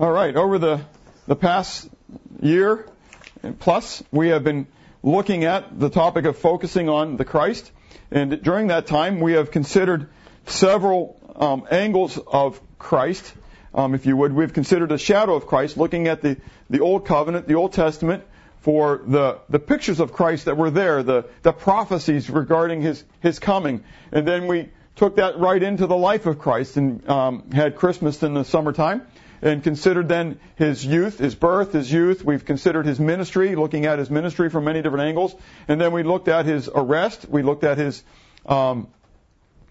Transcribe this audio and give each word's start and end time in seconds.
All 0.00 0.12
right, 0.12 0.36
over 0.36 0.60
the, 0.60 0.80
the 1.26 1.34
past 1.34 1.88
year 2.40 2.86
plus, 3.58 4.00
we 4.12 4.28
have 4.28 4.44
been 4.44 4.68
looking 5.02 5.42
at 5.42 5.76
the 5.76 5.90
topic 5.90 6.24
of 6.24 6.38
focusing 6.38 6.88
on 6.88 7.16
the 7.16 7.24
Christ. 7.24 7.68
And 8.12 8.40
during 8.40 8.68
that 8.68 8.86
time, 8.86 9.18
we 9.18 9.32
have 9.32 9.50
considered 9.50 10.08
several 10.46 11.18
um, 11.34 11.66
angles 11.68 12.16
of 12.16 12.60
Christ, 12.78 13.34
um, 13.74 13.92
if 13.96 14.06
you 14.06 14.16
would. 14.16 14.32
We've 14.32 14.52
considered 14.52 14.90
the 14.90 14.98
shadow 14.98 15.34
of 15.34 15.48
Christ, 15.48 15.76
looking 15.76 16.06
at 16.06 16.22
the, 16.22 16.36
the 16.70 16.78
Old 16.78 17.04
Covenant, 17.04 17.48
the 17.48 17.54
Old 17.54 17.72
Testament, 17.72 18.22
for 18.60 19.02
the, 19.04 19.40
the 19.48 19.58
pictures 19.58 19.98
of 19.98 20.12
Christ 20.12 20.44
that 20.44 20.56
were 20.56 20.70
there, 20.70 21.02
the, 21.02 21.24
the 21.42 21.52
prophecies 21.52 22.30
regarding 22.30 22.82
his, 22.82 23.02
his 23.18 23.40
coming. 23.40 23.82
And 24.12 24.28
then 24.28 24.46
we 24.46 24.68
took 24.94 25.16
that 25.16 25.40
right 25.40 25.60
into 25.60 25.88
the 25.88 25.96
life 25.96 26.26
of 26.26 26.38
Christ 26.38 26.76
and 26.76 27.08
um, 27.08 27.50
had 27.50 27.74
Christmas 27.74 28.22
in 28.22 28.34
the 28.34 28.44
summertime 28.44 29.02
and 29.42 29.62
considered 29.62 30.08
then 30.08 30.40
his 30.56 30.84
youth, 30.84 31.18
his 31.18 31.34
birth, 31.34 31.72
his 31.72 31.92
youth. 31.92 32.24
We've 32.24 32.44
considered 32.44 32.86
his 32.86 32.98
ministry, 32.98 33.54
looking 33.54 33.86
at 33.86 33.98
his 33.98 34.10
ministry 34.10 34.50
from 34.50 34.64
many 34.64 34.82
different 34.82 35.04
angles. 35.04 35.34
And 35.66 35.80
then 35.80 35.92
we 35.92 36.02
looked 36.02 36.28
at 36.28 36.46
his 36.46 36.68
arrest. 36.72 37.28
We 37.28 37.42
looked 37.42 37.64
at 37.64 37.78
his, 37.78 38.02
um, 38.46 38.88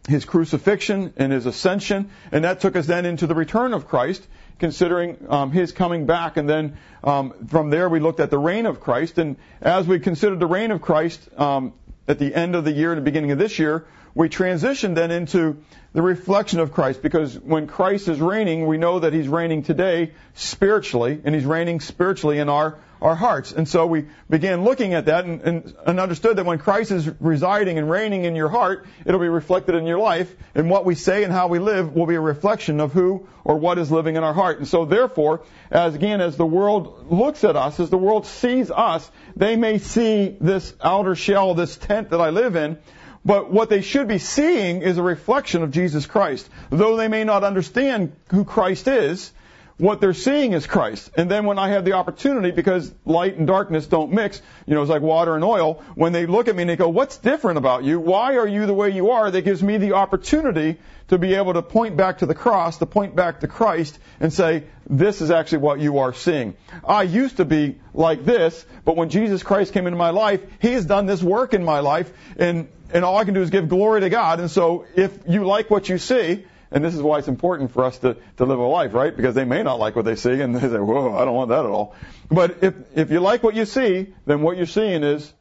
his 0.08 0.26
crucifixion 0.26 1.14
and 1.18 1.32
his 1.32 1.46
ascension. 1.46 2.10
And 2.32 2.44
that 2.44 2.62
took 2.62 2.76
us 2.76 2.86
then 2.86 3.06
into 3.06 3.28
the 3.28 3.36
return 3.36 3.74
of 3.74 3.88
Christ, 3.88 4.26
considering 4.60 5.18
um, 5.30 5.52
his 5.52 5.72
coming 5.72 6.06
back. 6.06 6.38
And 6.38 6.50
then 6.50 6.78
um, 7.04 7.48
from 7.48 7.70
there 7.70 7.90
we 7.90 8.00
looked 8.00 8.20
at 8.20 8.30
the 8.30 8.40
reign 8.40 8.66
of 8.66 8.80
Christ. 8.80 9.18
And 9.18 9.38
as 9.62 9.86
we 9.86 10.00
considered 10.00 10.40
the 10.40 10.48
reign 10.48 10.72
of 10.72 10.82
Christ 10.82 11.28
um, 11.38 11.74
at 12.08 12.20
the 12.20 12.34
end 12.34 12.56
of 12.56 12.64
the 12.64 12.72
year 12.72 12.92
and 12.92 13.00
the 13.00 13.06
beginning 13.06 13.32
of 13.32 13.38
this 13.38 13.60
year, 13.60 13.86
we 14.18 14.30
transition 14.30 14.96
then 14.96 15.12
into 15.12 15.58
the 15.94 16.02
reflection 16.02 16.60
of 16.60 16.74
Christ 16.74 17.04
because 17.04 17.38
when 17.38 17.68
Christ 17.68 18.08
is 18.08 18.20
reigning, 18.20 18.66
we 18.66 18.78
know 18.78 19.00
that 19.00 19.14
He's 19.14 19.28
reigning 19.28 19.62
today 19.62 20.14
spiritually, 20.34 21.22
and 21.24 21.36
He's 21.36 21.46
reigning 21.46 21.80
spiritually 21.82 22.40
in 22.40 22.50
our, 22.50 22.80
our 23.00 23.14
hearts. 23.14 23.52
And 23.52 23.68
so 23.68 23.86
we 23.86 24.08
began 24.28 24.64
looking 24.64 24.96
at 24.96 25.06
that 25.06 25.26
and, 25.26 25.42
and, 25.42 25.76
and 25.86 26.00
understood 26.00 26.38
that 26.38 26.48
when 26.48 26.58
Christ 26.58 26.90
is 26.90 27.08
residing 27.20 27.78
and 27.78 27.92
reigning 27.92 28.26
in 28.26 28.36
your 28.36 28.50
heart, 28.50 28.88
it'll 29.06 29.20
be 29.20 29.30
reflected 29.30 29.76
in 29.76 29.86
your 29.86 30.00
life, 30.00 30.36
and 30.56 30.68
what 30.68 30.84
we 30.84 30.96
say 30.96 31.24
and 31.24 31.32
how 31.32 31.48
we 31.48 31.60
live 31.60 31.94
will 31.94 32.08
be 32.08 32.16
a 32.16 32.20
reflection 32.20 32.80
of 32.80 32.94
who 32.94 33.28
or 33.44 33.58
what 33.58 33.78
is 33.78 33.92
living 33.92 34.16
in 34.16 34.24
our 34.24 34.34
heart. 34.34 34.58
And 34.58 34.68
so 34.68 34.86
therefore, 34.86 35.44
as 35.70 35.94
again, 35.94 36.22
as 36.22 36.38
the 36.38 36.46
world 36.46 37.12
looks 37.12 37.44
at 37.44 37.56
us, 37.56 37.80
as 37.80 37.92
the 37.92 38.00
world 38.00 38.26
sees 38.26 38.72
us, 38.72 39.10
they 39.36 39.56
may 39.56 39.78
see 39.78 40.36
this 40.42 40.74
outer 40.82 41.14
shell, 41.14 41.54
this 41.54 41.78
tent 41.78 42.10
that 42.10 42.20
I 42.20 42.32
live 42.32 42.56
in, 42.56 42.80
but 43.28 43.52
what 43.52 43.70
they 43.70 43.82
should 43.82 44.08
be 44.08 44.20
seeing 44.20 44.82
is 44.82 44.98
a 44.98 45.04
reflection 45.04 45.62
of 45.62 45.72
Jesus 45.72 46.06
Christ. 46.06 46.50
Though 46.70 46.96
they 46.96 47.10
may 47.10 47.26
not 47.26 47.44
understand 47.44 48.16
who 48.32 48.46
Christ 48.46 48.88
is, 48.88 49.34
what 49.78 50.02
they're 50.02 50.14
seeing 50.14 50.54
is 50.54 50.66
Christ. 50.66 51.12
And 51.16 51.30
then 51.30 51.46
when 51.46 51.60
I 51.60 51.70
have 51.70 51.86
the 51.86 51.94
opportunity, 51.94 52.50
because 52.50 52.92
light 53.06 53.38
and 53.38 53.46
darkness 53.46 53.86
don't 53.86 54.12
mix, 54.12 54.42
you 54.66 54.74
know, 54.74 54.82
it's 54.82 54.90
like 54.90 55.04
water 55.04 55.36
and 55.36 55.44
oil, 55.44 55.84
when 55.94 56.14
they 56.14 56.26
look 56.26 56.48
at 56.48 56.56
me 56.56 56.64
and 56.64 56.70
they 56.70 56.76
go, 56.76 56.90
what's 56.90 57.18
different 57.18 57.60
about 57.60 57.84
you? 57.84 58.00
Why 58.00 58.38
are 58.38 58.48
you 58.48 58.66
the 58.66 58.74
way 58.74 58.90
you 58.90 59.12
are? 59.12 59.30
That 59.30 59.44
gives 59.44 59.62
me 59.62 59.78
the 59.78 59.94
opportunity 59.94 60.78
to 61.10 61.20
be 61.20 61.36
able 61.36 61.54
to 61.54 61.62
point 61.62 61.96
back 61.96 62.20
to 62.20 62.26
the 62.26 62.34
cross, 62.34 62.78
to 62.78 62.88
point 62.88 63.16
back 63.16 63.42
to 63.42 63.48
Christ 63.48 63.98
and 64.20 64.34
say, 64.34 64.64
this 64.90 65.22
is 65.22 65.30
actually 65.30 65.60
what 65.60 65.80
you 65.80 66.00
are 66.00 66.14
seeing. 66.14 66.56
I 66.84 67.04
used 67.04 67.38
to 67.38 67.46
be 67.46 67.80
like 67.94 68.26
this, 68.26 68.66
but 68.84 68.96
when 68.96 69.10
Jesus 69.10 69.44
Christ 69.44 69.74
came 69.74 69.86
into 69.86 69.98
my 69.98 70.10
life, 70.10 70.42
He 70.60 70.74
has 70.74 70.86
done 70.86 71.06
this 71.06 71.22
work 71.22 71.54
in 71.54 71.64
my 71.64 71.82
life 71.82 72.12
and, 72.38 72.68
and 72.92 73.06
all 73.06 73.18
I 73.18 73.26
can 73.26 73.36
do 73.36 73.42
is 73.42 73.52
give 73.52 73.70
glory 73.70 74.02
to 74.02 74.10
God. 74.10 74.40
And 74.40 74.50
so 74.50 74.86
if 74.96 75.20
you 75.28 75.46
like 75.46 75.70
what 75.70 75.88
you 75.88 76.00
see, 76.00 76.46
and 76.72 76.84
this 76.84 76.94
is 76.94 77.02
why 77.02 77.20
it's 77.20 77.28
important 77.28 77.72
for 77.72 77.84
us 77.86 77.98
to, 78.00 78.18
to 78.38 78.46
live 78.46 78.60
a 78.60 78.64
life, 78.64 78.94
right? 78.94 79.16
Because 79.16 79.36
they 79.36 79.46
may 79.46 79.64
not 79.64 79.80
like 79.80 79.96
what 79.96 80.06
they 80.06 80.16
see 80.16 80.42
and 80.42 80.56
they 80.56 80.62
say, 80.62 80.80
whoa, 80.80 81.16
I 81.16 81.26
don't 81.26 81.36
want 81.36 81.50
that 81.50 81.66
at 81.66 81.72
all. 81.72 81.96
But 82.30 82.64
if, 82.64 82.76
if 82.96 83.12
you 83.12 83.20
like 83.20 83.44
what 83.44 83.56
you 83.56 83.66
see, 83.66 84.14
then 84.26 84.42
what 84.42 84.58
you're 84.58 84.66
seeing 84.66 85.04
is 85.04 85.34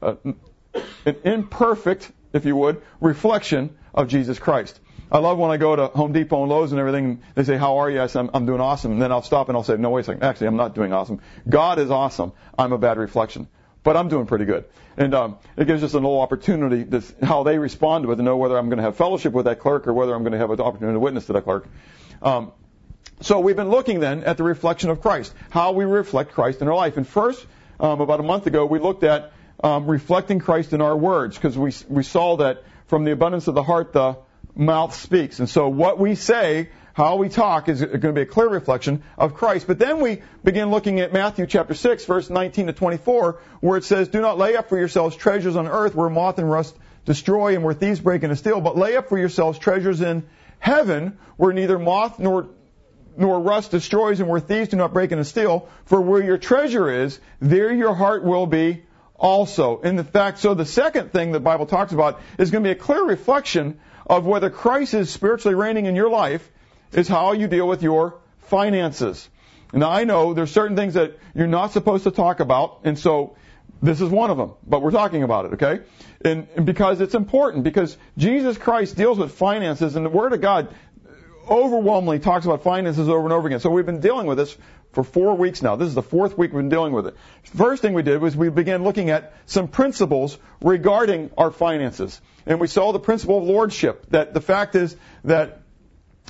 a, 0.00 0.16
an 0.24 1.16
imperfect, 1.24 2.10
if 2.32 2.44
you 2.44 2.56
would, 2.56 2.82
reflection 3.00 3.76
of 3.94 4.08
Jesus 4.08 4.38
Christ. 4.38 4.80
I 5.10 5.18
love 5.18 5.36
when 5.36 5.50
I 5.50 5.58
go 5.58 5.76
to 5.76 5.88
Home 5.88 6.12
Depot 6.12 6.40
and 6.42 6.50
Lowe's 6.50 6.72
and 6.72 6.80
everything. 6.80 7.22
They 7.34 7.44
say, 7.44 7.58
"How 7.58 7.78
are 7.78 7.90
you?" 7.90 8.00
I 8.00 8.06
say, 8.06 8.20
"I'm, 8.20 8.30
I'm 8.32 8.46
doing 8.46 8.62
awesome." 8.62 8.92
And 8.92 9.02
then 9.02 9.12
I'll 9.12 9.22
stop 9.22 9.50
and 9.50 9.56
I'll 9.58 9.62
say, 9.62 9.76
"No, 9.76 9.90
wait 9.90 10.00
a 10.00 10.04
second. 10.04 10.22
Actually, 10.22 10.46
I'm 10.46 10.56
not 10.56 10.74
doing 10.74 10.94
awesome. 10.94 11.20
God 11.46 11.78
is 11.78 11.90
awesome. 11.90 12.32
I'm 12.58 12.72
a 12.72 12.78
bad 12.78 12.96
reflection, 12.96 13.46
but 13.82 13.96
I'm 13.96 14.08
doing 14.08 14.26
pretty 14.26 14.44
good." 14.44 14.64
And 14.96 15.14
um, 15.14 15.38
it 15.56 15.66
gives 15.66 15.82
us 15.82 15.92
a 15.92 15.96
little 15.96 16.20
opportunity 16.20 16.84
to 16.84 17.02
how 17.22 17.42
they 17.42 17.58
respond 17.58 18.04
to 18.04 18.12
it 18.12 18.16
to 18.16 18.22
know 18.22 18.36
whether 18.36 18.58
I'm 18.58 18.68
going 18.68 18.78
to 18.78 18.84
have 18.84 18.96
fellowship 18.96 19.32
with 19.32 19.46
that 19.46 19.58
clerk 19.60 19.86
or 19.86 19.92
whether 19.92 20.14
I'm 20.14 20.22
going 20.22 20.32
to 20.32 20.38
have 20.38 20.50
an 20.50 20.60
opportunity 20.60 20.96
to 20.96 21.00
witness 21.00 21.26
to 21.26 21.32
that 21.34 21.44
clerk. 21.44 21.66
Um, 22.20 22.52
so 23.20 23.40
we've 23.40 23.56
been 23.56 23.70
looking 23.70 24.00
then 24.00 24.24
at 24.24 24.36
the 24.36 24.42
reflection 24.42 24.90
of 24.90 25.00
Christ, 25.00 25.32
how 25.50 25.72
we 25.72 25.84
reflect 25.84 26.32
Christ 26.32 26.60
in 26.60 26.68
our 26.68 26.74
life. 26.74 26.96
And 26.96 27.06
first, 27.06 27.44
um, 27.78 28.00
about 28.00 28.20
a 28.20 28.24
month 28.24 28.46
ago, 28.46 28.66
we 28.66 28.78
looked 28.78 29.04
at 29.04 29.32
um, 29.62 29.86
reflecting 29.86 30.40
Christ 30.40 30.72
in 30.72 30.80
our 30.80 30.96
words 30.96 31.36
because 31.36 31.56
we 31.56 31.72
we 31.88 32.02
saw 32.02 32.36
that 32.38 32.64
from 32.86 33.04
the 33.04 33.12
abundance 33.12 33.48
of 33.48 33.54
the 33.54 33.62
heart 33.62 33.92
the 33.92 34.18
mouth 34.54 34.94
speaks. 34.94 35.38
And 35.38 35.48
so 35.48 35.68
what 35.68 35.98
we 35.98 36.14
say 36.14 36.68
how 36.94 37.16
we 37.16 37.28
talk 37.28 37.68
is 37.68 37.80
going 37.80 38.00
to 38.00 38.12
be 38.12 38.22
a 38.22 38.26
clear 38.26 38.48
reflection 38.48 39.02
of 39.16 39.34
Christ. 39.34 39.66
But 39.66 39.78
then 39.78 40.00
we 40.00 40.22
begin 40.44 40.70
looking 40.70 41.00
at 41.00 41.12
Matthew 41.12 41.46
chapter 41.46 41.74
6, 41.74 42.04
verse 42.04 42.28
19 42.28 42.66
to 42.66 42.72
24, 42.72 43.40
where 43.60 43.78
it 43.78 43.84
says, 43.84 44.08
Do 44.08 44.20
not 44.20 44.38
lay 44.38 44.56
up 44.56 44.68
for 44.68 44.78
yourselves 44.78 45.16
treasures 45.16 45.56
on 45.56 45.66
earth 45.66 45.94
where 45.94 46.10
moth 46.10 46.38
and 46.38 46.50
rust 46.50 46.76
destroy 47.04 47.54
and 47.54 47.64
where 47.64 47.74
thieves 47.74 48.00
break 48.00 48.22
and 48.22 48.36
steal, 48.38 48.60
but 48.60 48.76
lay 48.76 48.96
up 48.96 49.08
for 49.08 49.18
yourselves 49.18 49.58
treasures 49.58 50.00
in 50.00 50.24
heaven 50.58 51.18
where 51.36 51.52
neither 51.52 51.78
moth 51.78 52.18
nor 52.18 52.48
nor 53.14 53.40
rust 53.40 53.70
destroys 53.70 54.20
and 54.20 54.28
where 54.28 54.40
thieves 54.40 54.70
do 54.70 54.76
not 54.76 54.94
break 54.94 55.12
and 55.12 55.26
steal. 55.26 55.68
For 55.84 56.00
where 56.00 56.22
your 56.22 56.38
treasure 56.38 56.90
is, 56.90 57.20
there 57.40 57.70
your 57.70 57.94
heart 57.94 58.24
will 58.24 58.46
be 58.46 58.84
also. 59.16 59.80
In 59.80 59.96
the 59.96 60.04
fact, 60.04 60.38
so 60.38 60.54
the 60.54 60.64
second 60.64 61.12
thing 61.12 61.30
the 61.30 61.40
Bible 61.40 61.66
talks 61.66 61.92
about 61.92 62.20
is 62.38 62.50
going 62.50 62.64
to 62.64 62.68
be 62.68 62.72
a 62.72 62.80
clear 62.80 63.04
reflection 63.04 63.78
of 64.06 64.24
whether 64.24 64.48
Christ 64.48 64.94
is 64.94 65.10
spiritually 65.10 65.54
reigning 65.54 65.84
in 65.84 65.94
your 65.94 66.08
life 66.08 66.48
is 66.92 67.08
how 67.08 67.32
you 67.32 67.48
deal 67.48 67.66
with 67.66 67.82
your 67.82 68.18
finances. 68.42 69.28
Now 69.72 69.90
I 69.90 70.04
know 70.04 70.34
there's 70.34 70.50
certain 70.50 70.76
things 70.76 70.94
that 70.94 71.18
you're 71.34 71.46
not 71.46 71.72
supposed 71.72 72.04
to 72.04 72.10
talk 72.10 72.40
about, 72.40 72.80
and 72.84 72.98
so 72.98 73.36
this 73.82 74.00
is 74.00 74.10
one 74.10 74.30
of 74.30 74.36
them, 74.36 74.52
but 74.66 74.82
we're 74.82 74.90
talking 74.90 75.22
about 75.22 75.46
it, 75.46 75.54
okay? 75.54 75.80
And, 76.24 76.46
and 76.56 76.66
because 76.66 77.00
it's 77.00 77.14
important, 77.14 77.64
because 77.64 77.96
Jesus 78.16 78.58
Christ 78.58 78.96
deals 78.96 79.18
with 79.18 79.32
finances, 79.32 79.96
and 79.96 80.04
the 80.04 80.10
Word 80.10 80.32
of 80.32 80.40
God 80.40 80.74
overwhelmingly 81.48 82.20
talks 82.20 82.44
about 82.44 82.62
finances 82.62 83.08
over 83.08 83.24
and 83.24 83.32
over 83.32 83.48
again. 83.48 83.60
So 83.60 83.70
we've 83.70 83.86
been 83.86 84.00
dealing 84.00 84.26
with 84.26 84.38
this 84.38 84.56
for 84.92 85.02
four 85.02 85.34
weeks 85.34 85.62
now. 85.62 85.74
This 85.74 85.88
is 85.88 85.94
the 85.94 86.02
fourth 86.02 86.38
week 86.38 86.52
we've 86.52 86.60
been 86.60 86.68
dealing 86.68 86.92
with 86.92 87.06
it. 87.06 87.16
First 87.56 87.82
thing 87.82 87.94
we 87.94 88.02
did 88.02 88.20
was 88.20 88.36
we 88.36 88.50
began 88.50 88.84
looking 88.84 89.10
at 89.10 89.32
some 89.46 89.66
principles 89.66 90.38
regarding 90.60 91.30
our 91.36 91.50
finances. 91.50 92.20
And 92.46 92.60
we 92.60 92.68
saw 92.68 92.92
the 92.92 93.00
principle 93.00 93.38
of 93.38 93.44
lordship, 93.44 94.06
that 94.10 94.34
the 94.34 94.40
fact 94.40 94.76
is 94.76 94.96
that 95.24 95.61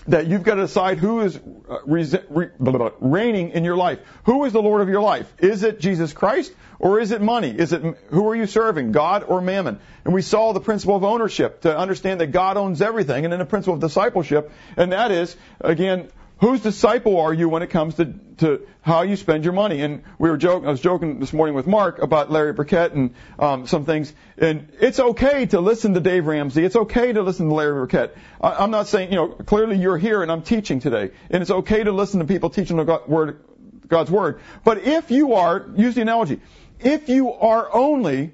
that 0.08 0.26
you've 0.26 0.42
got 0.42 0.56
to 0.56 0.62
decide 0.62 0.98
who 0.98 1.20
is 1.20 1.36
uh, 1.36 2.90
reigning 3.00 3.50
in 3.50 3.64
your 3.64 3.76
life. 3.76 4.00
Who 4.24 4.44
is 4.44 4.52
the 4.52 4.62
Lord 4.62 4.80
of 4.80 4.88
your 4.88 5.00
life? 5.00 5.32
Is 5.38 5.62
it 5.62 5.80
Jesus 5.80 6.12
Christ 6.12 6.52
or 6.78 6.98
is 6.98 7.12
it 7.12 7.22
money? 7.22 7.50
Is 7.50 7.72
it 7.72 7.82
who 8.08 8.28
are 8.28 8.34
you 8.34 8.46
serving, 8.46 8.92
God 8.92 9.22
or 9.22 9.40
mammon? 9.40 9.78
And 10.04 10.12
we 10.12 10.22
saw 10.22 10.52
the 10.52 10.60
principle 10.60 10.96
of 10.96 11.04
ownership 11.04 11.60
to 11.62 11.76
understand 11.76 12.20
that 12.20 12.28
God 12.28 12.56
owns 12.56 12.82
everything, 12.82 13.24
and 13.24 13.32
then 13.32 13.38
the 13.38 13.46
principle 13.46 13.74
of 13.74 13.80
discipleship, 13.80 14.50
and 14.76 14.90
that 14.90 15.12
is 15.12 15.36
again 15.60 16.08
whose 16.42 16.60
disciple 16.60 17.20
are 17.20 17.32
you 17.32 17.48
when 17.48 17.62
it 17.62 17.68
comes 17.68 17.94
to, 17.94 18.14
to 18.38 18.66
how 18.80 19.02
you 19.02 19.14
spend 19.14 19.44
your 19.44 19.52
money? 19.52 19.80
And 19.80 20.02
we 20.18 20.28
were 20.28 20.36
joking, 20.36 20.66
I 20.66 20.72
was 20.72 20.80
joking 20.80 21.20
this 21.20 21.32
morning 21.32 21.54
with 21.54 21.68
Mark 21.68 22.00
about 22.00 22.32
Larry 22.32 22.52
Burkett 22.52 22.94
and 22.94 23.14
um, 23.38 23.68
some 23.68 23.84
things. 23.84 24.12
And 24.36 24.72
it's 24.80 24.98
okay 24.98 25.46
to 25.46 25.60
listen 25.60 25.94
to 25.94 26.00
Dave 26.00 26.26
Ramsey. 26.26 26.64
It's 26.64 26.74
okay 26.74 27.12
to 27.12 27.22
listen 27.22 27.48
to 27.48 27.54
Larry 27.54 27.74
Burkett. 27.74 28.16
I, 28.40 28.54
I'm 28.54 28.72
not 28.72 28.88
saying, 28.88 29.10
you 29.10 29.16
know, 29.16 29.28
clearly 29.28 29.76
you're 29.76 29.96
here 29.96 30.20
and 30.20 30.32
I'm 30.32 30.42
teaching 30.42 30.80
today. 30.80 31.12
And 31.30 31.42
it's 31.42 31.50
okay 31.52 31.84
to 31.84 31.92
listen 31.92 32.18
to 32.18 32.26
people 32.26 32.50
teaching 32.50 32.76
the 32.76 32.82
God, 32.82 33.06
word, 33.06 33.44
God's 33.86 34.10
Word. 34.10 34.40
But 34.64 34.78
if 34.78 35.12
you 35.12 35.34
are, 35.34 35.70
use 35.76 35.94
the 35.94 36.02
analogy, 36.02 36.40
if 36.80 37.08
you 37.08 37.34
are 37.34 37.72
only 37.72 38.32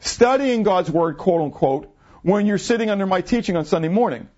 studying 0.00 0.62
God's 0.62 0.90
Word, 0.90 1.16
quote 1.16 1.40
unquote, 1.40 1.96
when 2.20 2.44
you're 2.44 2.58
sitting 2.58 2.90
under 2.90 3.06
my 3.06 3.22
teaching 3.22 3.56
on 3.56 3.64
Sunday 3.64 3.88
morning, 3.88 4.28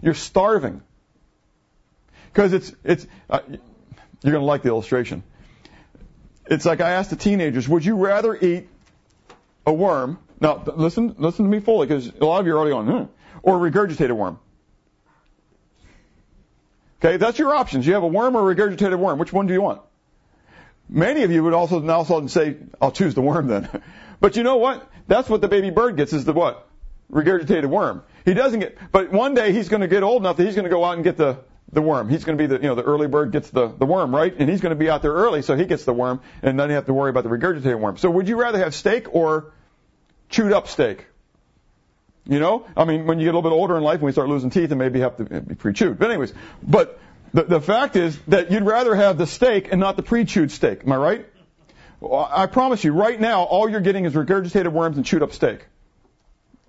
you're 0.00 0.14
starving. 0.14 0.82
Because 2.38 2.52
it's, 2.52 2.72
it's, 2.84 3.06
uh, 3.28 3.40
you're 3.48 4.30
going 4.30 4.34
to 4.34 4.46
like 4.46 4.62
the 4.62 4.68
illustration. 4.68 5.24
It's 6.46 6.64
like 6.64 6.80
I 6.80 6.90
asked 6.90 7.10
the 7.10 7.16
teenagers, 7.16 7.68
would 7.68 7.84
you 7.84 7.96
rather 7.96 8.32
eat 8.32 8.68
a 9.66 9.72
worm? 9.72 10.20
Now, 10.40 10.62
listen, 10.76 11.16
listen 11.18 11.46
to 11.46 11.50
me 11.50 11.58
fully, 11.58 11.88
because 11.88 12.06
a 12.06 12.24
lot 12.24 12.38
of 12.38 12.46
you 12.46 12.54
are 12.54 12.58
already 12.58 12.74
on, 12.74 12.86
hmm, 12.86 13.04
or 13.42 13.58
regurgitated 13.58 14.12
worm. 14.12 14.38
Okay, 17.02 17.16
that's 17.16 17.40
your 17.40 17.52
options. 17.56 17.84
You 17.84 17.94
have 17.94 18.04
a 18.04 18.06
worm 18.06 18.36
or 18.36 18.48
a 18.48 18.54
regurgitated 18.54 19.00
worm. 19.00 19.18
Which 19.18 19.32
one 19.32 19.48
do 19.48 19.52
you 19.52 19.60
want? 19.60 19.80
Many 20.88 21.24
of 21.24 21.32
you 21.32 21.42
would 21.42 21.54
also 21.54 21.80
now 21.80 22.04
say, 22.28 22.54
I'll 22.80 22.92
choose 22.92 23.16
the 23.16 23.20
worm 23.20 23.48
then. 23.48 23.82
but 24.20 24.36
you 24.36 24.44
know 24.44 24.58
what? 24.58 24.88
That's 25.08 25.28
what 25.28 25.40
the 25.40 25.48
baby 25.48 25.70
bird 25.70 25.96
gets 25.96 26.12
is 26.12 26.24
the 26.24 26.32
what? 26.32 26.68
Regurgitated 27.12 27.66
worm. 27.66 28.04
He 28.24 28.32
doesn't 28.32 28.60
get, 28.60 28.78
but 28.92 29.10
one 29.10 29.34
day 29.34 29.52
he's 29.52 29.68
going 29.68 29.80
to 29.80 29.88
get 29.88 30.04
old 30.04 30.22
enough 30.22 30.36
that 30.36 30.44
he's 30.44 30.54
going 30.54 30.66
to 30.66 30.70
go 30.70 30.84
out 30.84 30.94
and 30.94 31.02
get 31.02 31.16
the 31.16 31.38
the 31.72 31.82
worm. 31.82 32.08
He's 32.08 32.24
going 32.24 32.38
to 32.38 32.42
be 32.42 32.46
the, 32.46 32.56
you 32.56 32.68
know, 32.68 32.74
the 32.74 32.82
early 32.82 33.08
bird 33.08 33.30
gets 33.30 33.50
the, 33.50 33.68
the 33.68 33.84
worm, 33.84 34.14
right? 34.14 34.34
And 34.36 34.48
he's 34.48 34.60
going 34.60 34.70
to 34.70 34.76
be 34.76 34.88
out 34.88 35.02
there 35.02 35.12
early, 35.12 35.42
so 35.42 35.56
he 35.56 35.64
gets 35.66 35.84
the 35.84 35.92
worm, 35.92 36.20
and 36.42 36.58
then 36.58 36.68
you 36.70 36.76
have 36.76 36.86
to 36.86 36.94
worry 36.94 37.10
about 37.10 37.24
the 37.24 37.30
regurgitated 37.30 37.78
worm. 37.78 37.96
So 37.98 38.10
would 38.10 38.28
you 38.28 38.40
rather 38.40 38.58
have 38.58 38.74
steak 38.74 39.14
or 39.14 39.52
chewed 40.30 40.52
up 40.52 40.68
steak? 40.68 41.06
You 42.26 42.40
know, 42.40 42.66
I 42.76 42.84
mean, 42.84 43.06
when 43.06 43.18
you 43.18 43.24
get 43.24 43.34
a 43.34 43.38
little 43.38 43.50
bit 43.50 43.54
older 43.54 43.76
in 43.76 43.82
life, 43.82 44.00
when 44.00 44.08
you 44.08 44.12
start 44.12 44.28
losing 44.28 44.50
teeth, 44.50 44.70
and 44.70 44.78
maybe 44.78 45.00
have 45.00 45.16
to 45.16 45.24
be 45.24 45.54
pre-chewed. 45.54 45.98
But 45.98 46.10
anyways, 46.10 46.34
but 46.62 46.98
the, 47.32 47.44
the 47.44 47.60
fact 47.60 47.96
is 47.96 48.18
that 48.28 48.50
you'd 48.50 48.64
rather 48.64 48.94
have 48.94 49.16
the 49.16 49.26
steak 49.26 49.68
and 49.70 49.80
not 49.80 49.96
the 49.96 50.02
pre-chewed 50.02 50.50
steak. 50.50 50.82
Am 50.84 50.92
I 50.92 50.96
right? 50.96 51.26
Well, 52.00 52.28
I 52.30 52.46
promise 52.46 52.84
you, 52.84 52.92
right 52.92 53.18
now, 53.18 53.42
all 53.44 53.68
you're 53.68 53.80
getting 53.80 54.04
is 54.04 54.12
regurgitated 54.12 54.68
worms 54.68 54.96
and 54.96 55.06
chewed 55.06 55.22
up 55.22 55.32
steak. 55.32 55.66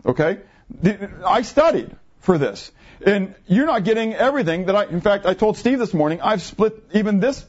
Okay? 0.06 0.40
I 1.26 1.42
studied 1.42 1.96
for 2.20 2.38
this. 2.38 2.72
And 3.06 3.34
you're 3.48 3.66
not 3.66 3.86
getting 3.86 4.14
everything 4.14 4.66
that 4.66 4.76
I, 4.76 4.86
in 4.86 5.00
fact, 5.00 5.26
I 5.26 5.34
told 5.34 5.58
Steve 5.58 5.80
this 5.80 5.94
morning, 5.94 6.20
I've 6.22 6.42
split 6.42 6.84
even 6.94 7.20
this, 7.20 7.46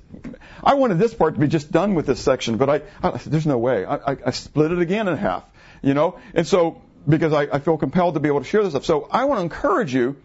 I 0.63 0.75
wanted 0.75 0.99
this 0.99 1.13
part 1.13 1.35
to 1.35 1.41
be 1.41 1.49
just 1.49 1.73
done 1.73 1.95
with 1.95 2.07
this 2.07 2.21
section, 2.21 2.57
but 2.57 2.71
I, 2.71 2.83
I 3.03 3.19
there's 3.19 3.47
no 3.47 3.59
way. 3.59 3.85
I, 3.85 3.97
I, 3.97 4.17
I 4.27 4.31
split 4.31 4.71
it 4.71 4.79
again 4.79 5.09
in 5.09 5.17
half, 5.17 5.45
you 5.83 5.95
know? 5.95 6.21
And 6.35 6.47
so, 6.47 6.83
because 7.09 7.33
I, 7.33 7.43
I 7.43 7.59
feel 7.59 7.79
compelled 7.79 8.15
to 8.15 8.21
be 8.21 8.29
able 8.29 8.41
to 8.41 8.47
share 8.47 8.63
this 8.63 8.73
stuff. 8.73 8.85
So 8.85 9.09
I 9.11 9.25
want 9.25 9.39
to 9.39 9.43
encourage 9.43 9.93
you, 9.93 10.17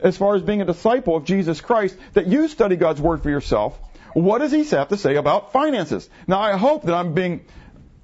as 0.00 0.16
far 0.16 0.34
as 0.34 0.42
being 0.42 0.60
a 0.60 0.64
disciple 0.64 1.14
of 1.14 1.24
Jesus 1.24 1.60
Christ, 1.60 1.96
that 2.14 2.26
you 2.26 2.48
study 2.48 2.74
God's 2.74 3.00
Word 3.00 3.22
for 3.22 3.30
yourself. 3.30 3.78
What 4.14 4.38
does 4.38 4.50
He 4.50 4.64
have 4.64 4.88
to 4.88 4.96
say 4.96 5.14
about 5.14 5.52
finances? 5.52 6.08
Now 6.26 6.40
I 6.40 6.56
hope 6.56 6.82
that 6.84 6.94
I'm 6.94 7.14
being, 7.14 7.44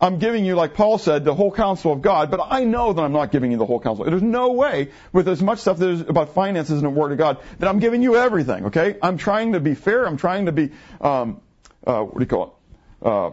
I'm 0.00 0.18
giving 0.18 0.44
you, 0.44 0.54
like 0.54 0.74
Paul 0.74 0.98
said, 0.98 1.24
the 1.24 1.34
whole 1.34 1.50
counsel 1.50 1.92
of 1.92 2.02
God, 2.02 2.30
but 2.30 2.40
I 2.48 2.62
know 2.64 2.92
that 2.92 3.02
I'm 3.02 3.12
not 3.12 3.32
giving 3.32 3.50
you 3.50 3.58
the 3.58 3.66
whole 3.66 3.80
counsel. 3.80 4.04
There's 4.04 4.22
no 4.22 4.52
way, 4.52 4.92
with 5.12 5.26
as 5.28 5.42
much 5.42 5.58
stuff 5.58 5.76
there's 5.76 6.02
about 6.02 6.34
finances 6.34 6.78
in 6.78 6.84
the 6.84 6.90
Word 6.90 7.10
of 7.10 7.18
God, 7.18 7.38
that 7.58 7.68
I'm 7.68 7.80
giving 7.80 8.02
you 8.02 8.14
everything, 8.14 8.66
okay? 8.66 8.96
I'm 9.02 9.18
trying 9.18 9.54
to 9.54 9.60
be 9.60 9.74
fair. 9.74 10.06
I'm 10.06 10.16
trying 10.16 10.46
to 10.46 10.52
be, 10.52 10.70
um, 11.00 11.40
uh, 11.84 12.02
what 12.02 12.14
do 12.14 12.20
you 12.20 12.26
call 12.26 12.58
it? 13.02 13.06
Uh, 13.06 13.30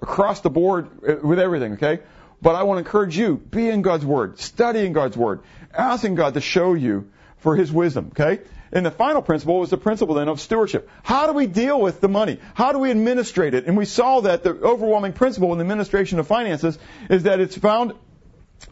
across 0.00 0.40
the 0.42 0.50
board 0.50 1.22
with 1.24 1.40
everything, 1.40 1.72
okay? 1.72 2.00
But 2.40 2.54
I 2.54 2.62
want 2.62 2.76
to 2.76 2.86
encourage 2.86 3.18
you, 3.18 3.36
be 3.36 3.68
in 3.68 3.82
God's 3.82 4.04
Word, 4.04 4.38
studying 4.38 4.92
God's 4.92 5.16
Word, 5.16 5.40
asking 5.74 6.14
God 6.14 6.34
to 6.34 6.40
show 6.40 6.74
you 6.74 7.10
for 7.38 7.56
His 7.56 7.72
wisdom, 7.72 8.12
okay? 8.12 8.42
And 8.76 8.84
the 8.84 8.90
final 8.90 9.22
principle 9.22 9.58
was 9.58 9.70
the 9.70 9.78
principle 9.78 10.16
then 10.16 10.28
of 10.28 10.38
stewardship. 10.38 10.90
How 11.02 11.26
do 11.26 11.32
we 11.32 11.46
deal 11.46 11.80
with 11.80 12.02
the 12.02 12.10
money? 12.10 12.38
How 12.52 12.72
do 12.72 12.78
we 12.78 12.90
administrate 12.90 13.54
it? 13.54 13.64
And 13.64 13.74
we 13.74 13.86
saw 13.86 14.20
that 14.20 14.44
the 14.44 14.50
overwhelming 14.50 15.14
principle 15.14 15.50
in 15.52 15.58
the 15.58 15.64
administration 15.64 16.18
of 16.18 16.26
finances 16.26 16.78
is 17.08 17.22
that 17.22 17.40
it's 17.40 17.56
found 17.56 17.94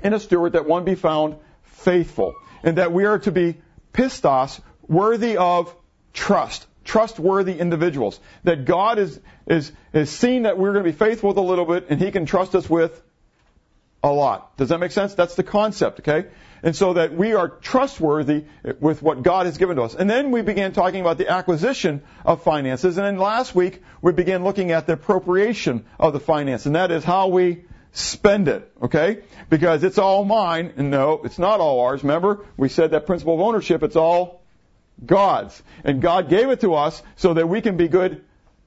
in 0.03 0.13
a 0.13 0.21
steward 0.21 0.53
that 0.53 0.67
one 0.67 0.85
be 0.85 0.95
found 0.95 1.37
faithful. 1.63 2.35
And 2.63 2.77
that 2.77 2.93
we 2.93 3.07
are 3.07 3.19
to 3.21 3.33
be 3.33 3.57
pistos, 3.95 4.61
worthy 4.87 5.39
of 5.39 5.75
trust. 6.13 6.67
Trustworthy 6.85 7.59
individuals. 7.59 8.21
That 8.43 8.67
God 8.67 8.99
is, 8.99 9.19
is, 9.47 9.73
is 9.95 10.11
seen 10.11 10.43
that 10.43 10.59
we're 10.59 10.75
going 10.75 10.85
to 10.85 10.93
be 10.93 10.99
faithful 10.99 11.31
with 11.31 11.39
a 11.39 11.41
little 11.41 11.65
bit 11.65 11.87
and 11.89 11.99
He 11.99 12.11
can 12.11 12.27
trust 12.27 12.55
us 12.55 12.69
with 12.69 13.03
a 14.03 14.13
lot. 14.13 14.55
Does 14.59 14.69
that 14.69 14.81
make 14.81 14.93
sense? 14.93 15.15
That's 15.15 15.35
the 15.35 15.43
concept, 15.43 16.01
okay? 16.01 16.29
And 16.65 16.75
so 16.75 16.95
that 16.95 17.13
we 17.15 17.35
are 17.35 17.49
trustworthy 17.49 18.45
with 18.81 19.03
what 19.03 19.23
God 19.23 19.45
has 19.45 19.59
given 19.59 19.77
to 19.77 19.83
us. 19.83 19.95
And 19.95 20.09
then 20.09 20.31
we 20.31 20.41
began 20.41 20.73
talking 20.73 21.03
about 21.03 21.19
the 21.19 21.29
acquisition 21.29 22.03
of 22.25 22.43
finances. 22.43 22.97
And 22.97 23.07
then 23.07 23.19
last 23.19 23.55
week 23.55 23.83
we 24.01 24.13
began 24.13 24.45
looking 24.45 24.73
at 24.73 24.87
the 24.87 24.95
appropriation 24.95 25.85
of 26.01 26.15
the 26.15 26.21
finance. 26.21 26.65
And 26.65 26.75
that 26.75 26.91
is 26.91 27.05
how 27.05 27.29
we 27.29 27.67
spend 27.93 28.49
it, 28.49 28.73
okay? 28.83 29.25
Because 29.51 29.85
it's 29.85 29.99
all 29.99 30.25
mine. 30.25 30.73
And 30.79 30.91
no, 30.91 31.21
it's 31.23 31.39
not 31.39 31.61
all 31.61 31.81
ours. 31.81 32.03
Remember, 32.03 32.47
we 32.57 32.71
said 32.71 32.93
that 32.93 33.05
principle 33.05 33.35
of 33.35 33.41
ownership, 33.41 33.83
it's 33.83 33.95
all 33.95 34.43
God's. 35.05 35.63
And 35.85 36.01
God 36.01 36.31
gave 36.31 36.49
it 36.49 36.63
to 36.63 36.75
us 36.77 37.03
so 37.17 37.35
that 37.35 37.47
we 37.47 37.61
can 37.61 37.77
be 37.77 37.89
good 37.89 38.25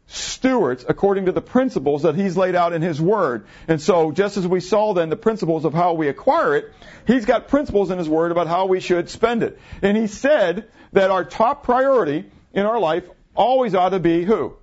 stewards 0.07 0.86
according 0.88 1.25
to 1.25 1.31
the 1.31 1.42
principles 1.42 2.04
that 2.04 2.15
he's 2.15 2.38
laid 2.38 2.56
out 2.56 2.74
in 2.74 2.81
his 2.81 3.00
word. 3.00 3.45
And 3.68 3.81
so, 3.81 4.12
just 4.12 4.38
as 4.38 4.48
we 4.48 4.62
saw 4.62 4.94
then 4.94 5.09
the 5.09 5.15
principles 5.15 5.65
of 5.65 5.74
how 5.74 5.94
we 5.94 6.07
acquire 6.07 6.56
it, 6.56 6.71
he's 7.06 7.25
got 7.25 7.50
principles 7.50 7.92
in 7.92 7.98
his 7.98 8.07
word 8.09 8.31
about 8.31 8.48
how 8.48 8.65
we 8.65 8.80
should 8.80 9.09
spend 9.09 9.44
it. 9.44 9.59
And 9.81 9.98
he 9.98 10.07
said 10.07 10.68
that 10.94 11.12
our 11.12 11.25
top 11.25 11.63
priority 11.63 12.25
in 12.54 12.65
our 12.65 12.80
life 12.80 13.04
always 13.36 13.75
ought 13.75 13.89
to 13.89 14.00
be 14.00 14.24
who? 14.24 14.56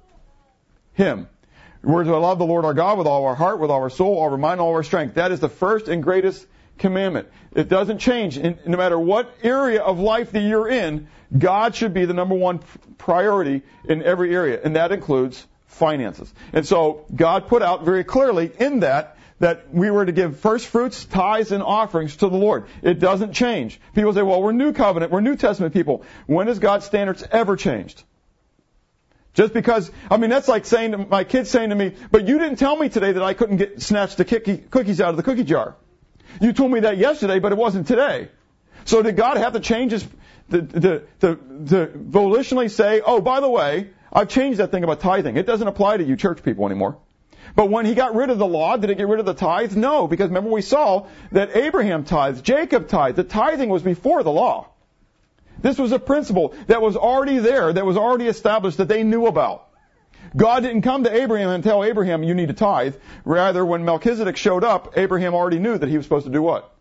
Him. 0.94 1.29
We're 1.82 2.05
to 2.05 2.17
love 2.17 2.38
the 2.38 2.46
Lord 2.46 2.64
our 2.64 2.73
God 2.73 2.96
with 2.96 3.06
all 3.06 3.26
our 3.26 3.35
heart, 3.35 3.61
with 3.61 3.70
all 3.70 3.82
our 3.82 3.91
soul, 3.91 4.17
all 4.17 4.31
our 4.31 4.38
mind, 4.38 4.61
all 4.61 4.75
our 4.75 4.82
strength. 4.82 5.17
That 5.17 5.32
is 5.32 5.41
the 5.41 5.50
first 5.50 5.88
and 5.88 6.02
greatest 6.02 6.46
commandment. 6.78 7.28
It 7.54 7.68
doesn't 7.68 7.98
change. 7.98 8.38
no 8.38 8.76
matter 8.76 8.98
what 8.98 9.32
area 9.42 9.82
of 9.82 9.98
life 9.98 10.32
that 10.32 10.42
you're 10.42 10.68
in, 10.68 11.08
God 11.36 11.74
should 11.74 11.94
be 11.94 12.04
the 12.04 12.14
number 12.14 12.34
one 12.34 12.60
priority 12.98 13.62
in 13.84 14.02
every 14.02 14.34
area, 14.34 14.60
and 14.62 14.76
that 14.76 14.92
includes 14.92 15.46
finances. 15.66 16.32
And 16.52 16.66
so 16.66 17.04
God 17.14 17.48
put 17.48 17.62
out 17.62 17.84
very 17.84 18.04
clearly 18.04 18.50
in 18.58 18.80
that 18.80 19.16
that 19.40 19.74
we 19.74 19.90
were 19.90 20.06
to 20.06 20.12
give 20.12 20.38
first 20.38 20.66
fruits, 20.68 21.04
tithes, 21.04 21.50
and 21.50 21.62
offerings 21.62 22.16
to 22.16 22.28
the 22.28 22.36
Lord. 22.36 22.66
It 22.82 23.00
doesn't 23.00 23.32
change. 23.32 23.80
People 23.94 24.12
say, 24.12 24.22
well, 24.22 24.40
we're 24.40 24.52
New 24.52 24.72
Covenant, 24.72 25.10
we're 25.10 25.20
New 25.20 25.36
Testament 25.36 25.74
people. 25.74 26.04
When 26.26 26.46
has 26.46 26.60
God's 26.60 26.86
standards 26.86 27.24
ever 27.30 27.56
changed? 27.56 28.04
Just 29.34 29.52
because, 29.52 29.90
I 30.08 30.16
mean, 30.16 30.30
that's 30.30 30.46
like 30.46 30.64
saying 30.64 30.92
to 30.92 30.98
my 30.98 31.24
kids 31.24 31.50
saying 31.50 31.70
to 31.70 31.74
me, 31.74 31.94
but 32.12 32.28
you 32.28 32.38
didn't 32.38 32.56
tell 32.56 32.76
me 32.76 32.88
today 32.88 33.10
that 33.10 33.22
I 33.22 33.34
couldn't 33.34 33.56
get, 33.56 33.82
snatch 33.82 34.14
the 34.14 34.24
cookies 34.24 35.00
out 35.00 35.10
of 35.10 35.16
the 35.16 35.24
cookie 35.24 35.42
jar. 35.42 35.74
You 36.40 36.52
told 36.52 36.70
me 36.70 36.81
that 36.81 36.98
yesterday, 36.98 37.38
but 37.38 37.52
it 37.52 37.58
wasn't 37.58 37.86
today. 37.86 38.28
So 38.84 39.02
did 39.02 39.16
God 39.16 39.36
have 39.36 39.52
to 39.54 39.60
change 39.60 39.92
his, 39.92 40.06
to, 40.50 40.62
to, 40.62 41.02
to, 41.20 41.36
to 41.69 41.86
volitionally 41.96 42.70
say, 42.70 43.00
oh, 43.04 43.20
by 43.20 43.40
the 43.40 43.48
way, 43.48 43.90
I've 44.12 44.28
changed 44.28 44.58
that 44.60 44.70
thing 44.70 44.84
about 44.84 45.00
tithing. 45.00 45.36
It 45.36 45.46
doesn't 45.46 45.66
apply 45.66 45.96
to 45.98 46.04
you 46.04 46.16
church 46.16 46.42
people 46.42 46.66
anymore. 46.66 46.98
But 47.56 47.70
when 47.70 47.86
he 47.86 47.94
got 47.94 48.14
rid 48.14 48.31
of 48.31 48.38
the 48.38 48.46
law, 48.46 48.76
did 48.76 48.90
it 48.90 48.96
get 48.96 49.08
rid 49.08 49.20
of 49.20 49.26
the 49.26 49.34
tithe? 49.34 49.76
No, 49.76 50.08
because 50.08 50.28
remember 50.28 50.50
we 50.50 50.62
saw 50.62 51.06
that 51.32 51.56
Abraham 51.56 52.04
tithed, 52.04 52.44
Jacob 52.44 52.88
tithed. 52.88 53.16
The 53.16 53.25
tithing 53.25 53.69
was 53.69 53.82
before 53.82 54.22
the 54.22 54.32
law. 54.32 54.69
This 55.60 55.78
was 55.78 55.92
a 55.92 55.98
principle 55.98 56.54
that 56.66 56.82
was 56.82 56.96
already 56.96 57.38
there, 57.38 57.72
that 57.72 57.86
was 57.86 57.96
already 57.96 58.26
established, 58.26 58.78
that 58.78 58.88
they 58.88 59.02
knew 59.02 59.26
about. 59.26 59.69
God 60.36 60.60
didn't 60.60 60.82
come 60.82 61.04
to 61.04 61.14
Abraham 61.14 61.50
and 61.50 61.62
tell 61.62 61.84
Abraham, 61.84 62.22
you 62.22 62.34
need 62.34 62.48
to 62.48 62.54
tithe. 62.54 62.96
Rather, 63.25 63.64
when 63.64 63.84
Melchizedek 63.84 64.36
showed 64.36 64.64
up, 64.64 64.94
Abraham 64.96 65.34
already 65.34 65.58
knew 65.58 65.78
that 65.78 65.88
he 65.88 65.96
was 65.96 66.04
supposed 66.06 66.26
to 66.26 66.32
do 66.32 66.42
what? 66.42 66.75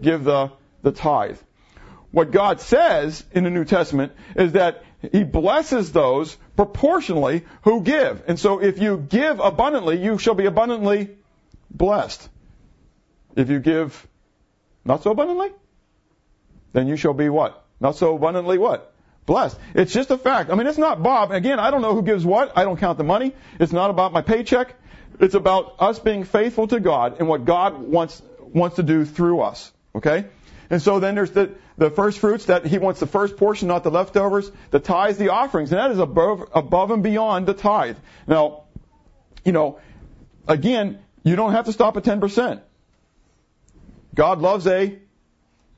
Give 0.00 0.22
the, 0.22 0.52
the 0.82 0.92
tithe. 0.92 1.38
What 2.14 2.30
God 2.30 2.60
says 2.60 3.24
in 3.32 3.42
the 3.42 3.50
New 3.50 3.64
Testament 3.64 4.12
is 4.36 4.52
that 4.52 4.84
He 5.10 5.24
blesses 5.24 5.90
those 5.90 6.36
proportionally 6.54 7.44
who 7.62 7.82
give. 7.82 8.22
And 8.28 8.38
so 8.38 8.62
if 8.62 8.78
you 8.78 8.98
give 8.98 9.40
abundantly, 9.40 10.00
you 10.00 10.16
shall 10.18 10.34
be 10.34 10.46
abundantly 10.46 11.10
blessed. 11.72 12.28
If 13.34 13.50
you 13.50 13.58
give 13.58 14.06
not 14.84 15.02
so 15.02 15.10
abundantly, 15.10 15.50
then 16.72 16.86
you 16.86 16.96
shall 16.96 17.14
be 17.14 17.28
what? 17.28 17.64
Not 17.80 17.96
so 17.96 18.14
abundantly 18.14 18.58
what? 18.58 18.93
Blessed. 19.26 19.58
It's 19.74 19.92
just 19.92 20.10
a 20.10 20.18
fact. 20.18 20.50
I 20.50 20.54
mean, 20.54 20.66
it's 20.66 20.78
not 20.78 21.02
Bob. 21.02 21.30
Again, 21.30 21.58
I 21.58 21.70
don't 21.70 21.82
know 21.82 21.94
who 21.94 22.02
gives 22.02 22.24
what. 22.24 22.56
I 22.56 22.64
don't 22.64 22.78
count 22.78 22.98
the 22.98 23.04
money. 23.04 23.34
It's 23.58 23.72
not 23.72 23.90
about 23.90 24.12
my 24.12 24.22
paycheck. 24.22 24.74
It's 25.20 25.34
about 25.34 25.76
us 25.78 25.98
being 25.98 26.24
faithful 26.24 26.66
to 26.68 26.80
God 26.80 27.16
and 27.18 27.28
what 27.28 27.44
God 27.44 27.78
wants 27.78 28.20
wants 28.40 28.76
to 28.76 28.82
do 28.82 29.04
through 29.04 29.40
us. 29.40 29.72
Okay? 29.94 30.26
And 30.70 30.80
so 30.80 31.00
then 31.00 31.14
there's 31.14 31.32
the, 31.32 31.54
the 31.76 31.90
first 31.90 32.18
fruits 32.18 32.46
that 32.46 32.64
he 32.66 32.78
wants 32.78 33.00
the 33.00 33.06
first 33.06 33.36
portion, 33.36 33.68
not 33.68 33.82
the 33.84 33.90
leftovers, 33.90 34.50
the 34.70 34.80
tithes, 34.80 35.18
the 35.18 35.30
offerings, 35.30 35.72
and 35.72 35.78
that 35.78 35.90
is 35.90 35.98
above, 35.98 36.48
above 36.54 36.90
and 36.90 37.02
beyond 37.02 37.46
the 37.46 37.54
tithe. 37.54 37.96
Now, 38.26 38.64
you 39.44 39.52
know, 39.52 39.78
again, 40.48 41.00
you 41.22 41.36
don't 41.36 41.52
have 41.52 41.66
to 41.66 41.72
stop 41.72 41.96
at 41.96 42.04
10%. 42.04 42.60
God 44.14 44.40
loves 44.40 44.66
a 44.66 44.98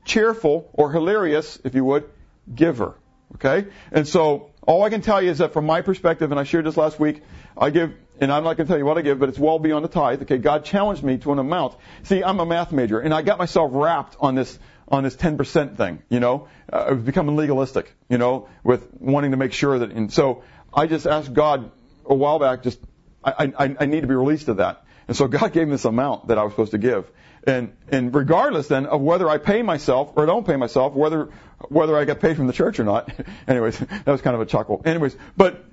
cheerful 0.05 0.69
or 0.73 0.91
hilarious, 0.91 1.59
if 1.63 1.75
you 1.75 1.83
would, 1.83 2.09
giver. 2.53 2.95
Okay? 3.35 3.67
And 3.91 4.07
so, 4.07 4.51
all 4.61 4.83
I 4.83 4.89
can 4.89 5.01
tell 5.01 5.21
you 5.21 5.31
is 5.31 5.37
that 5.37 5.53
from 5.53 5.65
my 5.65 5.81
perspective, 5.81 6.31
and 6.31 6.39
I 6.39 6.43
shared 6.43 6.65
this 6.65 6.75
last 6.75 6.99
week, 6.99 7.21
I 7.57 7.69
give, 7.69 7.93
and 8.19 8.31
I'm 8.31 8.43
not 8.43 8.57
going 8.57 8.67
to 8.67 8.71
tell 8.71 8.77
you 8.77 8.85
what 8.85 8.97
I 8.97 9.01
give, 9.01 9.19
but 9.19 9.29
it's 9.29 9.39
well 9.39 9.59
beyond 9.59 9.85
the 9.85 9.89
tithe. 9.89 10.21
Okay, 10.23 10.37
God 10.37 10.65
challenged 10.65 11.03
me 11.03 11.17
to 11.19 11.31
an 11.31 11.39
amount. 11.39 11.75
See, 12.03 12.23
I'm 12.23 12.39
a 12.39 12.45
math 12.45 12.71
major, 12.71 12.99
and 12.99 13.13
I 13.13 13.21
got 13.21 13.37
myself 13.37 13.71
wrapped 13.73 14.17
on 14.19 14.35
this 14.35 14.59
on 14.89 15.03
this 15.03 15.15
10% 15.17 15.75
thing. 15.75 16.01
You 16.09 16.19
know, 16.19 16.47
uh, 16.71 16.77
I 16.77 16.91
was 16.93 17.03
becoming 17.03 17.35
legalistic. 17.35 17.93
You 18.09 18.17
know, 18.17 18.47
with 18.63 18.87
wanting 18.99 19.31
to 19.31 19.37
make 19.37 19.53
sure 19.53 19.79
that. 19.79 19.91
And 19.91 20.11
so 20.11 20.43
I 20.73 20.87
just 20.87 21.07
asked 21.07 21.33
God 21.33 21.71
a 22.05 22.13
while 22.13 22.39
back, 22.39 22.63
just 22.63 22.79
I, 23.23 23.53
I, 23.57 23.75
I 23.79 23.85
need 23.85 24.01
to 24.01 24.07
be 24.07 24.15
released 24.15 24.47
of 24.47 24.57
that. 24.57 24.83
And 25.07 25.15
so 25.15 25.27
God 25.39 25.53
gave 25.53 25.67
me 25.67 25.71
this 25.71 25.85
amount 25.85 26.27
that 26.27 26.37
I 26.37 26.43
was 26.43 26.53
supposed 26.53 26.71
to 26.71 26.77
give. 26.77 27.09
And, 27.45 27.73
and 27.89 28.13
regardless 28.13 28.67
then 28.67 28.87
of 28.87 29.01
whether 29.01 29.29
I 29.29 29.37
pay 29.37 29.61
myself 29.61 30.11
or 30.15 30.25
don't 30.25 30.45
pay 30.45 30.57
myself, 30.57 30.93
whether, 30.93 31.29
whether 31.69 31.97
I 31.97 32.05
got 32.05 32.19
paid 32.19 32.35
from 32.37 32.47
the 32.47 32.53
church 32.53 32.79
or 32.79 32.83
not. 32.83 33.11
Anyways, 33.47 33.79
that 33.79 34.07
was 34.07 34.21
kind 34.21 34.35
of 34.35 34.41
a 34.41 34.45
chuckle. 34.45 34.81
Anyways, 34.85 35.15
but, 35.35 35.65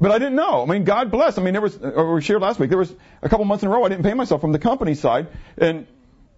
but 0.00 0.10
I 0.10 0.18
didn't 0.18 0.36
know. 0.36 0.62
I 0.62 0.66
mean, 0.66 0.84
God 0.84 1.10
bless. 1.10 1.38
I 1.38 1.42
mean, 1.42 1.54
there 1.54 1.62
was, 1.62 1.76
or 1.76 2.14
we 2.14 2.22
shared 2.22 2.42
last 2.42 2.58
week, 2.58 2.68
there 2.68 2.78
was 2.78 2.94
a 3.22 3.28
couple 3.28 3.44
months 3.44 3.62
in 3.62 3.68
a 3.68 3.72
row 3.72 3.84
I 3.84 3.88
didn't 3.88 4.04
pay 4.04 4.14
myself 4.14 4.40
from 4.40 4.52
the 4.52 4.58
company 4.58 4.94
side. 4.94 5.28
And 5.56 5.86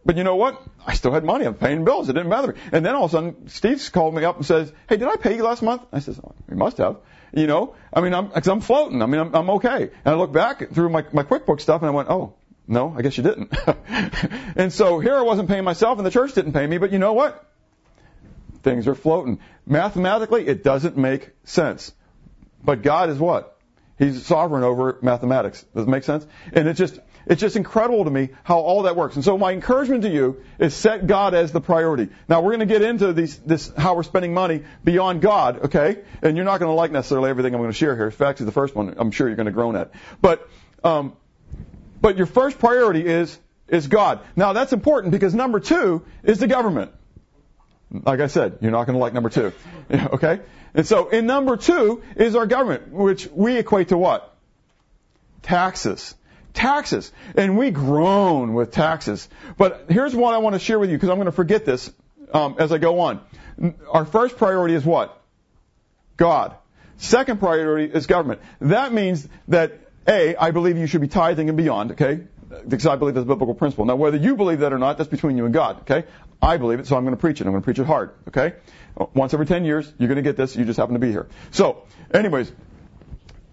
But 0.04 0.16
you 0.16 0.24
know 0.24 0.36
what? 0.36 0.62
I 0.86 0.94
still 0.94 1.12
had 1.12 1.24
money. 1.24 1.44
I'm 1.44 1.54
paying 1.54 1.84
bills. 1.84 2.08
It 2.08 2.14
didn't 2.14 2.30
me. 2.30 2.54
And 2.72 2.86
then 2.86 2.94
all 2.94 3.04
of 3.04 3.10
a 3.10 3.12
sudden, 3.12 3.48
Steve's 3.48 3.90
called 3.90 4.14
me 4.14 4.24
up 4.24 4.36
and 4.36 4.46
says, 4.46 4.72
"Hey, 4.88 4.96
did 4.96 5.08
I 5.08 5.16
pay 5.16 5.36
you 5.36 5.44
last 5.44 5.62
month?" 5.62 5.82
I 5.92 5.98
says, 6.00 6.18
oh, 6.24 6.32
"You 6.48 6.56
must 6.56 6.78
have." 6.78 6.96
You 7.32 7.46
know, 7.46 7.74
I 7.92 8.00
mean, 8.00 8.12
I'm, 8.12 8.28
cause 8.30 8.48
I'm 8.48 8.60
floating. 8.60 9.02
I 9.02 9.06
mean, 9.06 9.20
I'm, 9.20 9.34
I'm 9.34 9.50
okay. 9.50 9.90
And 10.04 10.14
I 10.14 10.14
look 10.14 10.32
back 10.32 10.70
through 10.72 10.88
my, 10.88 11.04
my 11.12 11.22
QuickBooks 11.22 11.60
stuff 11.60 11.82
and 11.82 11.88
I 11.88 11.92
went, 11.92 12.08
"Oh, 12.08 12.34
no, 12.66 12.94
I 12.96 13.02
guess 13.02 13.16
you 13.18 13.22
didn't." 13.22 13.52
and 14.56 14.72
so 14.72 14.98
here 15.00 15.16
I 15.16 15.22
wasn't 15.22 15.48
paying 15.48 15.64
myself, 15.64 15.98
and 15.98 16.06
the 16.06 16.10
church 16.10 16.32
didn't 16.32 16.54
pay 16.54 16.66
me. 16.66 16.78
But 16.78 16.92
you 16.92 16.98
know 16.98 17.12
what? 17.12 17.44
Things 18.62 18.86
are 18.88 18.94
floating. 18.94 19.40
Mathematically, 19.66 20.46
it 20.46 20.62
doesn't 20.62 20.96
make 20.96 21.30
sense. 21.44 21.92
But 22.62 22.82
God 22.82 23.10
is 23.10 23.18
what? 23.18 23.58
He's 23.98 24.24
sovereign 24.24 24.64
over 24.64 24.98
mathematics. 25.02 25.62
Does 25.74 25.86
it 25.86 25.88
make 25.88 26.04
sense? 26.04 26.26
And 26.52 26.68
it's 26.68 26.78
just 26.78 26.98
it's 27.26 27.40
just 27.40 27.56
incredible 27.56 28.04
to 28.04 28.10
me 28.10 28.30
how 28.42 28.58
all 28.58 28.82
that 28.82 28.96
works. 28.96 29.14
And 29.14 29.24
so 29.24 29.36
my 29.36 29.52
encouragement 29.52 30.02
to 30.02 30.10
you 30.10 30.42
is 30.58 30.74
set 30.74 31.06
God 31.06 31.34
as 31.34 31.52
the 31.52 31.60
priority. 31.60 32.08
Now 32.28 32.40
we're 32.40 32.56
going 32.56 32.66
to 32.66 32.72
get 32.74 32.82
into 32.82 33.12
these, 33.12 33.38
this, 33.38 33.72
how 33.76 33.94
we're 33.94 34.02
spending 34.02 34.32
money 34.32 34.64
beyond 34.82 35.20
God, 35.20 35.66
okay? 35.66 35.98
And 36.22 36.36
you're 36.36 36.46
not 36.46 36.60
going 36.60 36.70
to 36.70 36.74
like 36.74 36.90
necessarily 36.90 37.30
everything 37.30 37.54
I'm 37.54 37.60
going 37.60 37.70
to 37.70 37.76
share 37.76 37.94
here. 37.94 38.12
Actually, 38.26 38.46
the 38.46 38.52
first 38.52 38.74
one 38.74 38.94
I'm 38.96 39.10
sure 39.10 39.28
you're 39.28 39.36
going 39.36 39.46
to 39.46 39.52
groan 39.52 39.76
at. 39.76 39.92
But, 40.20 40.48
um, 40.82 41.14
but 42.00 42.16
your 42.16 42.26
first 42.26 42.58
priority 42.58 43.06
is, 43.06 43.38
is 43.68 43.86
God. 43.86 44.20
Now 44.34 44.52
that's 44.52 44.72
important 44.72 45.12
because 45.12 45.34
number 45.34 45.60
two 45.60 46.04
is 46.22 46.38
the 46.38 46.48
government. 46.48 46.92
Like 47.92 48.20
I 48.20 48.28
said, 48.28 48.58
you're 48.60 48.70
not 48.70 48.86
going 48.86 48.94
to 48.94 49.00
like 49.00 49.12
number 49.12 49.30
two. 49.30 49.52
okay? 49.90 50.40
And 50.74 50.86
so 50.86 51.08
in 51.08 51.26
number 51.26 51.56
two 51.56 52.02
is 52.16 52.36
our 52.36 52.46
government, 52.46 52.92
which 52.92 53.28
we 53.32 53.56
equate 53.56 53.88
to 53.88 53.98
what? 53.98 54.34
Taxes 55.42 56.14
taxes. 56.52 57.12
And 57.36 57.56
we 57.56 57.70
groan 57.70 58.54
with 58.54 58.72
taxes. 58.72 59.28
But 59.56 59.86
here's 59.88 60.14
what 60.14 60.34
I 60.34 60.38
want 60.38 60.54
to 60.54 60.58
share 60.58 60.78
with 60.78 60.90
you 60.90 60.96
because 60.96 61.08
I'm 61.08 61.16
going 61.16 61.26
to 61.26 61.32
forget 61.32 61.64
this 61.64 61.92
um, 62.32 62.56
as 62.58 62.72
I 62.72 62.78
go 62.78 63.00
on. 63.00 63.20
Our 63.90 64.04
first 64.04 64.36
priority 64.36 64.74
is 64.74 64.84
what? 64.84 65.20
God. 66.16 66.54
Second 66.96 67.40
priority 67.40 67.92
is 67.92 68.06
government. 68.06 68.40
That 68.60 68.92
means 68.92 69.26
that 69.48 69.80
A, 70.06 70.36
I 70.36 70.50
believe 70.50 70.76
you 70.76 70.86
should 70.86 71.00
be 71.00 71.08
tithing 71.08 71.48
and 71.48 71.56
beyond, 71.56 71.92
okay? 71.92 72.20
Because 72.66 72.86
I 72.86 72.96
believe 72.96 73.14
that's 73.14 73.24
a 73.24 73.28
biblical 73.28 73.54
principle. 73.54 73.84
Now, 73.84 73.96
whether 73.96 74.16
you 74.16 74.36
believe 74.36 74.60
that 74.60 74.72
or 74.72 74.78
not, 74.78 74.98
that's 74.98 75.10
between 75.10 75.36
you 75.36 75.44
and 75.44 75.54
God, 75.54 75.82
okay? 75.82 76.06
I 76.42 76.56
believe 76.56 76.80
it, 76.80 76.86
so 76.86 76.96
I'm 76.96 77.04
going 77.04 77.14
to 77.14 77.20
preach 77.20 77.40
it. 77.40 77.46
I'm 77.46 77.52
going 77.52 77.62
to 77.62 77.64
preach 77.64 77.78
it 77.78 77.86
hard, 77.86 78.10
okay? 78.28 78.54
Once 79.14 79.34
every 79.34 79.46
10 79.46 79.64
years, 79.64 79.90
you're 79.98 80.08
going 80.08 80.16
to 80.16 80.22
get 80.22 80.36
this. 80.36 80.56
You 80.56 80.64
just 80.64 80.78
happen 80.78 80.94
to 80.94 81.00
be 81.00 81.10
here. 81.10 81.28
So, 81.52 81.84
anyways, 82.12 82.50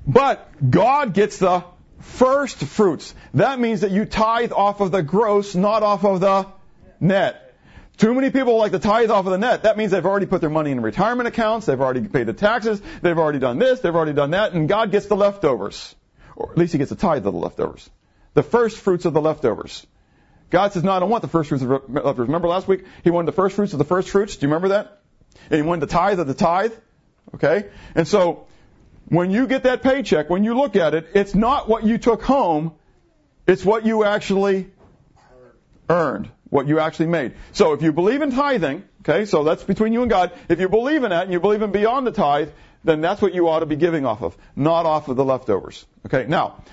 but 0.08 0.50
God 0.70 1.14
gets 1.14 1.38
the 1.38 1.64
first 2.00 2.58
fruits. 2.58 3.14
That 3.34 3.60
means 3.60 3.82
that 3.82 3.92
you 3.92 4.06
tithe 4.06 4.52
off 4.52 4.82
of 4.82 4.92
the 4.92 5.04
gross, 5.04 5.54
not 5.54 5.84
off 5.84 6.06
of 6.06 6.20
the 6.20 6.48
net. 7.00 7.44
Too 7.98 8.14
many 8.14 8.30
people 8.30 8.58
like 8.58 8.72
to 8.74 8.80
tithe 8.80 9.10
off 9.10 9.26
of 9.26 9.32
the 9.32 9.38
net. 9.38 9.64
That 9.64 9.76
means 9.76 9.92
they've 9.92 10.06
already 10.06 10.28
put 10.28 10.40
their 10.40 10.52
money 10.52 10.72
in 10.72 10.82
retirement 10.82 11.28
accounts, 11.28 11.66
they've 11.66 11.82
already 11.82 12.08
paid 12.08 12.28
the 12.28 12.34
taxes, 12.34 12.82
they've 13.02 13.18
already 13.18 13.40
done 13.40 13.58
this, 13.58 13.80
they've 13.80 13.96
already 13.96 14.14
done 14.14 14.32
that, 14.32 14.54
and 14.54 14.70
God 14.70 14.92
gets 14.92 15.08
the 15.08 15.16
leftovers. 15.16 15.96
Or 16.36 16.52
at 16.52 16.58
least 16.58 16.74
He 16.74 16.78
gets 16.78 16.92
a 16.92 16.96
tithe 16.96 17.26
of 17.26 17.34
the 17.34 17.40
leftovers. 17.40 17.90
The 18.38 18.44
first 18.44 18.78
fruits 18.78 19.06
of 19.06 19.14
the 19.14 19.20
leftovers. 19.20 19.84
God 20.52 20.72
says, 20.72 20.84
no, 20.84 20.92
I 20.92 21.00
don't 21.00 21.10
want 21.10 21.24
the 21.24 21.28
first 21.28 21.50
fruits 21.50 21.64
of 21.64 21.70
the 21.70 21.80
leftovers. 21.88 22.28
Remember 22.28 22.48
last 22.48 22.68
week? 22.68 22.84
He 23.04 23.10
wanted 23.10 23.26
the 23.26 23.32
first 23.32 23.56
fruits 23.56 23.74
of 23.74 23.80
the 23.80 23.84
first 23.84 24.10
fruits. 24.12 24.36
Do 24.36 24.46
you 24.46 24.50
remember 24.54 24.68
that? 24.68 25.02
And 25.50 25.56
he 25.56 25.64
wanted 25.64 25.82
the 25.82 25.92
tithe 25.92 26.20
of 26.20 26.28
the 26.28 26.36
tithe. 26.36 26.72
Okay? 27.34 27.72
And 27.96 28.08
so, 28.08 28.46
when 29.08 29.32
you 29.32 29.48
get 29.48 29.64
that 29.64 29.82
paycheck, 29.82 30.30
when 30.30 30.44
you 30.44 30.54
look 30.54 30.76
at 30.76 30.94
it, 30.94 31.08
it's 31.16 31.34
not 31.34 31.68
what 31.68 31.84
you 31.84 31.98
took 31.98 32.22
home, 32.22 32.74
it's 33.48 33.66
what 33.66 33.88
you 33.88 34.04
actually 34.04 34.70
earned, 35.90 36.30
what 36.52 36.68
you 36.68 36.80
actually 36.80 37.08
made. 37.08 37.34
So 37.54 37.74
if 37.74 37.82
you 37.82 37.92
believe 37.92 38.22
in 38.22 38.30
tithing, 38.30 38.84
okay, 39.02 39.26
so 39.26 39.46
that's 39.46 39.64
between 39.64 39.94
you 39.94 40.04
and 40.04 40.12
God, 40.12 40.32
if 40.48 40.60
you 40.60 40.70
believe 40.70 41.04
in 41.04 41.10
that 41.10 41.24
and 41.24 41.34
you 41.34 41.40
believe 41.40 41.64
in 41.64 41.72
beyond 41.72 42.06
the 42.06 42.12
tithe, 42.12 42.50
then 42.84 43.02
that's 43.02 43.20
what 43.20 43.34
you 43.34 43.48
ought 43.48 43.62
to 43.62 43.66
be 43.66 43.78
giving 43.78 44.06
off 44.06 44.22
of, 44.22 44.38
not 44.56 44.86
off 44.86 45.08
of 45.08 45.16
the 45.16 45.26
leftovers. 45.26 45.88
Okay, 46.06 46.28
now, 46.28 46.64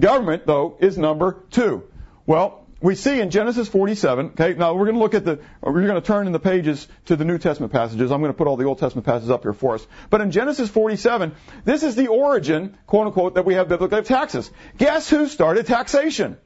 government, 0.00 0.46
though, 0.46 0.76
is 0.80 0.98
number 0.98 1.44
two. 1.50 1.84
Well, 2.26 2.66
we 2.82 2.94
see 2.94 3.20
in 3.20 3.30
Genesis 3.30 3.68
47, 3.68 4.26
okay, 4.28 4.54
now 4.54 4.72
we're 4.72 4.86
going 4.86 4.94
to 4.94 5.00
look 5.00 5.14
at 5.14 5.24
the, 5.24 5.40
we're 5.60 5.86
going 5.86 6.00
to 6.00 6.06
turn 6.06 6.26
in 6.26 6.32
the 6.32 6.40
pages 6.40 6.88
to 7.06 7.16
the 7.16 7.26
New 7.26 7.36
Testament 7.36 7.72
passages. 7.72 8.10
I'm 8.10 8.20
going 8.20 8.32
to 8.32 8.36
put 8.36 8.46
all 8.46 8.56
the 8.56 8.64
Old 8.64 8.78
Testament 8.78 9.06
passages 9.06 9.30
up 9.30 9.42
here 9.42 9.52
for 9.52 9.74
us. 9.74 9.86
But 10.08 10.22
in 10.22 10.30
Genesis 10.30 10.70
47, 10.70 11.34
this 11.64 11.82
is 11.82 11.94
the 11.94 12.06
origin, 12.06 12.78
quote 12.86 13.08
unquote, 13.08 13.34
that 13.34 13.44
we 13.44 13.54
have 13.54 13.68
biblically 13.68 13.98
of 13.98 14.06
taxes. 14.06 14.50
Guess 14.78 15.10
who 15.10 15.28
started 15.28 15.66
taxation? 15.66 16.38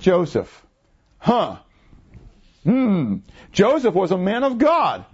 Joseph. 0.00 0.64
Huh. 1.18 1.58
Hmm. 2.64 3.16
Joseph 3.52 3.94
was 3.94 4.12
a 4.12 4.18
man 4.18 4.42
of 4.42 4.56
God. 4.56 5.04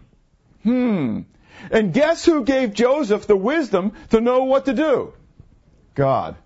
Hmm. 0.62 1.20
And 1.70 1.92
guess 1.92 2.24
who 2.24 2.44
gave 2.44 2.74
Joseph 2.74 3.26
the 3.26 3.36
wisdom 3.36 3.92
to 4.10 4.20
know 4.20 4.44
what 4.44 4.66
to 4.66 4.72
do? 4.72 5.14
God. 5.94 6.36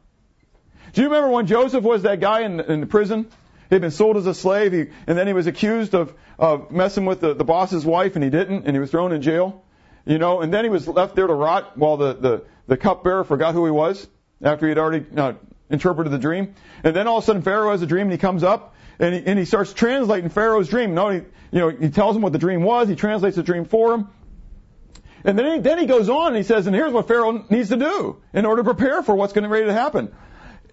Do 0.96 1.02
you 1.02 1.08
remember 1.08 1.28
when 1.28 1.46
Joseph 1.46 1.84
was 1.84 2.04
that 2.04 2.20
guy 2.20 2.40
in, 2.40 2.58
in 2.58 2.80
the 2.80 2.86
prison? 2.86 3.26
He'd 3.68 3.82
been 3.82 3.90
sold 3.90 4.16
as 4.16 4.26
a 4.26 4.32
slave, 4.32 4.72
he, 4.72 4.86
and 5.06 5.18
then 5.18 5.26
he 5.26 5.34
was 5.34 5.46
accused 5.46 5.94
of, 5.94 6.14
of 6.38 6.70
messing 6.70 7.04
with 7.04 7.20
the, 7.20 7.34
the 7.34 7.44
boss's 7.44 7.84
wife, 7.84 8.14
and 8.14 8.24
he 8.24 8.30
didn't, 8.30 8.64
and 8.64 8.74
he 8.74 8.80
was 8.80 8.90
thrown 8.90 9.12
in 9.12 9.20
jail. 9.20 9.62
You 10.06 10.16
know, 10.16 10.40
and 10.40 10.54
then 10.54 10.64
he 10.64 10.70
was 10.70 10.88
left 10.88 11.14
there 11.14 11.26
to 11.26 11.34
rot 11.34 11.76
while 11.76 11.98
the, 11.98 12.14
the, 12.14 12.44
the 12.66 12.78
cupbearer 12.78 13.24
forgot 13.24 13.52
who 13.52 13.66
he 13.66 13.70
was 13.70 14.08
after 14.42 14.64
he 14.64 14.70
had 14.70 14.78
already 14.78 15.04
uh, 15.14 15.34
interpreted 15.68 16.14
the 16.14 16.18
dream. 16.18 16.54
And 16.82 16.96
then 16.96 17.06
all 17.06 17.18
of 17.18 17.24
a 17.24 17.26
sudden 17.26 17.42
Pharaoh 17.42 17.72
has 17.72 17.82
a 17.82 17.86
dream, 17.86 18.04
and 18.04 18.12
he 18.12 18.18
comes 18.18 18.42
up, 18.42 18.74
and 18.98 19.14
he, 19.14 19.22
and 19.26 19.38
he 19.38 19.44
starts 19.44 19.74
translating 19.74 20.30
Pharaoh's 20.30 20.70
dream. 20.70 20.94
No, 20.94 21.10
he, 21.10 21.18
you 21.18 21.58
know, 21.58 21.68
he 21.68 21.90
tells 21.90 22.16
him 22.16 22.22
what 22.22 22.32
the 22.32 22.38
dream 22.38 22.62
was, 22.62 22.88
he 22.88 22.96
translates 22.96 23.36
the 23.36 23.42
dream 23.42 23.66
for 23.66 23.92
him. 23.92 24.08
And 25.24 25.38
then 25.38 25.56
he, 25.56 25.60
then 25.60 25.78
he 25.78 25.84
goes 25.84 26.08
on 26.08 26.28
and 26.28 26.36
he 26.36 26.42
says, 26.42 26.66
and 26.66 26.74
here's 26.74 26.94
what 26.94 27.06
Pharaoh 27.06 27.44
needs 27.50 27.68
to 27.68 27.76
do 27.76 28.16
in 28.32 28.46
order 28.46 28.62
to 28.62 28.74
prepare 28.74 29.02
for 29.02 29.14
what's 29.14 29.34
going 29.34 29.42
to 29.42 29.50
ready 29.50 29.66
to 29.66 29.74
happen. 29.74 30.10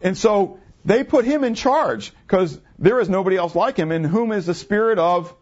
And 0.04 0.18
so 0.18 0.60
they 0.86 1.04
put 1.04 1.26
him 1.26 1.44
in 1.44 1.56
charge 1.56 2.12
because 2.28 2.60
there 2.78 3.00
is 3.00 3.10
nobody 3.10 3.38
else 3.38 3.56
like 3.56 3.78
him 3.78 3.92
in 3.92 4.04
whom 4.04 4.32
is 4.32 4.46
the 4.46 4.54
spirit 4.54 5.00
of, 5.00 5.34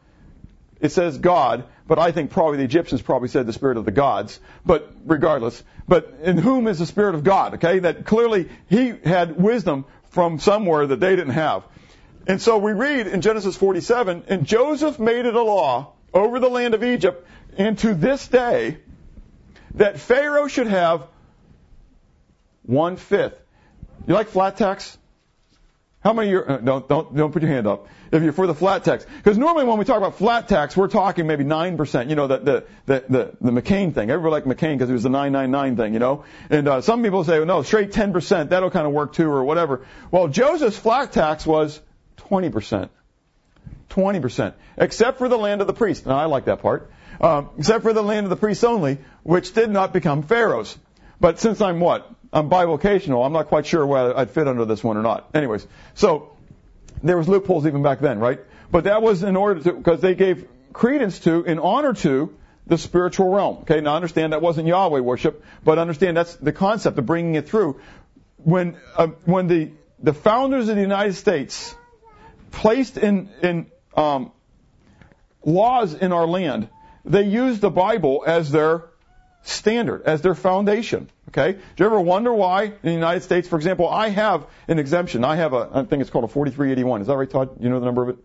it 0.80 0.92
says 0.92 1.18
God, 1.18 1.66
but 1.88 2.00
I 2.00 2.12
think 2.12 2.32
probably 2.32 2.60
the 2.60 2.64
Egyptians 2.64 3.02
probably 3.02 3.28
said 3.28 3.48
the 3.48 3.54
spirit 3.54 3.78
of 3.78 3.86
the 3.86 3.92
gods, 3.92 4.40
but 4.66 4.94
regardless, 5.06 5.62
but 5.88 6.14
in 6.22 6.38
whom 6.38 6.68
is 6.68 6.80
the 6.80 6.86
spirit 6.86 7.16
of 7.16 7.24
God, 7.24 7.56
okay? 7.56 7.80
That 7.80 8.06
clearly 8.06 8.50
he 8.70 8.94
had 9.04 9.42
wisdom 9.42 9.86
from 10.12 10.40
somewhere 10.40 10.88
that 10.88 11.00
they 11.00 11.16
didn't 11.16 11.34
have. 11.34 11.64
And 12.28 12.40
so 12.40 12.60
we 12.60 12.72
read 12.72 13.08
in 13.08 13.22
Genesis 13.22 13.58
47, 13.58 14.26
and 14.28 14.46
Joseph 14.46 15.00
made 15.00 15.26
it 15.26 15.36
a 15.36 15.42
law 15.42 15.94
over 16.14 16.40
the 16.40 16.50
land 16.50 16.76
of 16.76 16.84
Egypt, 16.84 17.28
and 17.58 17.78
to 17.80 17.96
this 17.96 18.28
day, 18.28 18.78
that 19.76 20.00
Pharaoh 20.00 20.48
should 20.48 20.68
have 20.68 21.08
one 22.64 22.98
fifth. 22.98 23.41
You 24.08 24.14
like 24.14 24.28
flat 24.28 24.58
tax? 24.58 24.98
How 26.04 26.14
many 26.14 26.34
are, 26.34 26.50
uh, 26.50 26.58
don't, 26.58 26.90
don't, 26.90 27.16
don't 27.16 27.32
put 27.32 27.44
your 27.44 27.52
hand 27.52 27.68
up 27.68 27.88
if 28.12 28.24
you're 28.24 28.34
for 28.34 28.48
the 28.48 28.56
flat 28.56 28.84
tax. 28.84 29.06
Because 29.18 29.38
normally 29.38 29.66
when 29.66 29.78
we 29.78 29.86
talk 29.86 29.98
about 29.98 30.18
flat 30.18 30.48
tax, 30.48 30.76
we're 30.76 30.88
talking 30.88 31.28
maybe 31.28 31.44
9%, 31.44 32.10
you 32.10 32.16
know, 32.16 32.28
the, 32.28 32.38
the, 32.40 32.64
the, 32.88 33.06
the, 33.08 33.38
the 33.40 33.62
McCain 33.62 33.94
thing. 33.94 34.10
Everybody 34.10 34.32
liked 34.32 34.48
McCain 34.48 34.74
because 34.78 34.90
it 34.90 34.94
was 34.94 35.04
the 35.04 35.10
999 35.10 35.78
thing, 35.78 35.94
you 35.94 36.00
know. 36.00 36.26
And, 36.50 36.68
uh, 36.68 36.82
some 36.82 37.04
people 37.04 37.24
say, 37.24 37.38
well, 37.38 37.46
no, 37.46 37.62
straight 37.62 37.92
10%, 37.92 38.50
that'll 38.50 38.72
kind 38.72 38.88
of 38.88 38.94
work 38.94 39.14
too, 39.14 39.30
or 39.30 39.44
whatever. 39.44 39.86
Well, 40.10 40.28
Joseph's 40.28 40.78
flat 40.78 41.12
tax 41.12 41.46
was 41.46 41.80
20%. 42.18 42.90
20%. 43.92 44.54
Except 44.78 45.18
for 45.20 45.30
the 45.30 45.38
land 45.38 45.62
of 45.62 45.68
the 45.68 45.74
priest. 45.74 46.08
Now, 46.08 46.18
I 46.18 46.26
like 46.26 46.46
that 46.46 46.62
part. 46.62 46.92
Um, 47.20 47.52
except 47.60 47.84
for 47.84 47.94
the 47.94 48.02
land 48.02 48.26
of 48.26 48.32
the 48.32 48.36
priests 48.36 48.64
only, 48.64 48.98
which 49.22 49.54
did 49.54 49.70
not 49.70 49.94
become 49.94 50.24
Pharaoh's. 50.24 50.76
But 51.22 51.40
since 51.40 51.62
I'm 51.62 51.80
what? 51.80 52.12
I'm 52.34 52.50
bivocational. 52.50 53.24
I'm 53.26 53.32
not 53.32 53.48
quite 53.48 53.68
sure 53.68 53.86
whether 53.86 54.18
I'd 54.18 54.32
fit 54.32 54.48
under 54.48 54.66
this 54.66 54.84
one 54.84 54.98
or 54.98 55.04
not. 55.04 55.30
Anyways, 55.36 55.66
so 55.94 56.36
there 57.04 57.16
was 57.16 57.30
loopholes 57.30 57.68
even 57.68 57.84
back 57.84 58.00
then, 58.00 58.20
right? 58.20 58.40
But 58.72 58.86
that 58.86 59.04
was 59.04 59.22
in 59.22 59.36
order 59.36 59.62
to, 59.62 59.74
because 59.74 60.02
they 60.02 60.16
gave 60.16 60.48
credence 60.74 61.20
to, 61.20 61.44
in 61.44 61.60
honor 61.60 61.94
to, 61.94 62.36
the 62.66 62.78
spiritual 62.78 63.30
realm. 63.30 63.58
Okay, 63.62 63.82
now 63.82 63.96
understand 63.96 64.34
that 64.34 64.42
wasn't 64.42 64.68
Yahweh 64.68 65.00
worship, 65.00 65.44
but 65.64 65.78
understand 65.78 66.18
that's 66.18 66.36
the 66.38 66.54
concept 66.54 66.98
of 66.98 67.06
bringing 67.06 67.36
it 67.36 67.48
through. 67.50 67.80
When 68.38 68.78
uh, 68.96 69.08
when 69.26 69.48
the 69.48 69.72
the 70.00 70.14
founders 70.14 70.70
of 70.70 70.76
the 70.76 70.82
United 70.82 71.14
States 71.14 71.76
placed 72.52 72.98
in 72.98 73.30
in 73.44 73.72
um, 73.96 74.32
laws 75.44 75.94
in 75.94 76.14
our 76.14 76.26
land, 76.26 76.70
they 77.04 77.24
used 77.24 77.62
the 77.62 77.70
Bible 77.70 78.24
as 78.26 78.52
their 78.52 78.91
standard, 79.44 80.04
as 80.04 80.22
their 80.22 80.36
foundation. 80.36 81.10
Okay? 81.30 81.54
Do 81.54 81.60
you 81.78 81.86
ever 81.86 82.00
wonder 82.00 82.34
why 82.34 82.64
in 82.66 82.74
the 82.84 82.92
United 82.92 83.22
States, 83.22 83.48
for 83.48 83.56
example, 83.56 83.90
I 83.90 84.10
have 84.10 84.46
an 84.68 84.80
exemption. 84.80 85.24
I 85.24 85.36
have 85.38 85.54
a, 85.54 85.70
I 85.74 85.84
think 85.84 86.02
it's 86.02 86.10
called 86.10 86.26
a 86.26 86.28
4381. 86.28 87.02
Is 87.02 87.08
that 87.08 87.18
right, 87.18 87.30
Todd? 87.30 87.58
You 87.60 87.70
know 87.70 87.80
the 87.80 87.86
number 87.86 88.04
of 88.04 88.10
it? 88.10 88.18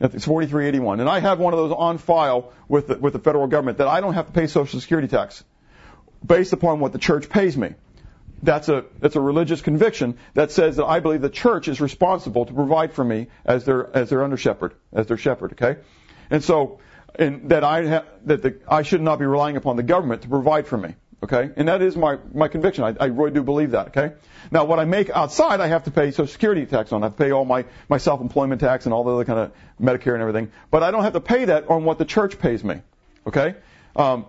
It's 0.00 0.24
4381. 0.24 1.00
And 1.00 1.08
I 1.08 1.20
have 1.20 1.38
one 1.38 1.52
of 1.52 1.58
those 1.58 1.72
on 1.72 1.98
file 1.98 2.52
with 2.68 2.88
the, 2.88 2.98
with 2.98 3.12
the 3.12 3.18
federal 3.18 3.46
government 3.46 3.78
that 3.78 3.88
I 3.88 4.00
don't 4.00 4.14
have 4.14 4.26
to 4.26 4.32
pay 4.32 4.46
Social 4.46 4.80
Security 4.80 5.08
tax 5.08 5.44
based 6.24 6.52
upon 6.52 6.80
what 6.80 6.92
the 6.92 6.98
church 6.98 7.28
pays 7.28 7.56
me. 7.56 7.74
that's 8.42 8.68
a 8.68 8.84
that's 9.00 9.16
a 9.16 9.20
religious 9.20 9.60
conviction 9.60 10.18
that 10.34 10.50
says 10.50 10.76
that 10.76 10.84
I 10.84 11.00
believe 11.00 11.20
the 11.20 11.30
church 11.30 11.68
is 11.68 11.80
responsible 11.80 12.44
to 12.46 12.52
provide 12.52 12.92
for 12.92 13.04
me 13.04 13.28
as 13.44 13.64
their 13.64 13.94
as 13.96 14.10
their 14.10 14.22
under 14.24 14.36
shepherd, 14.36 14.74
as 14.92 15.06
their 15.06 15.16
shepherd. 15.16 15.52
Okay, 15.52 15.80
and 16.30 16.42
so 16.42 16.80
and 17.16 17.50
that 17.50 17.64
I 17.64 17.86
ha- 17.86 18.04
that 18.24 18.42
the, 18.42 18.58
I 18.68 18.82
should 18.82 19.02
not 19.02 19.18
be 19.18 19.26
relying 19.26 19.56
upon 19.56 19.76
the 19.76 19.82
government 19.82 20.22
to 20.22 20.28
provide 20.28 20.66
for 20.66 20.78
me. 20.78 20.94
Okay, 21.22 21.50
and 21.54 21.68
that 21.68 21.82
is 21.82 21.96
my 21.96 22.18
my 22.34 22.48
conviction. 22.48 22.82
I, 22.82 22.96
I 22.98 23.06
really 23.06 23.30
do 23.30 23.44
believe 23.44 23.72
that. 23.72 23.88
Okay, 23.88 24.14
now 24.50 24.64
what 24.64 24.80
I 24.80 24.84
make 24.84 25.08
outside, 25.08 25.60
I 25.60 25.68
have 25.68 25.84
to 25.84 25.92
pay 25.92 26.10
Social 26.10 26.26
Security 26.26 26.66
tax 26.66 26.92
on. 26.92 27.04
I 27.04 27.10
pay 27.10 27.30
all 27.30 27.44
my 27.44 27.64
my 27.88 27.98
self-employment 27.98 28.60
tax 28.60 28.86
and 28.86 28.92
all 28.92 29.04
the 29.04 29.12
other 29.12 29.24
kind 29.24 29.38
of 29.38 29.52
Medicare 29.80 30.14
and 30.14 30.22
everything. 30.22 30.50
But 30.70 30.82
I 30.82 30.90
don't 30.90 31.04
have 31.04 31.12
to 31.12 31.20
pay 31.20 31.44
that 31.44 31.68
on 31.70 31.84
what 31.84 31.98
the 31.98 32.04
church 32.04 32.40
pays 32.40 32.64
me. 32.64 32.82
Okay, 33.24 33.54
um, 33.94 34.26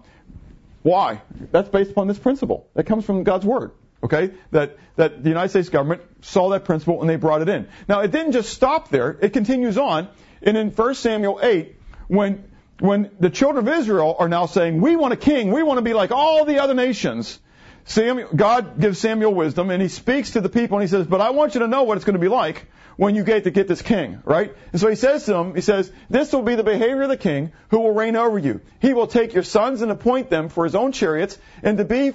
why? 0.84 1.22
That's 1.52 1.70
based 1.70 1.92
upon 1.92 2.08
this 2.08 2.20
principle. 2.20 2.68
That 2.76 2.84
comes 2.84 3.06
from 3.06 3.24
God's 3.24 3.46
word. 3.46 3.72
Okay, 4.04 4.32
that 4.52 4.78
that 4.98 5.24
the 5.24 5.30
United 5.30 5.50
States 5.50 5.70
government 5.70 6.04
saw 6.22 6.50
that 6.50 6.64
principle 6.64 7.02
and 7.02 7.10
they 7.10 7.16
brought 7.16 7.42
it 7.42 7.50
in. 7.50 7.70
Now 7.88 8.02
it 8.02 8.12
didn't 8.12 8.34
just 8.34 8.54
stop 8.54 8.90
there. 8.90 9.18
It 9.20 9.34
continues 9.34 9.80
on, 9.80 10.10
and 10.44 10.56
in 10.56 10.70
1 10.70 10.96
Samuel 10.96 11.40
8, 11.42 11.76
when 12.08 12.44
when 12.80 13.12
the 13.20 13.30
children 13.30 13.68
of 13.68 13.74
Israel 13.74 14.16
are 14.18 14.30
now 14.30 14.46
saying, 14.46 14.82
we 14.82 14.96
want 14.96 15.14
a 15.14 15.18
king, 15.18 15.52
we 15.52 15.64
want 15.64 15.78
to 15.78 15.84
be 15.84 15.94
like 15.94 16.12
all 16.12 16.46
the 16.46 16.60
other 16.62 16.74
nations, 16.74 17.40
Samuel, 17.86 18.30
God 18.36 18.80
gives 18.80 19.00
Samuel 19.00 19.34
wisdom 19.34 19.70
and 19.70 19.82
he 19.82 19.90
speaks 19.90 20.32
to 20.32 20.42
the 20.42 20.50
people 20.50 20.78
and 20.78 20.84
he 20.84 20.88
says, 20.88 21.06
but 21.06 21.22
I 21.22 21.32
want 21.32 21.54
you 21.54 21.62
to 21.62 21.68
know 21.68 21.84
what 21.84 21.98
it's 21.98 22.06
going 22.06 22.16
to 22.16 22.20
be 22.20 22.30
like 22.30 22.66
when 22.96 23.16
you 23.16 23.24
get 23.24 23.44
to 23.44 23.52
get 23.52 23.68
this 23.68 23.82
king, 23.82 24.22
right? 24.24 24.56
And 24.72 24.80
so 24.80 24.88
he 24.88 24.96
says 24.96 25.26
to 25.26 25.34
them, 25.34 25.56
he 25.56 25.62
says, 25.62 25.92
this 26.10 26.32
will 26.32 26.44
be 26.44 26.56
the 26.56 26.64
behavior 26.64 27.04
of 27.04 27.10
the 27.10 27.18
king 27.18 27.52
who 27.70 27.80
will 27.80 27.94
reign 27.94 28.16
over 28.16 28.38
you. 28.38 28.62
He 28.80 28.94
will 28.94 29.08
take 29.08 29.34
your 29.34 29.44
sons 29.44 29.82
and 29.82 29.92
appoint 29.92 30.30
them 30.30 30.50
for 30.50 30.64
his 30.64 30.76
own 30.76 30.92
chariots 30.92 31.38
and 31.62 31.78
to 31.78 31.86
be 31.86 32.14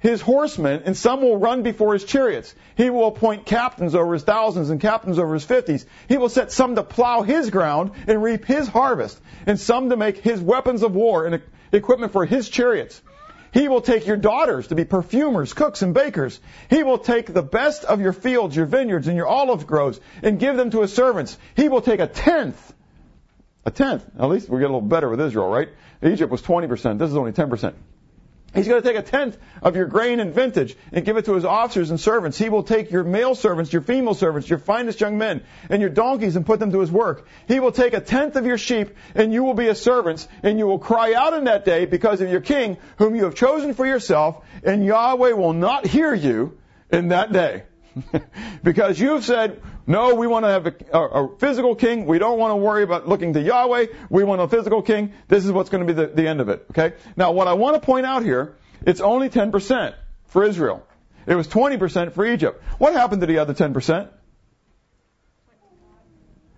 his 0.00 0.20
horsemen, 0.20 0.82
and 0.84 0.96
some 0.96 1.20
will 1.20 1.36
run 1.36 1.62
before 1.62 1.92
his 1.92 2.04
chariots. 2.04 2.54
He 2.76 2.88
will 2.88 3.08
appoint 3.08 3.46
captains 3.46 3.94
over 3.94 4.12
his 4.12 4.22
thousands 4.22 4.70
and 4.70 4.80
captains 4.80 5.18
over 5.18 5.34
his 5.34 5.44
fifties. 5.44 5.86
He 6.08 6.18
will 6.18 6.28
set 6.28 6.52
some 6.52 6.76
to 6.76 6.84
plow 6.84 7.22
his 7.22 7.50
ground 7.50 7.92
and 8.06 8.22
reap 8.22 8.44
his 8.44 8.68
harvest, 8.68 9.20
and 9.46 9.58
some 9.58 9.90
to 9.90 9.96
make 9.96 10.18
his 10.18 10.40
weapons 10.40 10.82
of 10.82 10.94
war 10.94 11.26
and 11.26 11.42
equipment 11.72 12.12
for 12.12 12.24
his 12.24 12.48
chariots. 12.48 13.02
He 13.52 13.66
will 13.66 13.80
take 13.80 14.06
your 14.06 14.16
daughters 14.16 14.68
to 14.68 14.74
be 14.74 14.84
perfumers, 14.84 15.52
cooks, 15.54 15.82
and 15.82 15.94
bakers. 15.94 16.38
He 16.68 16.82
will 16.82 16.98
take 16.98 17.32
the 17.32 17.42
best 17.42 17.84
of 17.84 18.00
your 18.00 18.12
fields, 18.12 18.54
your 18.54 18.66
vineyards, 18.66 19.08
and 19.08 19.16
your 19.16 19.26
olive 19.26 19.66
groves, 19.66 19.98
and 20.22 20.38
give 20.38 20.56
them 20.56 20.70
to 20.70 20.82
his 20.82 20.92
servants. 20.92 21.36
He 21.56 21.68
will 21.68 21.80
take 21.80 22.00
a 22.00 22.06
tenth. 22.06 22.74
A 23.64 23.70
tenth. 23.70 24.04
At 24.18 24.28
least 24.28 24.48
we 24.48 24.58
get 24.60 24.66
a 24.66 24.72
little 24.74 24.80
better 24.82 25.08
with 25.08 25.20
Israel, 25.20 25.48
right? 25.48 25.70
Egypt 26.02 26.30
was 26.30 26.42
20%. 26.42 26.98
This 26.98 27.10
is 27.10 27.16
only 27.16 27.32
10%. 27.32 27.74
He's 28.54 28.66
going 28.66 28.80
to 28.82 28.88
take 28.88 28.98
a 28.98 29.02
tenth 29.02 29.36
of 29.62 29.76
your 29.76 29.84
grain 29.84 30.20
and 30.20 30.32
vintage 30.32 30.74
and 30.90 31.04
give 31.04 31.18
it 31.18 31.26
to 31.26 31.34
his 31.34 31.44
officers 31.44 31.90
and 31.90 32.00
servants. 32.00 32.38
He 32.38 32.48
will 32.48 32.62
take 32.62 32.90
your 32.90 33.04
male 33.04 33.34
servants, 33.34 33.72
your 33.72 33.82
female 33.82 34.14
servants, 34.14 34.48
your 34.48 34.58
finest 34.58 35.02
young 35.02 35.18
men, 35.18 35.42
and 35.68 35.82
your 35.82 35.90
donkeys 35.90 36.34
and 36.34 36.46
put 36.46 36.58
them 36.58 36.72
to 36.72 36.80
his 36.80 36.90
work. 36.90 37.28
He 37.46 37.60
will 37.60 37.72
take 37.72 37.92
a 37.92 38.00
tenth 38.00 38.36
of 38.36 38.46
your 38.46 38.56
sheep, 38.56 38.96
and 39.14 39.34
you 39.34 39.44
will 39.44 39.54
be 39.54 39.66
his 39.66 39.80
servants, 39.80 40.26
and 40.42 40.58
you 40.58 40.66
will 40.66 40.78
cry 40.78 41.12
out 41.12 41.34
in 41.34 41.44
that 41.44 41.66
day 41.66 41.84
because 41.84 42.22
of 42.22 42.30
your 42.30 42.40
king, 42.40 42.78
whom 42.96 43.14
you 43.14 43.24
have 43.24 43.34
chosen 43.34 43.74
for 43.74 43.86
yourself, 43.86 44.42
and 44.64 44.84
Yahweh 44.84 45.32
will 45.32 45.52
not 45.52 45.86
hear 45.86 46.14
you 46.14 46.58
in 46.90 47.08
that 47.08 47.32
day. 47.32 47.64
because 48.62 48.98
you've 48.98 49.24
said, 49.24 49.60
no, 49.88 50.14
we 50.14 50.26
want 50.26 50.44
to 50.44 50.50
have 50.50 50.66
a, 50.66 50.74
a, 50.92 51.24
a, 51.24 51.38
physical 51.38 51.74
king. 51.74 52.04
We 52.04 52.18
don't 52.18 52.38
want 52.38 52.52
to 52.52 52.56
worry 52.56 52.82
about 52.82 53.08
looking 53.08 53.32
to 53.32 53.40
Yahweh. 53.40 53.86
We 54.10 54.22
want 54.22 54.42
a 54.42 54.46
physical 54.46 54.82
king. 54.82 55.14
This 55.28 55.46
is 55.46 55.50
what's 55.50 55.70
going 55.70 55.86
to 55.86 55.92
be 55.92 55.98
the, 55.98 56.08
the 56.08 56.28
end 56.28 56.42
of 56.42 56.50
it. 56.50 56.66
Okay? 56.72 56.94
Now, 57.16 57.32
what 57.32 57.48
I 57.48 57.54
want 57.54 57.74
to 57.74 57.80
point 57.80 58.04
out 58.04 58.22
here, 58.22 58.54
it's 58.82 59.00
only 59.00 59.30
10% 59.30 59.94
for 60.26 60.44
Israel. 60.44 60.86
It 61.26 61.34
was 61.36 61.48
20% 61.48 62.12
for 62.12 62.26
Egypt. 62.26 62.62
What 62.76 62.92
happened 62.92 63.22
to 63.22 63.26
the 63.26 63.38
other 63.38 63.54
10%? 63.54 64.10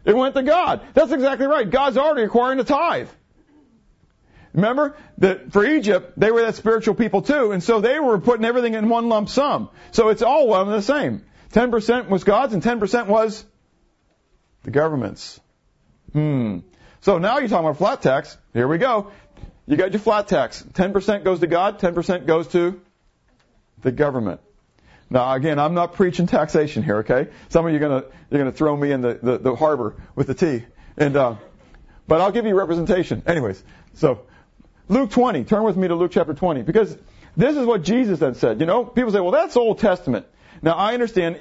It 0.04 0.16
went 0.16 0.34
to 0.34 0.42
God. 0.42 0.80
That's 0.94 1.12
exactly 1.12 1.46
right. 1.46 1.70
God's 1.70 1.98
already 1.98 2.22
requiring 2.22 2.58
a 2.58 2.64
tithe. 2.64 3.10
Remember 4.54 4.96
that 5.18 5.52
for 5.52 5.64
Egypt, 5.64 6.14
they 6.18 6.32
were 6.32 6.42
that 6.42 6.56
spiritual 6.56 6.96
people 6.96 7.22
too, 7.22 7.52
and 7.52 7.62
so 7.62 7.80
they 7.80 8.00
were 8.00 8.18
putting 8.18 8.44
everything 8.44 8.74
in 8.74 8.88
one 8.88 9.08
lump 9.08 9.28
sum. 9.28 9.70
So 9.92 10.08
it's 10.08 10.22
all 10.22 10.48
one 10.48 10.66
and 10.66 10.76
the 10.76 10.82
same. 10.82 11.24
10% 11.52 12.08
was 12.08 12.24
God's 12.24 12.54
and 12.54 12.62
10% 12.62 13.06
was 13.06 13.44
the 14.62 14.70
government's. 14.70 15.40
Hmm. 16.12 16.58
So 17.00 17.18
now 17.18 17.38
you're 17.38 17.48
talking 17.48 17.66
about 17.66 17.78
flat 17.78 18.02
tax. 18.02 18.36
Here 18.52 18.68
we 18.68 18.78
go. 18.78 19.10
You 19.66 19.76
got 19.76 19.92
your 19.92 20.00
flat 20.00 20.28
tax. 20.28 20.62
10% 20.62 21.24
goes 21.24 21.40
to 21.40 21.46
God, 21.46 21.78
10% 21.78 22.26
goes 22.26 22.48
to 22.48 22.80
the 23.82 23.92
government. 23.92 24.40
Now 25.08 25.32
again, 25.32 25.58
I'm 25.58 25.74
not 25.74 25.94
preaching 25.94 26.26
taxation 26.26 26.82
here, 26.82 26.98
okay? 26.98 27.28
Some 27.48 27.66
of 27.66 27.72
you 27.72 27.78
are 27.78 27.80
gonna, 27.80 28.04
you're 28.30 28.40
gonna 28.40 28.52
throw 28.52 28.76
me 28.76 28.92
in 28.92 29.00
the, 29.00 29.18
the, 29.20 29.38
the 29.38 29.56
harbor 29.56 29.96
with 30.14 30.26
the 30.26 30.34
tea. 30.34 30.64
And, 30.96 31.16
uh, 31.16 31.36
but 32.06 32.20
I'll 32.20 32.32
give 32.32 32.46
you 32.46 32.54
representation. 32.54 33.22
Anyways, 33.26 33.62
so 33.94 34.22
Luke 34.88 35.10
20, 35.10 35.44
turn 35.44 35.62
with 35.62 35.76
me 35.76 35.88
to 35.88 35.94
Luke 35.94 36.10
chapter 36.12 36.34
20, 36.34 36.62
because 36.62 36.96
this 37.36 37.56
is 37.56 37.64
what 37.64 37.82
Jesus 37.82 38.18
then 38.18 38.34
said. 38.34 38.60
You 38.60 38.66
know, 38.66 38.84
people 38.84 39.12
say, 39.12 39.20
well, 39.20 39.30
that's 39.30 39.56
Old 39.56 39.78
Testament. 39.78 40.26
Now 40.62 40.72
I 40.72 40.94
understand. 40.94 41.36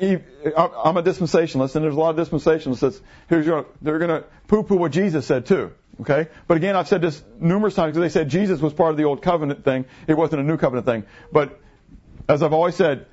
Uh, 0.55 0.69
I'm 0.83 0.97
a 0.97 1.03
dispensationalist, 1.03 1.75
and 1.75 1.83
there's 1.83 1.95
a 1.95 1.99
lot 1.99 2.17
of 2.17 2.27
dispensationalists 2.27 3.01
going 3.29 3.65
they're 3.81 3.99
going 3.99 4.21
to 4.21 4.23
poo-poo 4.47 4.75
what 4.75 4.91
Jesus 4.91 5.25
said 5.25 5.45
too. 5.45 5.71
Okay, 6.01 6.29
but 6.47 6.55
again, 6.55 6.77
I've 6.77 6.87
said 6.87 7.01
this 7.01 7.21
numerous 7.39 7.75
times 7.75 7.93
because 7.93 8.13
they 8.13 8.19
said 8.19 8.29
Jesus 8.29 8.61
was 8.61 8.71
part 8.71 8.91
of 8.91 8.97
the 8.97 9.03
old 9.03 9.21
covenant 9.21 9.65
thing. 9.65 9.85
It 10.07 10.15
wasn't 10.15 10.41
a 10.41 10.45
new 10.45 10.55
covenant 10.55 10.85
thing. 10.85 11.03
But 11.31 11.59
as 12.29 12.41
I've 12.41 12.53
always 12.53 12.75
said, 12.75 13.05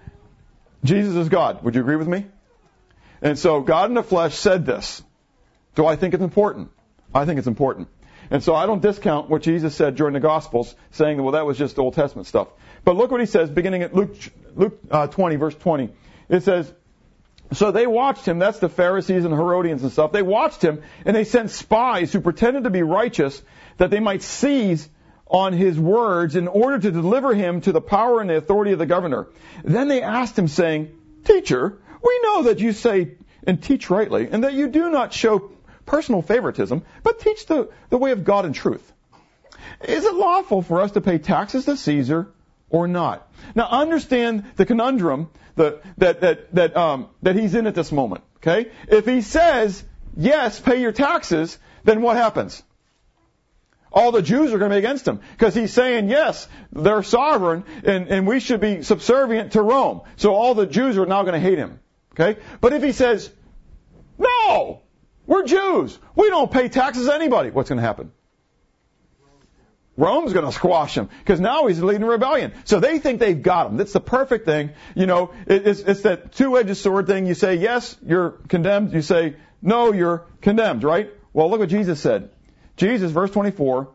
Jesus 0.84 1.16
is 1.16 1.28
God. 1.28 1.64
Would 1.64 1.74
you 1.74 1.80
agree 1.80 1.96
with 1.96 2.06
me? 2.06 2.26
And 3.22 3.36
so 3.36 3.60
God 3.60 3.90
in 3.90 3.94
the 3.94 4.04
flesh 4.04 4.36
said 4.36 4.66
this. 4.66 5.02
Do 5.74 5.84
I 5.84 5.96
think 5.96 6.14
it's 6.14 6.22
important? 6.22 6.70
I 7.12 7.24
think 7.24 7.38
it's 7.38 7.48
important. 7.48 7.88
And 8.30 8.42
so 8.42 8.54
I 8.54 8.66
don't 8.66 8.82
discount 8.82 9.28
what 9.28 9.42
Jesus 9.42 9.74
said 9.74 9.96
during 9.96 10.14
the 10.14 10.20
Gospels, 10.20 10.74
saying, 10.90 11.22
well, 11.22 11.32
that 11.32 11.46
was 11.46 11.58
just 11.58 11.78
Old 11.78 11.94
Testament 11.94 12.26
stuff. 12.26 12.48
But 12.84 12.96
look 12.96 13.10
what 13.10 13.20
he 13.20 13.26
says, 13.26 13.50
beginning 13.50 13.82
at 13.82 13.94
Luke, 13.94 14.16
Luke 14.54 14.78
uh, 14.90 15.06
20, 15.06 15.36
verse 15.36 15.54
20. 15.54 15.90
It 16.28 16.42
says, 16.42 16.72
so 17.52 17.70
they 17.70 17.86
watched 17.86 18.26
him, 18.26 18.38
that's 18.38 18.58
the 18.58 18.68
Pharisees 18.68 19.24
and 19.24 19.32
Herodians 19.32 19.82
and 19.82 19.92
stuff. 19.92 20.12
They 20.12 20.22
watched 20.22 20.62
him, 20.62 20.82
and 21.04 21.14
they 21.14 21.24
sent 21.24 21.50
spies 21.50 22.12
who 22.12 22.20
pretended 22.20 22.64
to 22.64 22.70
be 22.70 22.82
righteous 22.82 23.40
that 23.76 23.90
they 23.90 24.00
might 24.00 24.22
seize 24.22 24.88
on 25.28 25.52
his 25.52 25.78
words 25.78 26.36
in 26.36 26.48
order 26.48 26.78
to 26.78 26.90
deliver 26.90 27.34
him 27.34 27.60
to 27.60 27.72
the 27.72 27.80
power 27.80 28.20
and 28.20 28.30
the 28.30 28.36
authority 28.36 28.72
of 28.72 28.78
the 28.78 28.86
governor. 28.86 29.28
Then 29.64 29.88
they 29.88 30.02
asked 30.02 30.38
him, 30.38 30.48
saying, 30.48 30.96
Teacher, 31.24 31.78
we 32.02 32.20
know 32.22 32.44
that 32.44 32.60
you 32.60 32.72
say 32.72 33.16
and 33.46 33.62
teach 33.62 33.90
rightly, 33.90 34.28
and 34.30 34.44
that 34.44 34.54
you 34.54 34.68
do 34.68 34.90
not 34.90 35.12
show 35.12 35.52
personal 35.86 36.20
favoritism, 36.20 36.82
but 37.02 37.20
teach 37.20 37.46
the, 37.46 37.70
the 37.88 37.96
way 37.96 38.12
of 38.12 38.24
God 38.24 38.44
and 38.44 38.54
truth. 38.54 38.92
Is 39.82 40.04
it 40.04 40.14
lawful 40.14 40.62
for 40.62 40.80
us 40.80 40.92
to 40.92 41.00
pay 41.00 41.18
taxes 41.18 41.64
to 41.66 41.76
Caesar 41.76 42.28
or 42.68 42.88
not? 42.88 43.30
Now 43.54 43.68
understand 43.68 44.44
the 44.56 44.66
conundrum 44.66 45.30
that, 45.56 45.82
that, 45.98 46.20
that, 46.20 46.54
that, 46.54 46.76
um, 46.76 47.08
that 47.22 47.36
he's 47.36 47.54
in 47.54 47.66
at 47.66 47.74
this 47.74 47.92
moment. 47.92 48.24
Okay? 48.38 48.70
If 48.88 49.06
he 49.06 49.22
says, 49.22 49.82
yes, 50.16 50.60
pay 50.60 50.80
your 50.80 50.92
taxes, 50.92 51.58
then 51.84 52.02
what 52.02 52.16
happens? 52.16 52.62
All 53.92 54.12
the 54.12 54.22
Jews 54.22 54.52
are 54.52 54.58
going 54.58 54.70
to 54.70 54.74
be 54.74 54.78
against 54.78 55.08
him 55.08 55.20
because 55.32 55.54
he's 55.54 55.72
saying, 55.72 56.10
yes, 56.10 56.48
they're 56.72 57.02
sovereign 57.02 57.64
and, 57.84 58.08
and 58.08 58.26
we 58.26 58.40
should 58.40 58.60
be 58.60 58.82
subservient 58.82 59.52
to 59.52 59.62
Rome. 59.62 60.02
So 60.16 60.34
all 60.34 60.54
the 60.54 60.66
Jews 60.66 60.98
are 60.98 61.06
now 61.06 61.22
going 61.22 61.34
to 61.34 61.40
hate 61.40 61.58
him. 61.58 61.80
Okay? 62.12 62.38
But 62.60 62.72
if 62.72 62.82
he 62.82 62.92
says, 62.92 63.30
no, 64.18 64.82
we're 65.26 65.44
Jews. 65.44 65.98
We 66.14 66.28
don't 66.30 66.50
pay 66.50 66.68
taxes 66.68 67.06
to 67.06 67.14
anybody. 67.14 67.50
What's 67.50 67.68
going 67.68 67.78
to 67.80 67.86
happen? 67.86 68.12
Rome's 69.96 70.34
going 70.34 70.44
to 70.44 70.52
squash 70.52 70.96
him 70.96 71.08
because 71.20 71.40
now 71.40 71.66
he's 71.66 71.82
leading 71.82 72.02
a 72.02 72.06
rebellion. 72.06 72.52
So 72.64 72.80
they 72.80 72.98
think 72.98 73.18
they've 73.18 73.40
got 73.40 73.70
him. 73.70 73.78
That's 73.78 73.94
the 73.94 74.00
perfect 74.00 74.44
thing. 74.44 74.72
You 74.94 75.06
know, 75.06 75.32
it's, 75.46 75.80
it's 75.80 76.02
that 76.02 76.32
two-edged 76.32 76.76
sword 76.76 77.06
thing. 77.06 77.26
You 77.26 77.34
say 77.34 77.56
yes, 77.56 77.96
you're 78.04 78.32
condemned. 78.48 78.92
You 78.92 79.00
say 79.00 79.36
no, 79.62 79.92
you're 79.92 80.26
condemned. 80.42 80.84
Right? 80.84 81.10
Well, 81.32 81.48
look 81.50 81.60
what 81.60 81.70
Jesus 81.70 81.98
said. 81.98 82.30
Jesus, 82.76 83.10
verse 83.10 83.30
24, 83.30 83.88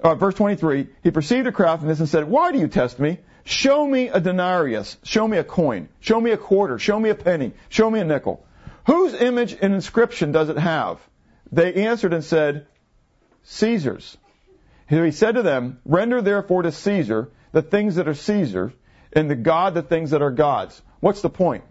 uh, 0.00 0.14
verse 0.14 0.34
23. 0.34 0.88
He 1.02 1.10
perceived 1.10 1.46
a 1.46 1.52
craftiness 1.52 2.00
and 2.00 2.08
said, 2.08 2.24
"Why 2.24 2.50
do 2.52 2.58
you 2.58 2.68
test 2.68 2.98
me? 2.98 3.18
Show 3.44 3.86
me 3.86 4.08
a 4.08 4.20
denarius. 4.20 4.96
Show 5.02 5.28
me 5.28 5.36
a 5.36 5.44
coin. 5.44 5.90
Show 6.00 6.18
me 6.18 6.30
a 6.30 6.38
quarter. 6.38 6.78
Show 6.78 6.98
me 6.98 7.10
a 7.10 7.14
penny. 7.14 7.52
Show 7.68 7.90
me 7.90 8.00
a 8.00 8.04
nickel." 8.04 8.42
Whose 8.86 9.14
image 9.14 9.56
and 9.60 9.74
inscription 9.74 10.32
does 10.32 10.48
it 10.48 10.58
have? 10.58 11.00
They 11.52 11.74
answered 11.86 12.12
and 12.12 12.24
said, 12.24 12.66
Caesar's. 13.44 14.16
He 14.88 15.10
said 15.10 15.34
to 15.36 15.42
them, 15.42 15.80
Render 15.84 16.22
therefore 16.22 16.62
to 16.62 16.72
Caesar 16.72 17.30
the 17.52 17.62
things 17.62 17.96
that 17.96 18.08
are 18.08 18.14
Caesar's, 18.14 18.72
and 19.12 19.28
to 19.28 19.34
God 19.34 19.74
the 19.74 19.82
things 19.82 20.10
that 20.10 20.22
are 20.22 20.30
God's. 20.30 20.80
What's 21.00 21.22
the 21.22 21.30
point? 21.30 21.64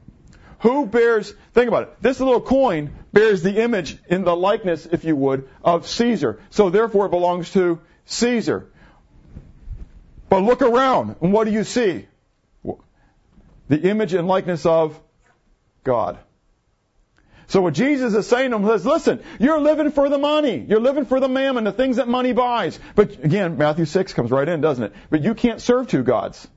Who 0.62 0.88
bears, 0.88 1.34
think 1.54 1.67
about 1.67 1.84
it, 1.84 2.01
this 2.01 2.19
little 2.19 2.41
coin 2.41 2.91
bears 3.13 3.43
the 3.43 3.62
image 3.62 3.97
in 4.08 4.23
the 4.23 4.36
likeness, 4.36 4.86
if 4.86 5.04
you 5.04 5.15
would, 5.15 5.47
of 5.63 5.88
Caesar. 5.88 6.39
So 6.49 6.69
therefore 6.69 7.06
it 7.06 7.10
belongs 7.10 7.51
to 7.51 7.82
Caesar. 8.06 8.67
But 10.28 10.39
look 10.39 10.62
around, 10.62 11.17
and 11.21 11.32
what 11.32 11.45
do 11.45 11.51
you 11.51 11.63
see? 11.63 12.08
the 13.67 13.82
image 13.82 14.13
and 14.13 14.28
likeness 14.28 14.65
of 14.65 14.99
God. 15.84 16.19
So 17.47 17.62
what 17.62 17.73
Jesus 17.73 18.13
is 18.13 18.27
saying 18.27 18.51
to 18.51 18.58
them 18.58 18.67
is, 18.69 18.86
listen, 18.86 19.21
you're 19.39 19.60
living 19.60 19.91
for 19.91 20.10
the 20.10 20.17
money. 20.17 20.65
You're 20.67 20.79
living 20.79 21.05
for 21.05 21.19
the 21.19 21.29
mammon, 21.29 21.63
the 21.63 21.71
things 21.71 21.97
that 21.97 22.08
money 22.08 22.34
buys. 22.34 22.79
But 22.95 23.23
again, 23.23 23.58
Matthew 23.58 23.86
6 23.86 24.13
comes 24.13 24.31
right 24.31 24.47
in, 24.47 24.62
doesn't 24.62 24.84
it? 24.84 24.93
But 25.10 25.21
you 25.21 25.36
can't 25.36 25.62
serve 25.62 25.88
two 25.88 26.03
gods. 26.03 26.47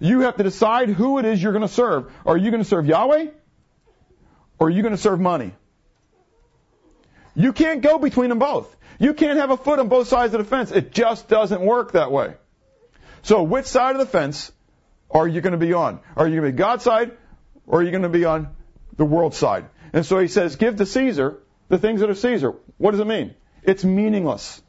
You 0.00 0.20
have 0.20 0.36
to 0.36 0.42
decide 0.42 0.88
who 0.88 1.18
it 1.18 1.24
is 1.24 1.40
you're 1.40 1.52
going 1.52 1.62
to 1.62 1.68
serve. 1.68 2.12
Are 2.26 2.36
you 2.36 2.50
going 2.50 2.62
to 2.62 2.68
serve 2.68 2.86
Yahweh? 2.86 3.28
Or 4.58 4.66
are 4.66 4.70
you 4.70 4.82
going 4.82 4.94
to 4.94 5.00
serve 5.00 5.20
money? 5.20 5.54
You 7.34 7.52
can't 7.52 7.82
go 7.82 7.98
between 7.98 8.28
them 8.28 8.38
both. 8.38 8.74
You 8.98 9.14
can't 9.14 9.38
have 9.38 9.50
a 9.50 9.56
foot 9.56 9.78
on 9.78 9.88
both 9.88 10.08
sides 10.08 10.34
of 10.34 10.38
the 10.38 10.44
fence. 10.44 10.70
It 10.70 10.92
just 10.92 11.28
doesn't 11.28 11.60
work 11.60 11.92
that 11.92 12.10
way. 12.10 12.34
So 13.22 13.42
which 13.42 13.66
side 13.66 13.94
of 13.94 14.00
the 14.00 14.06
fence 14.06 14.52
are 15.10 15.26
you 15.26 15.40
going 15.40 15.52
to 15.52 15.58
be 15.58 15.72
on? 15.72 16.00
Are 16.16 16.26
you 16.26 16.40
going 16.40 16.50
to 16.50 16.52
be 16.52 16.58
God's 16.58 16.84
side 16.84 17.12
or 17.66 17.80
are 17.80 17.82
you 17.82 17.90
going 17.90 18.02
to 18.02 18.08
be 18.08 18.24
on 18.24 18.48
the 18.96 19.04
world 19.04 19.34
side? 19.34 19.66
And 19.92 20.06
so 20.06 20.18
he 20.18 20.28
says, 20.28 20.56
give 20.56 20.76
to 20.76 20.86
Caesar 20.86 21.38
the 21.68 21.78
things 21.78 22.00
that 22.00 22.10
are 22.10 22.14
Caesar. 22.14 22.54
What 22.78 22.92
does 22.92 23.00
it 23.00 23.06
mean? 23.06 23.34
It's 23.62 23.84
meaningless. 23.84 24.62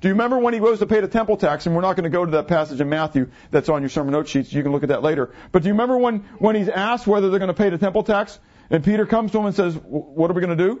Do 0.00 0.08
you 0.08 0.14
remember 0.14 0.38
when 0.38 0.54
he 0.54 0.60
goes 0.60 0.78
to 0.78 0.86
pay 0.86 1.00
the 1.00 1.08
temple 1.08 1.36
tax? 1.36 1.66
And 1.66 1.74
we're 1.74 1.82
not 1.82 1.96
going 1.96 2.04
to 2.04 2.10
go 2.10 2.24
to 2.24 2.30
that 2.32 2.46
passage 2.46 2.80
in 2.80 2.88
Matthew 2.88 3.30
that's 3.50 3.68
on 3.68 3.82
your 3.82 3.88
sermon 3.88 4.12
note 4.12 4.28
sheets. 4.28 4.52
You 4.52 4.62
can 4.62 4.70
look 4.70 4.84
at 4.84 4.90
that 4.90 5.02
later. 5.02 5.34
But 5.50 5.62
do 5.62 5.68
you 5.68 5.74
remember 5.74 5.98
when, 5.98 6.20
when 6.38 6.54
he's 6.54 6.68
asked 6.68 7.06
whether 7.06 7.30
they're 7.30 7.40
going 7.40 7.48
to 7.48 7.54
pay 7.54 7.70
the 7.70 7.78
temple 7.78 8.04
tax? 8.04 8.38
And 8.70 8.84
Peter 8.84 9.06
comes 9.06 9.32
to 9.32 9.38
him 9.38 9.46
and 9.46 9.56
says, 9.56 9.74
what 9.74 10.30
are 10.30 10.34
we 10.34 10.40
going 10.40 10.56
to 10.56 10.64
do? 10.64 10.80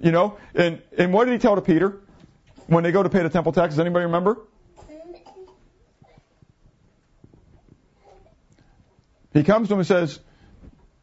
You 0.00 0.12
know, 0.12 0.38
and, 0.54 0.80
and 0.96 1.12
what 1.12 1.26
did 1.26 1.32
he 1.32 1.38
tell 1.38 1.56
to 1.56 1.60
Peter 1.60 2.00
when 2.66 2.84
they 2.84 2.92
go 2.92 3.02
to 3.02 3.10
pay 3.10 3.22
the 3.22 3.28
temple 3.28 3.52
tax? 3.52 3.74
Does 3.74 3.80
anybody 3.80 4.06
remember? 4.06 4.38
He 9.32 9.42
comes 9.42 9.68
to 9.68 9.74
him 9.74 9.80
and 9.80 9.86
says, 9.86 10.20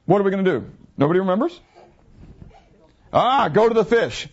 what 0.06 0.20
are 0.20 0.24
we 0.24 0.32
going 0.32 0.44
to 0.44 0.60
do? 0.60 0.72
Nobody 0.98 1.20
remembers? 1.20 1.60
Ah, 3.14 3.50
go 3.50 3.68
to 3.68 3.74
the 3.74 3.86
fish. 3.86 4.28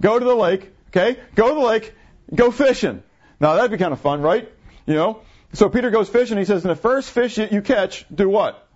Go 0.00 0.18
to 0.18 0.24
the 0.24 0.34
lake. 0.34 0.70
Okay? 0.88 1.18
Go 1.34 1.48
to 1.48 1.54
the 1.54 1.66
lake. 1.66 1.94
Go 2.34 2.50
fishing. 2.50 3.02
Now 3.40 3.54
that'd 3.54 3.70
be 3.70 3.78
kind 3.78 3.92
of 3.92 4.00
fun, 4.00 4.22
right? 4.22 4.50
You 4.86 4.94
know? 4.94 5.20
So 5.52 5.68
Peter 5.68 5.90
goes 5.90 6.08
fishing. 6.08 6.38
He 6.38 6.44
says, 6.44 6.64
"In 6.64 6.68
the 6.68 6.76
first 6.76 7.10
fish 7.10 7.36
that 7.36 7.52
you 7.52 7.62
catch, 7.62 8.06
do 8.12 8.28
what? 8.28 8.66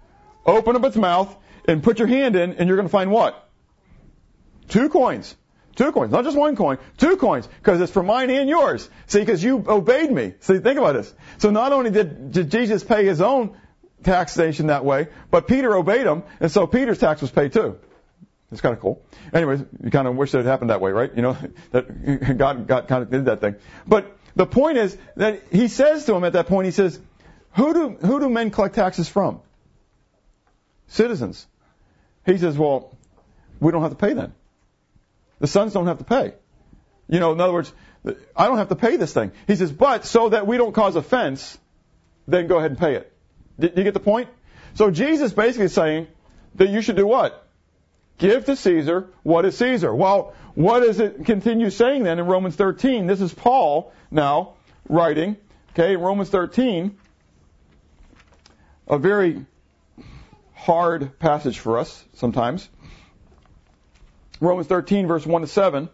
Open 0.47 0.77
up 0.77 0.85
its 0.85 0.97
mouth 0.97 1.35
and 1.67 1.83
put 1.83 1.99
your 1.99 2.09
hand 2.09 2.37
in, 2.37 2.55
and 2.55 2.69
you're 2.69 2.77
going 2.77 2.89
to 2.89 2.93
find 2.93 3.11
what? 3.11 3.49
Two 4.69 4.89
coins. 4.89 5.35
Two 5.79 5.93
coins, 5.93 6.11
not 6.11 6.25
just 6.25 6.37
one 6.37 6.57
coin, 6.57 6.79
two 6.97 7.17
coins, 7.19 7.47
because 7.47 7.81
it's 7.81 7.93
for 7.93 8.03
mine 8.03 8.31
and 8.31 8.49
yours. 8.49 8.91
See, 9.07 9.21
because 9.21 9.45
you 9.45 9.65
obeyed 9.69 10.11
me. 10.11 10.35
See, 10.41 10.59
think 10.59 10.77
about 10.77 10.95
this. 10.95 11.15
So 11.39 11.51
not 11.51 11.73
only 11.73 11.91
did, 11.91 12.33
did 12.33 12.51
Jesus 12.51 12.83
pay 12.83 13.05
his 13.05 13.21
own 13.21 13.57
taxation 14.03 14.67
that 14.67 14.85
way, 14.85 15.07
but 15.31 15.47
Peter 15.47 15.77
obeyed 15.77 16.05
him, 16.05 16.25
and 16.41 16.51
so 16.51 16.67
Peter's 16.67 16.99
tax 16.99 17.21
was 17.21 17.31
paid 17.31 17.53
too. 17.53 17.79
It's 18.51 18.61
kind 18.61 18.75
of 18.75 18.81
cool. 18.81 19.03
Anyways, 19.33 19.61
you 19.83 19.91
kind 19.91 20.09
of 20.09 20.17
wish 20.17 20.33
that 20.33 20.41
it 20.41 20.47
happened 20.47 20.71
that 20.71 20.81
way, 20.81 20.91
right? 20.91 21.15
You 21.15 21.23
know, 21.23 21.37
that 21.73 22.37
God, 22.39 22.67
God 22.67 22.89
kind 22.89 23.03
of 23.03 23.11
did 23.11 23.27
that 23.27 23.41
thing. 23.41 23.57
But 23.87 24.17
the 24.37 24.47
point 24.47 24.79
is 24.79 24.97
that 25.17 25.43
he 25.51 25.69
says 25.69 26.07
to 26.07 26.15
him 26.15 26.25
at 26.25 26.33
that 26.33 26.47
point, 26.47 26.67
he 26.67 26.71
says, 26.71 26.99
who 27.55 27.75
do, 27.75 28.07
who 28.07 28.21
do 28.21 28.29
men 28.29 28.51
collect 28.51 28.75
taxes 28.75 29.09
from? 29.09 29.41
Citizens. 30.87 31.47
He 32.25 32.39
says, 32.39 32.57
well, 32.57 32.97
we 33.61 33.73
don't 33.73 33.83
have 33.83 33.91
to 33.91 33.97
pay 33.97 34.13
then. 34.15 34.33
The 35.41 35.47
sons 35.47 35.73
don't 35.73 35.87
have 35.87 35.99
to 35.99 36.05
pay. 36.05 36.35
You 37.09 37.21
know, 37.21 37.33
in 37.33 37.41
other 37.41 37.53
words, 37.53 37.73
I 38.37 38.47
don't 38.47 38.59
have 38.59 38.69
to 38.69 38.77
pay 38.77 38.97
this 38.97 39.13
thing. 39.13 39.33
He 39.47 39.57
says, 39.57 39.73
but 39.73 40.05
so 40.05 40.29
that 40.29 40.47
we 40.47 40.57
don't 40.57 40.73
cause 40.73 40.97
offense, 40.97 41.59
then 42.27 42.47
go 42.47 42.59
ahead 42.59 42.71
and 42.71 42.79
pay 42.79 42.95
it. 42.95 43.13
Did 43.59 43.77
you 43.77 43.85
get 43.85 43.95
the 43.95 44.01
point? 44.01 44.29
So 44.75 44.91
Jesus 44.91 45.33
basically 45.33 45.69
saying 45.69 46.07
that 46.55 46.69
you 46.69 46.81
should 46.83 46.97
do 46.97 47.07
what? 47.07 47.48
Give 48.19 48.45
to 48.45 48.57
Caesar 48.57 49.09
what 49.23 49.45
is 49.45 49.57
Caesar. 49.59 49.95
Well, 49.95 50.35
what 50.55 50.81
does 50.81 50.99
it 50.99 51.25
continue 51.25 51.71
saying 51.71 52.03
then 52.03 52.19
in 52.19 52.27
Romans 52.27 52.57
13? 52.57 53.07
This 53.07 53.21
is 53.21 53.33
Paul 53.33 53.93
now 54.11 54.55
writing, 54.89 55.37
okay, 55.71 55.97
Romans 55.97 56.29
13, 56.31 56.97
a 58.89 58.99
very 58.99 59.45
hard 60.53 61.19
passage 61.21 61.61
for 61.61 61.79
us 61.79 62.05
sometimes. 62.15 62.69
Romans 64.41 64.67
13, 64.67 65.07
verse 65.07 65.25
1 65.25 65.43
to 65.43 65.47
7 65.47 65.89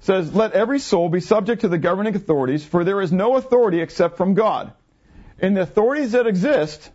says, 0.00 0.34
Let 0.34 0.52
every 0.52 0.78
soul 0.78 1.08
be 1.08 1.20
subject 1.20 1.62
to 1.62 1.68
the 1.68 1.78
governing 1.78 2.14
authorities, 2.14 2.64
for 2.64 2.84
there 2.84 3.00
is 3.00 3.12
no 3.12 3.36
authority 3.36 3.80
except 3.80 4.16
from 4.16 4.34
God. 4.34 4.72
And 5.38 5.56
the 5.56 5.62
authorities 5.62 6.12
that 6.12 6.26
exist 6.26 6.90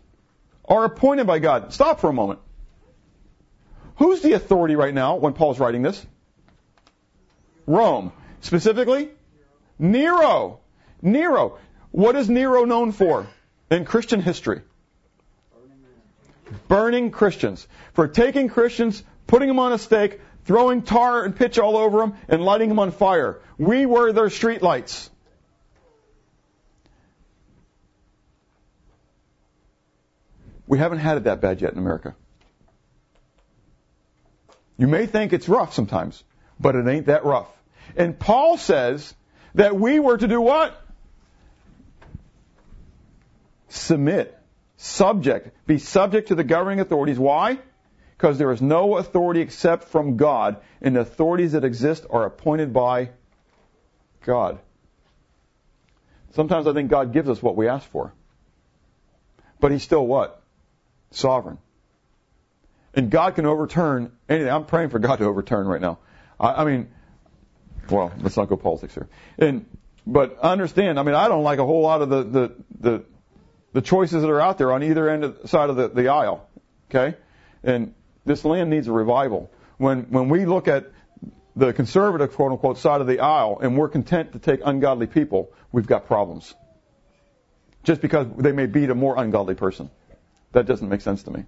are 0.64 0.84
appointed 0.84 1.26
by 1.26 1.38
God. 1.38 1.72
Stop 1.72 2.00
for 2.00 2.10
a 2.10 2.12
moment. 2.12 2.40
Who's 3.96 4.22
the 4.22 4.32
authority 4.32 4.76
right 4.76 4.92
now 4.92 5.16
when 5.16 5.34
Paul's 5.34 5.58
writing 5.58 5.82
this? 5.82 6.04
Rome. 7.66 8.12
Specifically? 8.40 9.10
Nero. 9.78 10.60
Nero. 11.00 11.58
What 11.90 12.16
is 12.16 12.28
Nero 12.28 12.64
known 12.64 12.92
for 12.92 13.26
in 13.70 13.84
Christian 13.84 14.20
history? 14.20 14.62
Burning 16.68 17.10
Christians. 17.10 17.66
For 17.94 18.08
taking 18.08 18.48
Christians, 18.48 19.02
putting 19.26 19.48
them 19.48 19.58
on 19.58 19.72
a 19.72 19.78
stake, 19.78 20.20
throwing 20.44 20.82
tar 20.82 21.24
and 21.24 21.34
pitch 21.34 21.58
all 21.58 21.76
over 21.76 21.98
them, 21.98 22.16
and 22.28 22.42
lighting 22.42 22.68
them 22.68 22.78
on 22.78 22.90
fire. 22.90 23.40
We 23.58 23.86
were 23.86 24.12
their 24.12 24.26
streetlights. 24.26 25.08
We 30.66 30.78
haven't 30.78 30.98
had 30.98 31.18
it 31.18 31.24
that 31.24 31.40
bad 31.40 31.60
yet 31.60 31.72
in 31.72 31.78
America. 31.78 32.14
You 34.76 34.88
may 34.88 35.06
think 35.06 35.32
it's 35.32 35.48
rough 35.48 35.72
sometimes, 35.74 36.22
but 36.58 36.74
it 36.74 36.86
ain't 36.86 37.06
that 37.06 37.24
rough. 37.24 37.48
And 37.96 38.18
Paul 38.18 38.56
says 38.56 39.14
that 39.54 39.76
we 39.76 40.00
were 40.00 40.16
to 40.16 40.26
do 40.26 40.40
what? 40.40 40.80
Submit. 43.68 44.36
Subject. 44.76 45.50
Be 45.66 45.78
subject 45.78 46.28
to 46.28 46.34
the 46.34 46.44
governing 46.44 46.80
authorities. 46.80 47.18
Why? 47.18 47.58
Because 48.16 48.38
there 48.38 48.52
is 48.52 48.62
no 48.62 48.96
authority 48.96 49.40
except 49.40 49.84
from 49.84 50.16
God, 50.16 50.60
and 50.80 50.96
the 50.96 51.00
authorities 51.00 51.52
that 51.52 51.64
exist 51.64 52.06
are 52.10 52.24
appointed 52.24 52.72
by 52.72 53.10
God. 54.24 54.58
Sometimes 56.32 56.66
I 56.66 56.72
think 56.72 56.90
God 56.90 57.12
gives 57.12 57.28
us 57.28 57.42
what 57.42 57.56
we 57.56 57.68
ask 57.68 57.88
for. 57.88 58.12
But 59.60 59.72
He's 59.72 59.82
still 59.82 60.06
what? 60.06 60.42
Sovereign. 61.12 61.58
And 62.96 63.10
God 63.10 63.34
can 63.34 63.46
overturn 63.46 64.12
anything. 64.28 64.50
I'm 64.50 64.66
praying 64.66 64.90
for 64.90 64.98
God 64.98 65.16
to 65.16 65.24
overturn 65.24 65.66
right 65.66 65.80
now. 65.80 65.98
I, 66.38 66.62
I 66.62 66.64
mean, 66.64 66.88
well, 67.90 68.12
let's 68.20 68.36
not 68.36 68.48
go 68.48 68.56
politics 68.56 68.94
here. 68.94 69.08
And 69.38 69.66
but 70.06 70.38
understand, 70.38 70.98
I 70.98 71.02
mean, 71.02 71.14
I 71.14 71.28
don't 71.28 71.42
like 71.42 71.58
a 71.58 71.66
whole 71.66 71.82
lot 71.82 72.02
of 72.02 72.08
the 72.08 72.22
the 72.22 72.54
the, 72.80 73.04
the 73.72 73.82
choices 73.82 74.22
that 74.22 74.30
are 74.30 74.40
out 74.40 74.58
there 74.58 74.72
on 74.72 74.82
either 74.82 75.08
end 75.08 75.24
of 75.24 75.42
the 75.42 75.48
side 75.48 75.70
of 75.70 75.76
the, 75.76 75.88
the 75.88 76.08
aisle. 76.08 76.48
Okay, 76.90 77.16
and 77.62 77.94
this 78.24 78.44
land 78.44 78.70
needs 78.70 78.86
a 78.86 78.92
revival. 78.92 79.50
When 79.78 80.04
when 80.10 80.28
we 80.28 80.46
look 80.46 80.68
at 80.68 80.92
the 81.56 81.72
conservative 81.72 82.34
quote 82.34 82.52
unquote 82.52 82.78
side 82.78 83.00
of 83.00 83.06
the 83.06 83.20
aisle 83.20 83.58
and 83.60 83.76
we're 83.76 83.88
content 83.88 84.32
to 84.32 84.38
take 84.38 84.60
ungodly 84.64 85.06
people, 85.06 85.52
we've 85.72 85.86
got 85.86 86.06
problems. 86.06 86.54
Just 87.82 88.00
because 88.00 88.26
they 88.38 88.52
may 88.52 88.66
beat 88.66 88.90
a 88.90 88.94
more 88.94 89.16
ungodly 89.16 89.54
person. 89.54 89.90
That 90.52 90.66
doesn't 90.66 90.88
make 90.88 91.00
sense 91.00 91.24
to 91.24 91.30
me. 91.30 91.44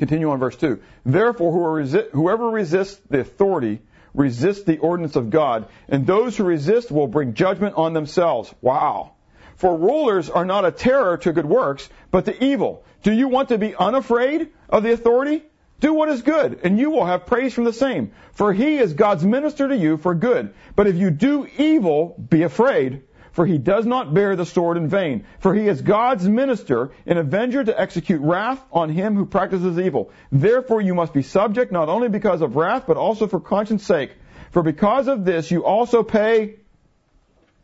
Continue 0.00 0.30
on 0.30 0.38
verse 0.38 0.56
2. 0.56 0.80
Therefore, 1.04 1.52
whoever 1.52 2.48
resists 2.48 2.98
the 3.10 3.20
authority 3.20 3.82
resists 4.14 4.62
the 4.62 4.78
ordinance 4.78 5.14
of 5.14 5.28
God, 5.28 5.68
and 5.90 6.06
those 6.06 6.38
who 6.38 6.44
resist 6.44 6.90
will 6.90 7.06
bring 7.06 7.34
judgment 7.34 7.74
on 7.76 7.92
themselves. 7.92 8.54
Wow. 8.62 9.12
For 9.56 9.76
rulers 9.76 10.30
are 10.30 10.46
not 10.46 10.64
a 10.64 10.70
terror 10.70 11.18
to 11.18 11.34
good 11.34 11.44
works, 11.44 11.86
but 12.10 12.24
to 12.24 12.42
evil. 12.42 12.82
Do 13.02 13.12
you 13.12 13.28
want 13.28 13.50
to 13.50 13.58
be 13.58 13.74
unafraid 13.76 14.48
of 14.70 14.84
the 14.84 14.92
authority? 14.92 15.42
Do 15.80 15.92
what 15.92 16.08
is 16.08 16.22
good, 16.22 16.60
and 16.64 16.78
you 16.78 16.88
will 16.88 17.04
have 17.04 17.26
praise 17.26 17.52
from 17.52 17.64
the 17.64 17.72
same. 17.74 18.12
For 18.32 18.54
he 18.54 18.78
is 18.78 18.94
God's 18.94 19.26
minister 19.26 19.68
to 19.68 19.76
you 19.76 19.98
for 19.98 20.14
good. 20.14 20.54
But 20.76 20.86
if 20.86 20.96
you 20.96 21.10
do 21.10 21.46
evil, 21.58 22.16
be 22.30 22.42
afraid, 22.42 23.02
for 23.32 23.46
he 23.46 23.58
does 23.58 23.86
not 23.86 24.12
bear 24.12 24.36
the 24.36 24.46
sword 24.46 24.76
in 24.76 24.88
vain. 24.88 25.24
For 25.38 25.54
he 25.54 25.68
is 25.68 25.82
God's 25.82 26.28
minister, 26.28 26.90
an 27.06 27.18
avenger 27.18 27.62
to 27.64 27.80
execute 27.80 28.20
wrath 28.20 28.62
on 28.72 28.88
him 28.88 29.14
who 29.16 29.26
practices 29.26 29.78
evil. 29.78 30.10
Therefore 30.32 30.80
you 30.80 30.94
must 30.94 31.12
be 31.12 31.22
subject 31.22 31.72
not 31.72 31.88
only 31.88 32.08
because 32.08 32.42
of 32.42 32.56
wrath, 32.56 32.84
but 32.86 32.96
also 32.96 33.26
for 33.26 33.40
conscience 33.40 33.84
sake. 33.84 34.12
For 34.50 34.62
because 34.62 35.08
of 35.08 35.24
this 35.24 35.50
you 35.50 35.64
also 35.64 36.02
pay 36.02 36.56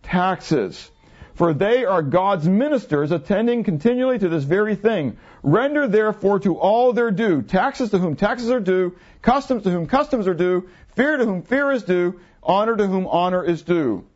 taxes. 0.02 0.90
For 1.35 1.52
they 1.52 1.85
are 1.85 2.00
God's 2.00 2.48
ministers 2.48 3.12
attending 3.12 3.62
continually 3.62 4.18
to 4.18 4.29
this 4.29 4.44
very 4.44 4.74
thing. 4.74 5.18
Render 5.42 5.87
therefore 5.87 6.40
to 6.40 6.57
all 6.57 6.94
their 6.94 7.11
due. 7.11 7.42
Taxes 7.42 7.90
to 7.90 7.98
whom 7.98 8.16
taxes 8.16 8.50
are 8.50 8.61
due, 8.61 8.96
customs 9.20 9.64
to 9.64 9.70
whom 9.70 9.87
customs 9.87 10.26
are 10.26 10.35
due, 10.35 10.70
fear 10.94 11.18
to 11.18 11.26
whom 11.26 11.42
fear 11.42 11.70
is 11.72 11.83
due, 11.83 12.20
honor 12.42 12.74
to 12.74 12.87
whom 12.87 13.07
honor 13.07 13.44
is 13.44 13.61
due. 13.61 14.07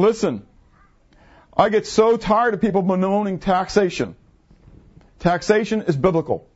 Listen, 0.00 0.46
I 1.54 1.68
get 1.68 1.86
so 1.86 2.16
tired 2.16 2.54
of 2.54 2.62
people 2.62 2.80
bemoaning 2.80 3.38
taxation. 3.38 4.16
Taxation 5.18 5.82
is 5.82 5.94
biblical. 5.94 6.48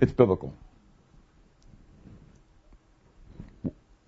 It's 0.00 0.12
biblical. 0.12 0.54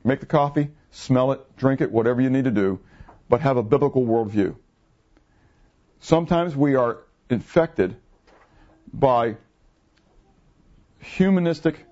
Make 0.03 0.21
the 0.21 0.27
coffee, 0.27 0.71
smell 0.91 1.33
it, 1.33 1.57
drink 1.59 1.83
it, 1.83 1.93
whatever 1.93 2.23
you 2.23 2.31
need 2.31 2.45
to 2.45 2.51
do, 2.51 2.81
but 3.29 3.43
have 3.43 3.59
a 3.59 3.63
biblical 3.63 4.07
worldview. 4.07 4.57
Sometimes 6.01 6.57
we 6.57 6.77
are 6.77 7.01
infected 7.29 7.95
by 8.91 9.37
humanistic 11.01 11.85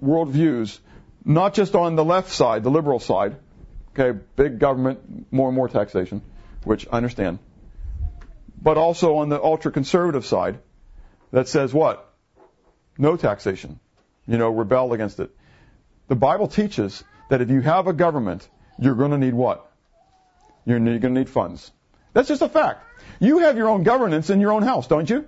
worldviews, 0.00 0.78
not 1.24 1.54
just 1.54 1.74
on 1.74 1.96
the 1.96 2.04
left 2.04 2.30
side, 2.30 2.62
the 2.62 2.70
liberal 2.70 3.00
side, 3.00 3.34
okay, 3.98 4.18
big 4.36 4.58
government, 4.58 5.32
more 5.32 5.48
and 5.48 5.56
more 5.56 5.68
taxation, 5.68 6.22
which 6.64 6.86
I 6.90 6.96
understand, 6.96 7.38
but 8.60 8.76
also 8.76 9.16
on 9.16 9.28
the 9.28 9.42
ultra 9.42 9.70
conservative 9.70 10.26
side 10.26 10.58
that 11.32 11.48
says 11.48 11.72
what? 11.72 12.12
No 12.98 13.16
taxation. 13.16 13.78
You 14.26 14.38
know, 14.38 14.50
rebel 14.50 14.92
against 14.92 15.20
it. 15.20 15.30
The 16.08 16.16
Bible 16.16 16.48
teaches 16.48 17.04
that 17.30 17.40
if 17.40 17.50
you 17.50 17.60
have 17.60 17.86
a 17.86 17.92
government, 17.92 18.48
you're 18.78 18.94
going 18.94 19.12
to 19.12 19.18
need 19.18 19.34
what? 19.34 19.70
You're 20.64 20.78
going 20.78 21.00
to 21.00 21.08
need 21.10 21.28
funds. 21.28 21.70
That's 22.12 22.28
just 22.28 22.42
a 22.42 22.48
fact. 22.48 22.82
You 23.20 23.38
have 23.38 23.56
your 23.56 23.68
own 23.68 23.82
governance 23.82 24.30
in 24.30 24.40
your 24.40 24.52
own 24.52 24.62
house, 24.62 24.88
don't 24.88 25.08
you? 25.08 25.26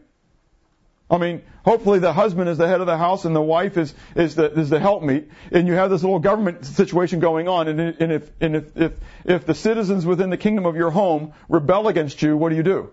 I 1.10 1.16
mean, 1.16 1.42
hopefully 1.64 2.00
the 2.00 2.12
husband 2.12 2.50
is 2.50 2.58
the 2.58 2.68
head 2.68 2.80
of 2.80 2.86
the 2.86 2.98
house 2.98 3.24
and 3.24 3.34
the 3.34 3.42
wife 3.42 3.78
is, 3.78 3.94
is 4.14 4.34
the, 4.34 4.52
is 4.52 4.68
the 4.68 4.78
helpmeet, 4.78 5.30
and 5.50 5.66
you 5.66 5.72
have 5.72 5.88
this 5.90 6.02
little 6.02 6.18
government 6.18 6.66
situation 6.66 7.18
going 7.18 7.48
on, 7.48 7.66
and, 7.68 7.80
and, 7.80 8.12
if, 8.12 8.30
and 8.40 8.56
if, 8.56 8.76
if, 8.76 8.92
if 9.24 9.46
the 9.46 9.54
citizens 9.54 10.04
within 10.04 10.28
the 10.28 10.36
kingdom 10.36 10.66
of 10.66 10.76
your 10.76 10.90
home 10.90 11.32
rebel 11.48 11.88
against 11.88 12.20
you, 12.20 12.36
what 12.36 12.50
do 12.50 12.56
you 12.56 12.62
do? 12.62 12.92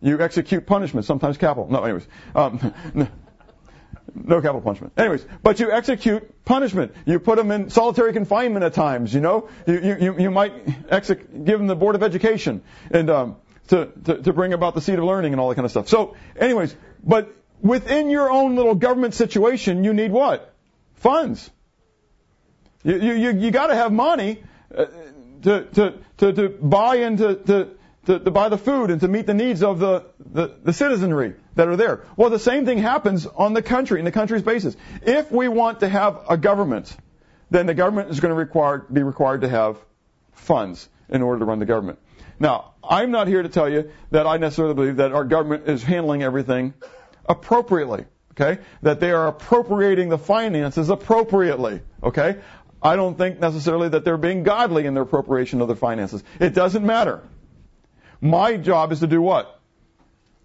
You 0.00 0.20
execute 0.20 0.64
punishment, 0.64 1.06
sometimes 1.06 1.36
capital. 1.36 1.68
No, 1.68 1.82
anyways. 1.82 2.06
Um, 2.34 2.74
no 2.94 3.08
no 4.14 4.40
capital 4.40 4.60
punishment. 4.60 4.92
Anyways, 4.96 5.26
but 5.42 5.60
you 5.60 5.70
execute 5.70 6.44
punishment. 6.44 6.94
You 7.04 7.18
put 7.18 7.36
them 7.36 7.50
in 7.50 7.70
solitary 7.70 8.12
confinement 8.12 8.64
at 8.64 8.74
times, 8.74 9.12
you 9.12 9.20
know? 9.20 9.48
You, 9.66 9.96
you, 10.00 10.18
you 10.18 10.30
might 10.30 10.52
exec- 10.90 11.44
give 11.44 11.58
them 11.58 11.66
the 11.66 11.76
Board 11.76 11.96
of 11.96 12.02
Education. 12.02 12.62
And, 12.90 13.10
um, 13.10 13.36
to, 13.70 13.86
to, 14.04 14.22
to 14.22 14.32
bring 14.32 14.52
about 14.52 14.74
the 14.74 14.80
seed 14.80 14.98
of 14.98 15.04
learning 15.04 15.32
and 15.32 15.40
all 15.40 15.48
that 15.48 15.54
kind 15.54 15.64
of 15.64 15.70
stuff. 15.70 15.88
So, 15.88 16.16
anyways, 16.36 16.74
but 17.02 17.32
within 17.60 18.10
your 18.10 18.30
own 18.30 18.56
little 18.56 18.74
government 18.74 19.14
situation, 19.14 19.84
you 19.84 19.92
need 19.92 20.10
what? 20.10 20.54
Funds. 20.94 21.50
You, 22.82 22.96
you, 22.96 23.30
you 23.32 23.50
got 23.50 23.68
to 23.68 23.74
have 23.76 23.92
money 23.92 24.42
uh, 24.76 24.86
to, 25.42 25.64
to, 25.64 25.94
to, 26.18 26.32
to 26.32 26.48
buy 26.48 26.96
into, 26.96 27.36
to, 27.36 27.68
to, 28.06 28.18
to 28.18 28.30
buy 28.30 28.48
the 28.48 28.58
food 28.58 28.90
and 28.90 29.00
to 29.02 29.08
meet 29.08 29.26
the 29.26 29.34
needs 29.34 29.62
of 29.62 29.78
the, 29.78 30.06
the, 30.18 30.56
the 30.64 30.72
citizenry 30.72 31.34
that 31.54 31.68
are 31.68 31.76
there. 31.76 32.04
Well, 32.16 32.30
the 32.30 32.38
same 32.40 32.64
thing 32.66 32.78
happens 32.78 33.26
on 33.26 33.52
the 33.52 33.62
country, 33.62 34.00
in 34.00 34.04
the 34.04 34.12
country's 34.12 34.42
basis. 34.42 34.76
If 35.02 35.30
we 35.30 35.46
want 35.46 35.80
to 35.80 35.88
have 35.88 36.24
a 36.28 36.36
government, 36.36 36.96
then 37.50 37.66
the 37.66 37.74
government 37.74 38.10
is 38.10 38.18
going 38.18 38.30
to 38.30 38.36
require, 38.38 38.78
be 38.78 39.02
required 39.04 39.42
to 39.42 39.48
have 39.48 39.78
funds 40.32 40.88
in 41.08 41.22
order 41.22 41.40
to 41.40 41.44
run 41.44 41.60
the 41.60 41.66
government. 41.66 41.98
Now, 42.40 42.72
I'm 42.82 43.10
not 43.10 43.28
here 43.28 43.42
to 43.42 43.48
tell 43.48 43.68
you 43.68 43.92
that 44.10 44.26
I 44.26 44.38
necessarily 44.38 44.74
believe 44.74 44.96
that 44.96 45.12
our 45.12 45.24
government 45.24 45.68
is 45.68 45.82
handling 45.82 46.22
everything 46.22 46.74
appropriately. 47.26 48.06
Okay? 48.32 48.62
That 48.82 48.98
they 48.98 49.12
are 49.12 49.28
appropriating 49.28 50.08
the 50.08 50.18
finances 50.18 50.88
appropriately. 50.88 51.82
Okay? 52.02 52.40
I 52.82 52.96
don't 52.96 53.18
think 53.18 53.38
necessarily 53.38 53.90
that 53.90 54.04
they're 54.04 54.16
being 54.16 54.42
godly 54.42 54.86
in 54.86 54.94
their 54.94 55.02
appropriation 55.02 55.60
of 55.60 55.68
their 55.68 55.76
finances. 55.76 56.24
It 56.40 56.54
doesn't 56.54 56.84
matter. 56.84 57.22
My 58.22 58.56
job 58.56 58.92
is 58.92 59.00
to 59.00 59.06
do 59.06 59.20
what? 59.20 59.60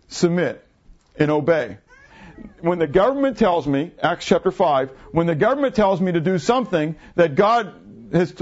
Submit 0.10 0.66
and 1.18 1.32
obey. 1.32 1.78
When 2.60 2.80
the 2.80 2.88
government 2.88 3.38
tells 3.38 3.66
me, 3.66 3.92
Acts 4.02 4.26
chapter 4.26 4.52
5, 4.52 4.92
when 5.12 5.28
the 5.28 5.36
government 5.36 5.76
tells 5.76 6.02
me 6.02 6.12
to 6.12 6.20
do 6.20 6.38
something 6.38 6.98
that 7.16 7.36
God 7.36 7.74
has, 8.12 8.34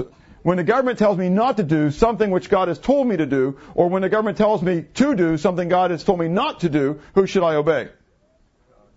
when 0.44 0.58
the 0.58 0.62
government 0.62 0.98
tells 0.98 1.16
me 1.16 1.30
not 1.30 1.56
to 1.56 1.62
do 1.62 1.90
something 1.90 2.30
which 2.30 2.50
God 2.50 2.68
has 2.68 2.78
told 2.78 3.06
me 3.06 3.16
to 3.16 3.24
do, 3.24 3.58
or 3.74 3.88
when 3.88 4.02
the 4.02 4.10
government 4.10 4.36
tells 4.36 4.60
me 4.60 4.82
to 4.82 5.14
do 5.16 5.38
something 5.38 5.68
God 5.70 5.90
has 5.90 6.04
told 6.04 6.20
me 6.20 6.28
not 6.28 6.60
to 6.60 6.68
do, 6.68 7.00
who 7.14 7.26
should 7.26 7.42
I 7.42 7.54
obey? 7.54 7.88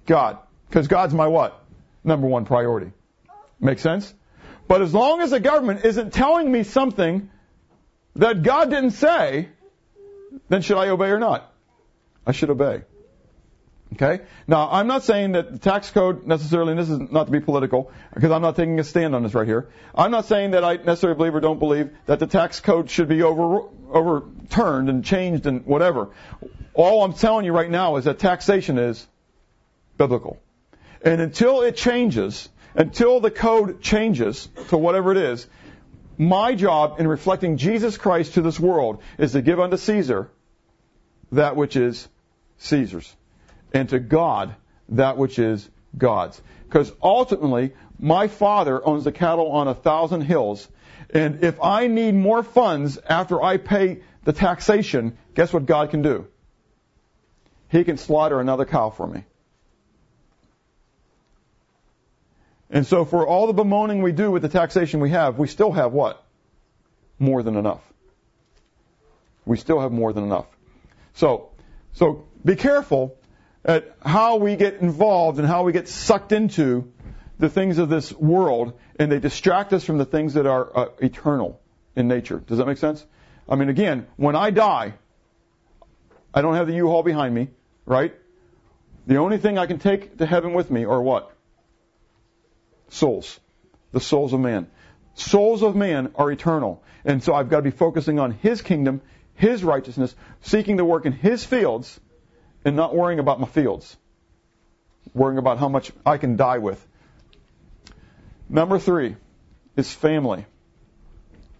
God. 0.05 0.39
Because 0.67 0.89
God's 0.89 1.13
my 1.13 1.27
what? 1.27 1.63
Number 2.03 2.27
one 2.27 2.43
priority. 2.43 2.91
Make 3.61 3.79
sense? 3.79 4.13
But 4.67 4.81
as 4.81 4.93
long 4.93 5.21
as 5.21 5.31
the 5.31 5.39
government 5.39 5.85
isn't 5.85 6.11
telling 6.11 6.51
me 6.51 6.63
something 6.63 7.29
that 8.17 8.43
God 8.43 8.69
didn't 8.69 8.91
say, 8.91 9.47
then 10.49 10.61
should 10.61 10.77
I 10.77 10.89
obey 10.89 11.07
or 11.07 11.19
not? 11.19 11.49
I 12.25 12.33
should 12.33 12.49
obey. 12.49 12.81
Okay? 13.93 14.23
Now, 14.47 14.69
I'm 14.69 14.87
not 14.87 15.03
saying 15.03 15.33
that 15.33 15.51
the 15.51 15.59
tax 15.59 15.91
code 15.91 16.27
necessarily, 16.27 16.71
and 16.71 16.79
this 16.79 16.89
is 16.89 16.99
not 16.99 17.25
to 17.25 17.31
be 17.31 17.39
political, 17.39 17.91
because 18.13 18.31
I'm 18.31 18.41
not 18.41 18.55
taking 18.55 18.79
a 18.79 18.83
stand 18.83 19.15
on 19.15 19.23
this 19.23 19.33
right 19.33 19.47
here. 19.47 19.69
I'm 19.95 20.11
not 20.11 20.25
saying 20.25 20.51
that 20.51 20.63
I 20.63 20.75
necessarily 20.75 21.17
believe 21.17 21.35
or 21.35 21.39
don't 21.39 21.59
believe 21.59 21.91
that 22.05 22.19
the 22.19 22.27
tax 22.27 22.59
code 22.59 22.89
should 22.89 23.07
be 23.07 23.23
over, 23.23 23.61
overturned 23.89 24.89
and 24.89 25.05
changed 25.05 25.45
and 25.45 25.65
whatever. 25.65 26.09
All 26.73 27.03
I'm 27.03 27.13
telling 27.13 27.45
you 27.45 27.53
right 27.53 27.69
now 27.69 27.95
is 27.95 28.05
that 28.05 28.19
taxation 28.19 28.77
is 28.77 29.07
biblical. 29.97 30.37
And 31.01 31.21
until 31.21 31.61
it 31.61 31.77
changes, 31.77 32.49
until 32.75 33.19
the 33.19 33.31
code 33.31 33.81
changes 33.81 34.49
to 34.69 34.77
whatever 34.77 35.11
it 35.11 35.17
is, 35.17 35.47
my 36.17 36.55
job 36.55 36.99
in 36.99 37.07
reflecting 37.07 37.57
Jesus 37.57 37.97
Christ 37.97 38.33
to 38.33 38.41
this 38.41 38.59
world 38.59 39.01
is 39.17 39.31
to 39.31 39.41
give 39.41 39.59
unto 39.59 39.77
Caesar 39.77 40.29
that 41.31 41.55
which 41.55 41.75
is 41.75 42.07
Caesar's 42.57 43.15
and 43.73 43.89
to 43.89 43.99
God 43.99 44.55
that 44.89 45.17
which 45.17 45.39
is 45.39 45.69
God's. 45.97 46.41
Because 46.67 46.91
ultimately, 47.01 47.73
my 47.99 48.27
father 48.27 48.85
owns 48.85 49.03
the 49.03 49.11
cattle 49.11 49.51
on 49.51 49.67
a 49.67 49.73
thousand 49.73 50.21
hills, 50.21 50.67
and 51.09 51.43
if 51.43 51.61
I 51.61 51.87
need 51.87 52.13
more 52.13 52.43
funds 52.43 52.97
after 52.97 53.41
I 53.41 53.57
pay 53.57 54.01
the 54.23 54.33
taxation, 54.33 55.17
guess 55.33 55.53
what 55.53 55.65
God 55.65 55.89
can 55.89 56.01
do? 56.01 56.27
He 57.69 57.83
can 57.83 57.97
slaughter 57.97 58.39
another 58.39 58.65
cow 58.65 58.89
for 58.89 59.07
me. 59.07 59.23
And 62.69 62.85
so 62.85 63.05
for 63.05 63.25
all 63.25 63.47
the 63.47 63.53
bemoaning 63.53 64.01
we 64.01 64.11
do 64.11 64.29
with 64.29 64.41
the 64.41 64.49
taxation 64.49 64.99
we 64.99 65.11
have, 65.11 65.37
we 65.37 65.47
still 65.47 65.71
have 65.71 65.93
what? 65.93 66.23
More 67.17 67.41
than 67.41 67.55
enough. 67.55 67.81
We 69.45 69.57
still 69.57 69.79
have 69.79 69.91
more 69.91 70.11
than 70.11 70.25
enough. 70.25 70.47
So, 71.13 71.49
so 71.93 72.25
be 72.43 72.57
careful 72.57 73.16
at 73.67 73.95
how 74.03 74.37
we 74.37 74.55
get 74.55 74.75
involved 74.75 75.39
and 75.39 75.47
how 75.47 75.63
we 75.63 75.73
get 75.73 75.89
sucked 75.89 76.31
into 76.31 76.91
the 77.37 77.49
things 77.49 77.77
of 77.77 77.89
this 77.89 78.11
world, 78.13 78.79
and 78.97 79.11
they 79.11 79.19
distract 79.19 79.73
us 79.73 79.83
from 79.83 79.97
the 79.97 80.05
things 80.05 80.33
that 80.33 80.47
are 80.47 80.75
uh, 80.75 80.89
eternal 80.99 81.59
in 81.95 82.07
nature. 82.07 82.39
Does 82.39 82.57
that 82.57 82.65
make 82.65 82.77
sense? 82.77 83.05
I 83.47 83.55
mean, 83.55 83.69
again, 83.69 84.07
when 84.15 84.35
I 84.35 84.49
die, 84.49 84.93
I 86.33 86.41
don't 86.41 86.55
have 86.55 86.67
the 86.67 86.73
U-Haul 86.73 87.03
behind 87.03 87.35
me, 87.35 87.49
right? 87.85 88.15
The 89.05 89.17
only 89.17 89.37
thing 89.37 89.57
I 89.57 89.67
can 89.67 89.79
take 89.79 90.17
to 90.17 90.25
heaven 90.25 90.53
with 90.53 90.71
me 90.71 90.85
are 90.85 91.01
what? 91.01 91.31
Souls. 92.89 93.39
The 93.91 93.99
souls 93.99 94.33
of 94.33 94.39
man. 94.39 94.67
Souls 95.13 95.61
of 95.61 95.75
man 95.75 96.11
are 96.15 96.31
eternal. 96.31 96.83
And 97.05 97.23
so 97.23 97.33
I've 97.33 97.49
got 97.49 97.57
to 97.57 97.63
be 97.63 97.71
focusing 97.71 98.19
on 98.19 98.31
His 98.31 98.61
kingdom, 98.61 99.01
His 99.35 99.63
righteousness, 99.63 100.15
seeking 100.41 100.77
to 100.77 100.85
work 100.85 101.05
in 101.05 101.13
His 101.13 101.45
fields, 101.45 101.99
and 102.67 102.75
not 102.75 102.93
worrying 102.93 103.19
about 103.19 103.39
my 103.39 103.47
fields, 103.47 103.95
worrying 105.13 105.37
about 105.37 105.57
how 105.57 105.69
much 105.69 105.89
I 106.05 106.17
can 106.17 106.35
die 106.35 106.57
with. 106.57 106.85
Number 108.49 108.77
three 108.77 109.15
is 109.77 109.89
family. 109.93 110.45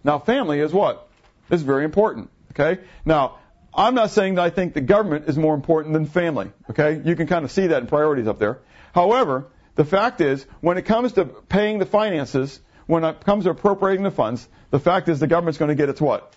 Now, 0.04 0.18
family 0.18 0.60
is 0.60 0.70
what? 0.70 1.08
Is 1.48 1.62
very 1.62 1.86
important. 1.86 2.28
Okay? 2.52 2.82
Now, 3.06 3.38
I'm 3.72 3.94
not 3.94 4.10
saying 4.10 4.34
that 4.34 4.42
I 4.42 4.50
think 4.50 4.74
the 4.74 4.82
government 4.82 5.30
is 5.30 5.38
more 5.38 5.54
important 5.54 5.94
than 5.94 6.04
family. 6.04 6.52
Okay? 6.68 7.00
You 7.02 7.16
can 7.16 7.26
kind 7.26 7.42
of 7.42 7.50
see 7.50 7.68
that 7.68 7.80
in 7.80 7.86
priorities 7.86 8.26
up 8.26 8.38
there. 8.38 8.58
However, 8.94 9.46
the 9.76 9.86
fact 9.86 10.20
is, 10.20 10.44
when 10.60 10.76
it 10.76 10.82
comes 10.82 11.12
to 11.12 11.24
paying 11.24 11.78
the 11.78 11.86
finances, 11.86 12.60
when 12.86 13.02
it 13.04 13.24
comes 13.24 13.44
to 13.44 13.50
appropriating 13.50 14.04
the 14.04 14.10
funds, 14.10 14.46
the 14.70 14.78
fact 14.78 15.08
is 15.08 15.20
the 15.20 15.26
government's 15.26 15.56
going 15.56 15.70
to 15.70 15.74
get 15.74 15.88
its 15.88 16.02
what? 16.02 16.34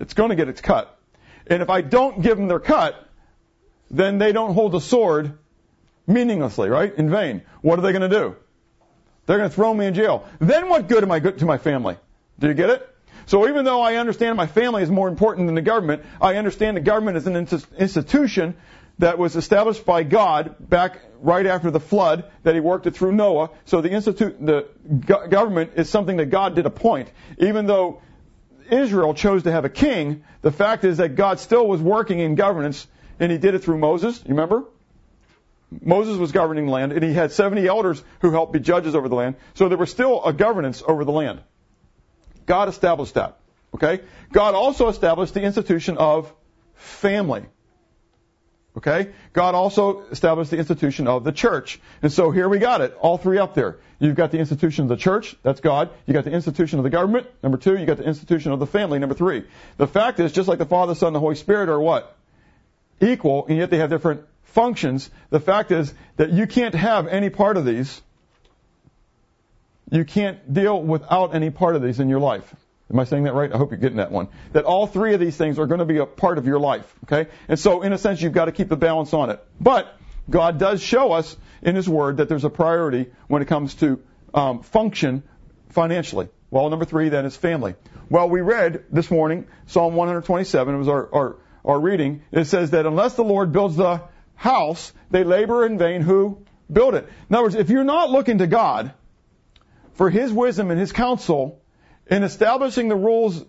It's 0.00 0.12
going 0.12 0.28
to 0.28 0.36
get 0.36 0.50
its 0.50 0.60
cut. 0.60 0.98
And 1.46 1.62
if 1.62 1.70
I 1.70 1.80
don't 1.80 2.20
give 2.20 2.36
them 2.36 2.48
their 2.48 2.60
cut, 2.60 3.05
then 3.90 4.18
they 4.18 4.32
don't 4.32 4.54
hold 4.54 4.72
the 4.72 4.80
sword 4.80 5.38
meaninglessly, 6.06 6.68
right? 6.68 6.94
In 6.94 7.10
vain. 7.10 7.42
What 7.62 7.78
are 7.78 7.82
they 7.82 7.92
going 7.92 8.08
to 8.08 8.16
do? 8.16 8.36
They're 9.26 9.38
going 9.38 9.50
to 9.50 9.54
throw 9.54 9.74
me 9.74 9.86
in 9.86 9.94
jail. 9.94 10.26
Then 10.38 10.68
what 10.68 10.88
good 10.88 11.02
am 11.02 11.10
I 11.10 11.20
good 11.20 11.38
to 11.38 11.46
my 11.46 11.58
family? 11.58 11.96
Do 12.38 12.48
you 12.48 12.54
get 12.54 12.70
it? 12.70 12.88
So 13.26 13.48
even 13.48 13.64
though 13.64 13.80
I 13.80 13.96
understand 13.96 14.36
my 14.36 14.46
family 14.46 14.82
is 14.82 14.90
more 14.90 15.08
important 15.08 15.48
than 15.48 15.56
the 15.56 15.62
government, 15.62 16.04
I 16.20 16.36
understand 16.36 16.76
the 16.76 16.80
government 16.80 17.16
is 17.16 17.26
an 17.26 17.36
institution 17.36 18.56
that 18.98 19.18
was 19.18 19.34
established 19.34 19.84
by 19.84 20.04
God 20.04 20.54
back 20.60 21.00
right 21.20 21.44
after 21.44 21.70
the 21.70 21.80
flood 21.80 22.30
that 22.44 22.54
he 22.54 22.60
worked 22.60 22.86
it 22.86 22.94
through 22.94 23.12
Noah. 23.12 23.50
So 23.64 23.80
the 23.80 23.90
institute, 23.90 24.36
the 24.44 24.68
government 25.28 25.72
is 25.74 25.90
something 25.90 26.18
that 26.18 26.26
God 26.26 26.54
did 26.54 26.66
appoint. 26.66 27.10
Even 27.38 27.66
though 27.66 28.00
Israel 28.70 29.12
chose 29.12 29.42
to 29.42 29.52
have 29.52 29.64
a 29.64 29.70
king, 29.70 30.24
the 30.42 30.52
fact 30.52 30.84
is 30.84 30.98
that 30.98 31.16
God 31.16 31.40
still 31.40 31.66
was 31.66 31.80
working 31.80 32.20
in 32.20 32.36
governance 32.36 32.86
and 33.18 33.32
he 33.32 33.38
did 33.38 33.54
it 33.54 33.60
through 33.60 33.78
Moses. 33.78 34.18
You 34.24 34.30
remember? 34.30 34.64
Moses 35.70 36.16
was 36.16 36.32
governing 36.32 36.66
the 36.66 36.72
land, 36.72 36.92
and 36.92 37.02
he 37.02 37.12
had 37.12 37.32
70 37.32 37.66
elders 37.66 38.02
who 38.20 38.30
helped 38.30 38.52
be 38.52 38.60
judges 38.60 38.94
over 38.94 39.08
the 39.08 39.14
land. 39.14 39.36
So 39.54 39.68
there 39.68 39.78
was 39.78 39.90
still 39.90 40.24
a 40.24 40.32
governance 40.32 40.82
over 40.86 41.04
the 41.04 41.12
land. 41.12 41.40
God 42.46 42.68
established 42.68 43.14
that. 43.14 43.38
Okay? 43.74 44.00
God 44.32 44.54
also 44.54 44.88
established 44.88 45.34
the 45.34 45.42
institution 45.42 45.98
of 45.98 46.32
family. 46.74 47.44
Okay? 48.76 49.10
God 49.32 49.54
also 49.54 50.02
established 50.10 50.50
the 50.50 50.58
institution 50.58 51.08
of 51.08 51.24
the 51.24 51.32
church. 51.32 51.80
And 52.02 52.12
so 52.12 52.30
here 52.30 52.48
we 52.48 52.58
got 52.58 52.80
it. 52.80 52.96
All 53.00 53.18
three 53.18 53.38
up 53.38 53.54
there. 53.54 53.78
You've 53.98 54.16
got 54.16 54.30
the 54.30 54.38
institution 54.38 54.84
of 54.84 54.88
the 54.90 54.96
church. 54.96 55.34
That's 55.42 55.60
God. 55.60 55.90
You 56.06 56.12
got 56.12 56.24
the 56.24 56.32
institution 56.32 56.78
of 56.78 56.84
the 56.84 56.90
government. 56.90 57.26
Number 57.42 57.58
two. 57.58 57.76
You 57.76 57.86
got 57.86 57.96
the 57.96 58.04
institution 58.04 58.52
of 58.52 58.60
the 58.60 58.66
family. 58.66 58.98
Number 58.98 59.14
three. 59.14 59.44
The 59.78 59.86
fact 59.86 60.20
is, 60.20 60.32
just 60.32 60.48
like 60.48 60.58
the 60.58 60.66
Father, 60.66 60.94
Son, 60.94 61.08
and 61.08 61.16
the 61.16 61.20
Holy 61.20 61.36
Spirit 61.36 61.70
are 61.70 61.80
what? 61.80 62.16
Equal, 63.00 63.46
and 63.46 63.58
yet 63.58 63.70
they 63.70 63.78
have 63.78 63.90
different 63.90 64.24
functions. 64.44 65.10
The 65.30 65.40
fact 65.40 65.70
is 65.70 65.92
that 66.16 66.30
you 66.30 66.46
can't 66.46 66.74
have 66.74 67.06
any 67.06 67.30
part 67.30 67.56
of 67.56 67.64
these. 67.64 68.00
You 69.90 70.04
can't 70.04 70.52
deal 70.52 70.82
without 70.82 71.34
any 71.34 71.50
part 71.50 71.76
of 71.76 71.82
these 71.82 72.00
in 72.00 72.08
your 72.08 72.20
life. 72.20 72.54
Am 72.90 72.98
I 72.98 73.04
saying 73.04 73.24
that 73.24 73.34
right? 73.34 73.52
I 73.52 73.56
hope 73.56 73.70
you're 73.70 73.80
getting 73.80 73.98
that 73.98 74.12
one. 74.12 74.28
That 74.52 74.64
all 74.64 74.86
three 74.86 75.14
of 75.14 75.20
these 75.20 75.36
things 75.36 75.58
are 75.58 75.66
going 75.66 75.80
to 75.80 75.84
be 75.84 75.98
a 75.98 76.06
part 76.06 76.38
of 76.38 76.46
your 76.46 76.60
life. 76.60 76.92
Okay? 77.04 77.30
And 77.48 77.58
so, 77.58 77.82
in 77.82 77.92
a 77.92 77.98
sense, 77.98 78.22
you've 78.22 78.32
got 78.32 78.44
to 78.44 78.52
keep 78.52 78.68
the 78.68 78.76
balance 78.76 79.12
on 79.12 79.30
it. 79.30 79.44
But 79.60 79.94
God 80.30 80.58
does 80.58 80.80
show 80.80 81.12
us 81.12 81.36
in 81.62 81.74
His 81.74 81.88
Word 81.88 82.18
that 82.18 82.28
there's 82.28 82.44
a 82.44 82.50
priority 82.50 83.10
when 83.26 83.42
it 83.42 83.48
comes 83.48 83.74
to 83.76 84.00
um, 84.32 84.62
function 84.62 85.24
financially. 85.70 86.28
Well, 86.50 86.70
number 86.70 86.84
three 86.84 87.08
then 87.08 87.26
is 87.26 87.36
family. 87.36 87.74
Well, 88.08 88.28
we 88.28 88.40
read 88.40 88.84
this 88.90 89.10
morning 89.10 89.46
Psalm 89.66 89.94
127. 89.94 90.74
It 90.74 90.78
was 90.78 90.88
our, 90.88 91.12
our, 91.12 91.36
our 91.66 91.78
reading. 91.78 92.22
It 92.32 92.46
says 92.46 92.70
that 92.70 92.86
unless 92.86 93.14
the 93.14 93.24
Lord 93.24 93.52
builds 93.52 93.76
the 93.76 94.02
house, 94.34 94.92
they 95.10 95.24
labor 95.24 95.66
in 95.66 95.78
vain 95.78 96.00
who 96.00 96.44
build 96.72 96.94
it. 96.94 97.08
In 97.28 97.34
other 97.34 97.44
words, 97.44 97.54
if 97.54 97.68
you're 97.68 97.84
not 97.84 98.10
looking 98.10 98.38
to 98.38 98.46
God 98.46 98.92
for 99.94 100.08
His 100.08 100.32
wisdom 100.32 100.70
and 100.70 100.80
His 100.80 100.92
counsel, 100.92 101.60
in 102.08 102.22
establishing 102.22 102.88
the 102.88 102.96
rules 102.96 103.44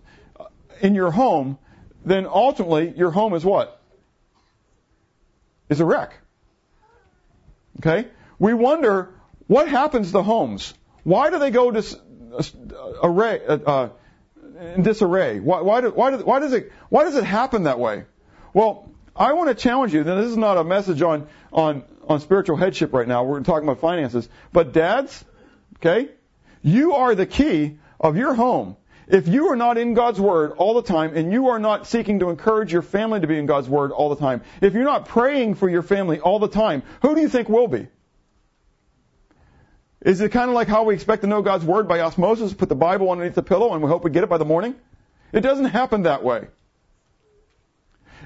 in 0.80 0.94
your 0.94 1.10
home, 1.10 1.58
then 2.04 2.26
ultimately 2.26 2.92
your 2.96 3.10
home 3.10 3.34
is 3.34 3.44
what? 3.44 3.80
Is 5.68 5.80
a 5.80 5.84
wreck. 5.84 6.18
Okay? 7.78 8.08
We 8.38 8.54
wonder 8.54 9.14
what 9.46 9.68
happens 9.68 10.12
to 10.12 10.22
homes. 10.22 10.74
Why 11.04 11.30
do 11.30 11.38
they 11.38 11.50
go 11.50 11.70
to 11.70 11.82
array, 13.02 13.40
uh, 13.46 13.88
in 14.60 14.82
disarray? 14.82 15.40
Why, 15.40 15.60
why, 15.60 15.80
do, 15.80 15.90
why, 15.90 16.10
do, 16.10 16.18
why, 16.18 16.40
does 16.40 16.52
it, 16.52 16.72
why 16.88 17.04
does 17.04 17.16
it 17.16 17.24
happen 17.24 17.64
that 17.64 17.78
way? 17.78 18.04
Well, 18.52 18.90
I 19.14 19.32
want 19.32 19.48
to 19.48 19.54
challenge 19.54 19.94
you. 19.94 20.04
Now, 20.04 20.16
this 20.16 20.30
is 20.30 20.36
not 20.36 20.56
a 20.56 20.64
message 20.64 21.02
on, 21.02 21.28
on, 21.52 21.84
on 22.06 22.20
spiritual 22.20 22.56
headship 22.56 22.92
right 22.92 23.06
now. 23.06 23.24
We're 23.24 23.40
talking 23.40 23.68
about 23.68 23.80
finances. 23.80 24.28
But 24.52 24.72
dads, 24.72 25.24
okay, 25.76 26.10
you 26.62 26.94
are 26.94 27.14
the 27.14 27.26
key 27.26 27.78
of 28.00 28.16
your 28.16 28.34
home, 28.34 28.76
if 29.08 29.26
you 29.26 29.48
are 29.48 29.56
not 29.56 29.78
in 29.78 29.94
God's 29.94 30.20
Word 30.20 30.52
all 30.52 30.74
the 30.74 30.82
time 30.82 31.16
and 31.16 31.32
you 31.32 31.48
are 31.48 31.58
not 31.58 31.86
seeking 31.86 32.20
to 32.20 32.28
encourage 32.28 32.72
your 32.72 32.82
family 32.82 33.20
to 33.20 33.26
be 33.26 33.38
in 33.38 33.46
God's 33.46 33.68
Word 33.68 33.90
all 33.90 34.10
the 34.10 34.16
time, 34.16 34.42
if 34.60 34.74
you're 34.74 34.84
not 34.84 35.08
praying 35.08 35.54
for 35.54 35.68
your 35.68 35.82
family 35.82 36.20
all 36.20 36.38
the 36.38 36.48
time, 36.48 36.82
who 37.00 37.14
do 37.14 37.22
you 37.22 37.28
think 37.28 37.48
will 37.48 37.68
be? 37.68 37.88
Is 40.00 40.20
it 40.20 40.30
kind 40.30 40.48
of 40.48 40.54
like 40.54 40.68
how 40.68 40.84
we 40.84 40.94
expect 40.94 41.22
to 41.22 41.28
know 41.28 41.42
God's 41.42 41.64
Word 41.64 41.88
by 41.88 42.00
osmosis, 42.00 42.54
put 42.54 42.68
the 42.68 42.76
Bible 42.76 43.10
underneath 43.10 43.34
the 43.34 43.42
pillow 43.42 43.74
and 43.74 43.82
we 43.82 43.88
hope 43.88 44.04
we 44.04 44.10
get 44.10 44.22
it 44.22 44.28
by 44.28 44.38
the 44.38 44.44
morning? 44.44 44.74
It 45.32 45.40
doesn't 45.40 45.66
happen 45.66 46.02
that 46.02 46.22
way. 46.22 46.46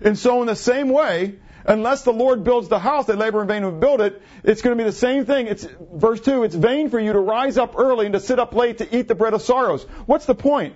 And 0.02 0.18
so 0.18 0.40
in 0.42 0.46
the 0.46 0.56
same 0.56 0.88
way, 0.88 1.36
Unless 1.64 2.02
the 2.02 2.12
Lord 2.12 2.42
builds 2.44 2.68
the 2.68 2.78
house, 2.78 3.06
they 3.06 3.14
labor 3.14 3.40
in 3.42 3.48
vain 3.48 3.62
who 3.62 3.70
build 3.70 4.00
it. 4.00 4.20
It's 4.42 4.62
going 4.62 4.76
to 4.76 4.82
be 4.82 4.88
the 4.88 4.96
same 4.96 5.24
thing. 5.26 5.46
It's 5.46 5.66
verse 5.94 6.20
two. 6.20 6.42
It's 6.42 6.54
vain 6.54 6.90
for 6.90 6.98
you 6.98 7.12
to 7.12 7.20
rise 7.20 7.56
up 7.56 7.74
early 7.78 8.06
and 8.06 8.12
to 8.14 8.20
sit 8.20 8.38
up 8.38 8.54
late 8.54 8.78
to 8.78 8.96
eat 8.96 9.08
the 9.08 9.14
bread 9.14 9.34
of 9.34 9.42
sorrows. 9.42 9.84
What's 10.06 10.26
the 10.26 10.34
point? 10.34 10.74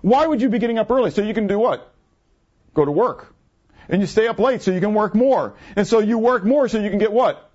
Why 0.00 0.26
would 0.26 0.40
you 0.40 0.48
be 0.48 0.58
getting 0.58 0.78
up 0.78 0.90
early? 0.90 1.10
So 1.10 1.22
you 1.22 1.34
can 1.34 1.48
do 1.48 1.58
what? 1.58 1.92
Go 2.74 2.84
to 2.84 2.92
work. 2.92 3.34
And 3.88 4.00
you 4.00 4.06
stay 4.06 4.28
up 4.28 4.38
late 4.38 4.62
so 4.62 4.70
you 4.70 4.80
can 4.80 4.94
work 4.94 5.14
more. 5.14 5.56
And 5.74 5.86
so 5.86 5.98
you 5.98 6.18
work 6.18 6.44
more 6.44 6.68
so 6.68 6.78
you 6.78 6.90
can 6.90 6.98
get 6.98 7.12
what? 7.12 7.50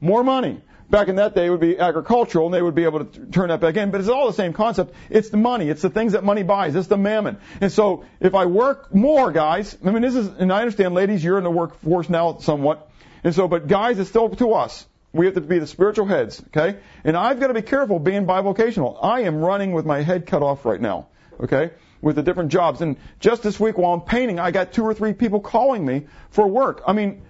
More 0.00 0.24
money. 0.24 0.62
Back 0.90 1.06
in 1.06 1.16
that 1.16 1.36
day, 1.36 1.46
it 1.46 1.50
would 1.50 1.60
be 1.60 1.78
agricultural, 1.78 2.46
and 2.46 2.54
they 2.54 2.60
would 2.60 2.74
be 2.74 2.82
able 2.82 3.04
to 3.04 3.26
turn 3.26 3.48
that 3.50 3.60
back 3.60 3.76
in. 3.76 3.92
But 3.92 4.00
it's 4.00 4.10
all 4.10 4.26
the 4.26 4.32
same 4.32 4.52
concept. 4.52 4.92
It's 5.08 5.30
the 5.30 5.36
money. 5.36 5.68
It's 5.68 5.82
the 5.82 5.90
things 5.90 6.12
that 6.12 6.24
money 6.24 6.42
buys. 6.42 6.74
It's 6.74 6.88
the 6.88 6.98
mammon. 6.98 7.38
And 7.60 7.70
so, 7.70 8.04
if 8.18 8.34
I 8.34 8.46
work 8.46 8.92
more, 8.92 9.30
guys, 9.30 9.78
I 9.84 9.90
mean, 9.92 10.02
this 10.02 10.16
is, 10.16 10.26
and 10.26 10.52
I 10.52 10.60
understand, 10.60 10.94
ladies, 10.94 11.22
you're 11.22 11.38
in 11.38 11.44
the 11.44 11.50
workforce 11.50 12.08
now 12.08 12.38
somewhat. 12.38 12.90
And 13.22 13.32
so, 13.32 13.46
but 13.46 13.68
guys, 13.68 14.00
it's 14.00 14.10
still 14.10 14.28
to 14.30 14.54
us. 14.54 14.84
We 15.12 15.26
have 15.26 15.34
to 15.34 15.40
be 15.40 15.60
the 15.60 15.66
spiritual 15.66 16.06
heads, 16.06 16.42
okay? 16.48 16.78
And 17.04 17.16
I've 17.16 17.38
got 17.38 17.48
to 17.48 17.54
be 17.54 17.62
careful 17.62 17.98
being 18.00 18.26
bivocational. 18.26 18.98
I 19.00 19.22
am 19.22 19.36
running 19.36 19.72
with 19.72 19.86
my 19.86 20.02
head 20.02 20.26
cut 20.26 20.42
off 20.42 20.64
right 20.64 20.80
now, 20.80 21.06
okay? 21.40 21.70
With 22.00 22.16
the 22.16 22.22
different 22.22 22.50
jobs. 22.50 22.80
And 22.80 22.96
just 23.18 23.42
this 23.42 23.60
week 23.60 23.78
while 23.78 23.92
I'm 23.92 24.00
painting, 24.00 24.40
I 24.40 24.50
got 24.50 24.72
two 24.72 24.82
or 24.82 24.94
three 24.94 25.12
people 25.12 25.40
calling 25.40 25.84
me 25.84 26.06
for 26.30 26.46
work. 26.46 26.82
I 26.86 26.92
mean, 26.92 27.22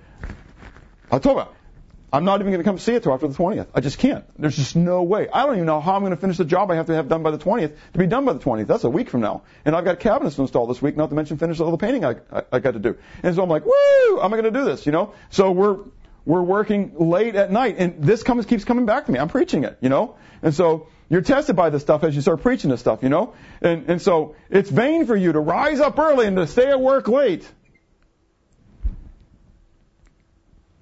I'll 1.11 1.21
talk 1.21 1.33
about 1.33 1.55
I'm 2.13 2.25
not 2.25 2.41
even 2.41 2.53
going 2.53 2.63
to 2.63 2.69
come 2.69 2.79
see 2.79 2.95
it 2.95 3.05
till 3.05 3.13
after 3.13 3.29
the 3.29 3.35
20th. 3.35 3.69
I 3.75 3.81
just 3.81 3.99
can't. 3.99 4.25
There's 4.39 4.57
just 4.57 4.75
no 4.75 5.03
way. 5.03 5.29
I 5.33 5.47
don't 5.47 5.55
even 5.55 5.67
know 5.67 5.81
how 5.81 5.95
I'm 5.95 6.03
going 6.03 6.11
to 6.11 6.17
finish 6.17 6.39
the 6.39 6.45
job 6.45 6.71
I 6.71 6.75
have 6.75 6.87
to 6.87 6.95
have 6.95 7.09
done 7.09 7.23
by 7.23 7.31
the 7.31 7.39
20th 7.39 7.77
to 7.93 7.99
be 7.99 8.07
done 8.07 8.25
by 8.25 8.33
the 8.33 8.41
20th. 8.41 8.67
That's 8.67 8.85
a 8.85 8.91
week 8.91 9.11
from 9.11 9.21
now. 9.21 9.43
And 9.65 9.77
I've 9.77 9.85
got 9.85 10.01
cabinets 10.01 10.37
to 10.37 10.43
install 10.43 10.67
this 10.67 10.83
week, 10.83 10.97
not 10.97 11.11
to 11.11 11.15
mention 11.15 11.37
finish 11.37 11.61
all 11.61 11.71
the 11.71 11.77
painting 11.77 12.05
I, 12.05 12.17
I, 12.33 12.43
I 12.53 12.59
got 12.59 12.73
to 12.73 12.81
do. 12.81 12.97
And 13.23 13.35
so 13.35 13.43
I'm 13.43 13.49
like, 13.49 13.65
woo, 13.65 14.21
am 14.21 14.33
I 14.33 14.37
going 14.41 14.53
to 14.53 14.59
do 14.59 14.65
this, 14.65 14.87
you 14.87 14.93
know? 14.93 15.15
So 15.31 15.53
we're, 15.53 15.79
we're 16.25 16.43
working 16.43 16.95
late 16.99 17.37
at 17.37 17.53
night 17.53 17.77
and 17.79 18.03
this 18.03 18.25
comes, 18.25 18.45
keeps 18.45 18.65
coming 18.65 18.87
back 18.87 19.07
to 19.07 19.13
me. 19.13 19.19
I'm 19.19 19.29
preaching 19.29 19.63
it, 19.63 19.79
you 19.81 19.89
know? 19.89 20.17
And 20.43 20.53
so 20.53 20.89
you're 21.09 21.23
tested 21.23 21.55
by 21.55 21.71
this 21.71 21.83
stuff 21.83 22.03
as 22.03 22.17
you 22.17 22.23
start 22.23 22.43
preaching 22.43 22.71
this 22.71 22.81
stuff, 22.81 23.05
you 23.05 23.09
know? 23.09 23.35
And, 23.61 23.89
and 23.89 24.03
so 24.03 24.35
it's 24.49 24.69
vain 24.69 25.07
for 25.07 25.15
you 25.15 25.33
to 25.33 25.41
rise 25.41 25.79
up 25.79 25.99
early 25.99 26.27
and 26.27 26.37
to 26.37 26.47
stay 26.49 26.69
at 26.69 26.81
work 26.81 27.07
late 27.07 27.49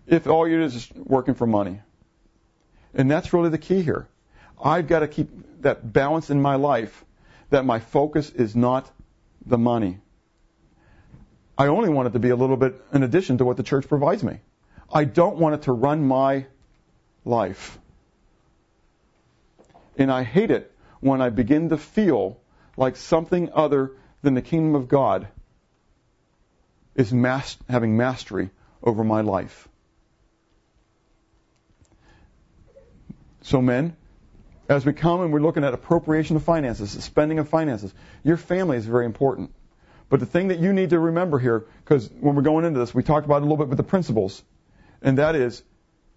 if 0.09 0.27
all 0.27 0.49
you 0.49 0.59
do 0.59 0.65
is 0.65 0.89
working 0.97 1.35
for 1.35 1.47
money. 1.47 1.81
And 2.95 3.11
that's 3.11 3.33
really 3.33 3.51
the 3.51 3.59
key 3.59 3.83
here. 3.83 4.09
I've 4.63 4.89
got 4.89 5.01
to 5.01 5.09
keep 5.09 5.63
that 5.63 5.93
balance 5.93 6.31
in 6.31 6.41
my 6.41 6.57
life 6.57 7.05
that 7.51 7.65
my 7.65 7.79
focus 7.79 8.31
is 8.31 8.57
not 8.57 8.91
the 9.45 9.59
money. 9.59 9.99
I 11.57 11.67
only 11.67 11.91
want 11.91 12.09
it 12.09 12.13
to 12.13 12.19
be 12.19 12.31
a 12.31 12.37
little 12.37 12.57
bit 12.57 12.81
in 12.93 13.03
addition 13.03 13.39
to 13.39 13.45
what 13.45 13.57
the 13.57 13.63
church 13.63 13.89
provides 13.89 14.23
me. 14.23 14.41
I 14.93 15.05
don't 15.05 15.37
want 15.37 15.57
it 15.57 15.63
to 15.63 15.73
run 15.73 16.07
my 16.07 16.47
life. 17.25 17.79
And 19.99 20.11
I 20.11 20.23
hate 20.23 20.51
it 20.51 20.73
when 21.01 21.21
I 21.21 21.31
begin 21.31 21.69
to 21.69 21.77
feel 21.77 22.41
like 22.77 22.97
something 22.97 23.51
other 23.53 23.93
than 24.23 24.35
the 24.35 24.43
kingdom 24.43 24.75
of 24.75 24.89
God 24.89 25.29
is 26.95 27.13
mas- 27.13 27.59
having 27.69 27.97
mastery 27.97 28.51
over 28.83 29.05
my 29.05 29.21
life. 29.21 29.69
So, 33.43 33.63
men, 33.63 33.97
as 34.69 34.85
we 34.85 34.93
come 34.93 35.23
and 35.23 35.33
we're 35.33 35.41
looking 35.41 35.65
at 35.65 35.73
appropriation 35.73 36.37
of 36.37 36.43
finances, 36.43 36.91
spending 37.03 37.39
of 37.39 37.49
finances, 37.49 37.95
your 38.23 38.37
family 38.37 38.77
is 38.77 38.87
very 38.87 39.07
important. 39.07 39.55
But 40.09 40.21
the 40.21 40.27
thing 40.27 40.49
that 40.49 40.59
you 40.59 40.73
need 40.73 40.91
to 40.91 40.99
remember 40.99 41.39
here, 41.39 41.67
because 41.85 42.09
when 42.21 42.35
we're 42.35 42.43
going 42.43 42.65
into 42.65 42.79
this, 42.79 42.95
we 42.95 43.03
talked 43.03 43.27
about 43.27 43.37
it 43.37 43.43
a 43.43 43.45
little 43.45 43.59
bit 43.59 43.69
with 43.69 43.77
the 43.77 43.85
principles, 43.85 44.43
and 45.03 45.19
that 45.19 45.37
is, 45.37 45.63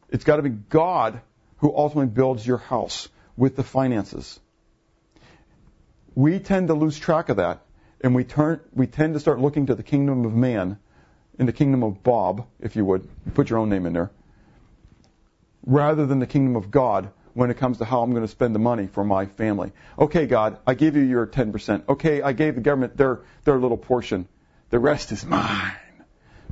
it's 0.10 0.24
got 0.24 0.38
to 0.38 0.42
be 0.42 0.50
God 0.50 1.22
who 1.58 1.76
ultimately 1.76 2.08
builds 2.08 2.46
your 2.46 2.58
house 2.58 3.08
with 3.38 3.56
the 3.56 3.64
finances. 3.64 4.40
We 6.16 6.40
tend 6.40 6.68
to 6.68 6.74
lose 6.74 6.98
track 6.98 7.30
of 7.30 7.38
that, 7.38 7.62
and 8.02 8.16
we 8.16 8.24
turn, 8.24 8.60
we 8.74 8.88
tend 8.88 9.14
to 9.14 9.20
start 9.20 9.40
looking 9.40 9.68
to 9.68 9.76
the 9.76 9.84
kingdom 9.84 10.26
of 10.26 10.34
man, 10.34 10.78
in 11.40 11.46
the 11.46 11.54
kingdom 11.54 11.84
of 11.84 12.04
Bob, 12.04 12.46
if 12.60 12.76
you 12.76 12.84
would, 12.86 13.08
put 13.34 13.50
your 13.50 13.60
own 13.60 13.70
name 13.70 13.86
in 13.86 13.94
there, 13.94 14.12
rather 15.66 16.06
than 16.06 16.20
the 16.20 16.28
kingdom 16.28 16.56
of 16.56 16.72
God, 16.72 17.12
when 17.34 17.50
it 17.50 17.58
comes 17.58 17.78
to 17.78 17.86
how 17.86 18.02
I'm 18.02 18.12
going 18.12 18.24
to 18.24 18.28
spend 18.28 18.54
the 18.56 18.60
money 18.60 18.88
for 18.88 19.04
my 19.04 19.26
family. 19.26 19.72
Okay, 19.98 20.26
God, 20.26 20.60
I 20.68 20.74
give 20.74 20.96
you 20.96 21.04
your 21.04 21.26
10%. 21.26 21.88
Okay, 21.88 22.22
I 22.22 22.34
gave 22.34 22.56
the 22.56 22.62
government 22.62 22.98
their, 22.98 23.22
their 23.44 23.58
little 23.58 23.78
portion. 23.78 24.28
The 24.70 24.80
rest 24.80 25.12
is 25.12 25.26
mine. 25.26 25.74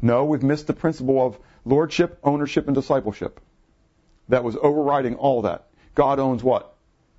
No, 0.01 0.25
we've 0.25 0.43
missed 0.43 0.67
the 0.67 0.73
principle 0.73 1.25
of 1.25 1.37
lordship, 1.65 2.19
ownership, 2.23 2.67
and 2.67 2.75
discipleship. 2.75 3.41
That 4.29 4.43
was 4.43 4.55
overriding 4.55 5.15
all 5.15 5.41
that. 5.41 5.67
God 5.95 6.19
owns 6.19 6.43
what? 6.43 6.75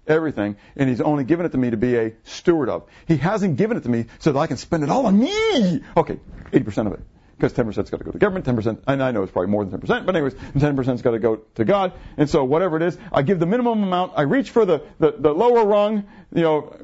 Everything, 0.07 0.57
and 0.77 0.89
He's 0.89 1.01
only 1.01 1.25
given 1.25 1.45
it 1.45 1.53
to 1.53 1.59
me 1.59 1.71
to 1.71 1.77
be 1.77 1.97
a 1.97 2.15
steward 2.25 2.69
of. 2.69 2.85
He 3.07 3.17
hasn't 3.17 3.57
given 3.57 3.77
it 3.77 3.83
to 3.83 3.89
me 3.89 4.07
so 4.19 4.33
that 4.33 4.39
I 4.39 4.47
can 4.47 4.57
spend 4.57 4.83
it 4.83 4.89
all 4.89 5.07
on 5.07 5.19
me. 5.19 5.83
Okay, 5.97 6.19
80% 6.53 6.87
of 6.87 6.95
it 6.95 7.01
because 7.41 7.53
10%'s 7.55 7.91
got 7.91 7.99
to 7.99 8.05
go 8.05 8.11
to 8.11 8.19
government, 8.19 8.45
10%, 8.45 8.83
and 8.87 9.03
I 9.03 9.11
know 9.11 9.23
it's 9.23 9.33
probably 9.33 9.51
more 9.51 9.65
than 9.65 9.81
10%, 9.81 10.05
but 10.05 10.15
anyways, 10.15 10.35
10%'s 10.35 11.03
got 11.03 11.13
to 11.13 11.19
go 11.19 11.37
to 11.55 11.65
God. 11.65 11.95
And 12.17 12.29
so 12.29 12.45
whatever 12.45 12.77
it 12.77 12.83
is, 12.83 12.99
I 13.13 13.23
give 13.23 13.39
the 13.39 13.47
minimum 13.47 13.83
amount, 13.83 14.13
I 14.17 14.23
reach 14.23 14.51
for 14.51 14.65
the, 14.65 14.83
the, 14.99 15.13
the 15.17 15.33
lower 15.33 15.65
rung, 15.65 16.07
you 16.35 16.43
know, 16.43 16.77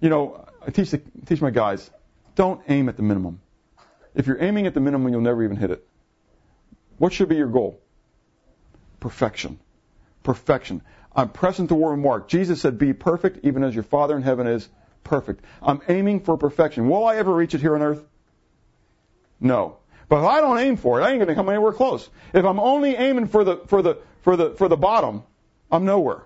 you 0.00 0.08
know, 0.08 0.46
I 0.64 0.70
teach 0.70 0.92
the, 0.92 1.02
teach 1.26 1.40
my 1.40 1.50
guys, 1.50 1.90
don't 2.36 2.60
aim 2.68 2.88
at 2.88 2.96
the 2.96 3.02
minimum. 3.02 3.40
If 4.14 4.26
you're 4.26 4.42
aiming 4.42 4.66
at 4.66 4.74
the 4.74 4.80
minimum, 4.80 5.12
you'll 5.12 5.20
never 5.20 5.42
even 5.42 5.56
hit 5.56 5.70
it. 5.70 5.86
What 6.98 7.12
should 7.12 7.28
be 7.28 7.36
your 7.36 7.48
goal? 7.48 7.80
Perfection. 9.00 9.58
Perfection. 10.22 10.82
I'm 11.14 11.30
pressing 11.30 11.68
toward 11.68 11.98
mark. 11.98 12.28
Jesus 12.28 12.60
said, 12.60 12.78
Be 12.78 12.92
perfect, 12.92 13.44
even 13.44 13.64
as 13.64 13.74
your 13.74 13.84
Father 13.84 14.16
in 14.16 14.22
heaven 14.22 14.46
is 14.46 14.68
perfect. 15.04 15.44
I'm 15.62 15.80
aiming 15.88 16.20
for 16.20 16.36
perfection. 16.36 16.88
Will 16.88 17.06
I 17.06 17.16
ever 17.16 17.32
reach 17.32 17.54
it 17.54 17.60
here 17.60 17.74
on 17.74 17.82
earth? 17.82 18.04
No. 19.40 19.78
But 20.08 20.20
if 20.20 20.24
I 20.24 20.40
don't 20.40 20.58
aim 20.58 20.76
for 20.76 21.00
it, 21.00 21.04
I 21.04 21.10
ain't 21.10 21.18
going 21.18 21.28
to 21.28 21.34
come 21.34 21.48
anywhere 21.48 21.72
close. 21.72 22.08
If 22.32 22.44
I'm 22.44 22.60
only 22.60 22.94
aiming 22.94 23.28
for 23.28 23.44
the 23.44 23.58
for 23.66 23.82
the 23.82 23.98
for 24.22 24.36
the 24.36 24.50
for 24.50 24.68
the 24.68 24.76
bottom, 24.76 25.22
I'm 25.70 25.84
nowhere. 25.84 26.22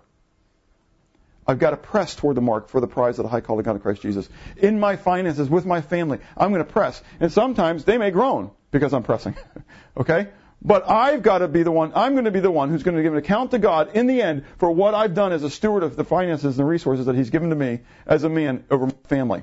I've 1.46 1.58
got 1.58 1.70
to 1.70 1.76
press 1.76 2.14
toward 2.14 2.36
the 2.36 2.40
mark 2.40 2.68
for 2.68 2.80
the 2.80 2.86
prize 2.86 3.18
of 3.18 3.24
the 3.24 3.28
high 3.28 3.40
calling 3.40 3.60
of 3.60 3.66
God 3.66 3.74
in 3.76 3.82
Christ 3.82 4.02
Jesus. 4.02 4.28
In 4.56 4.78
my 4.78 4.94
finances, 4.94 5.50
with 5.50 5.66
my 5.66 5.80
family, 5.80 6.20
I'm 6.36 6.52
going 6.52 6.64
to 6.64 6.72
press. 6.72 7.02
And 7.18 7.32
sometimes 7.32 7.84
they 7.84 7.98
may 7.98 8.12
groan 8.12 8.52
because 8.70 8.94
I'm 8.94 9.02
pressing. 9.02 9.34
okay? 9.96 10.28
But 10.64 10.88
I've 10.88 11.22
got 11.22 11.38
to 11.38 11.48
be 11.48 11.64
the 11.64 11.72
one, 11.72 11.92
I'm 11.96 12.12
going 12.12 12.26
to 12.26 12.30
be 12.30 12.38
the 12.38 12.50
one 12.50 12.70
who's 12.70 12.84
going 12.84 12.96
to 12.96 13.02
give 13.02 13.12
an 13.12 13.18
account 13.18 13.50
to 13.50 13.58
God 13.58 13.96
in 13.96 14.06
the 14.06 14.22
end 14.22 14.44
for 14.58 14.70
what 14.70 14.94
I've 14.94 15.14
done 15.14 15.32
as 15.32 15.42
a 15.42 15.50
steward 15.50 15.82
of 15.82 15.96
the 15.96 16.04
finances 16.04 16.56
and 16.56 16.64
the 16.64 16.64
resources 16.64 17.06
that 17.06 17.16
He's 17.16 17.30
given 17.30 17.50
to 17.50 17.56
me 17.56 17.80
as 18.06 18.22
a 18.22 18.28
man 18.28 18.64
over 18.70 18.86
my 18.86 18.94
family. 19.08 19.42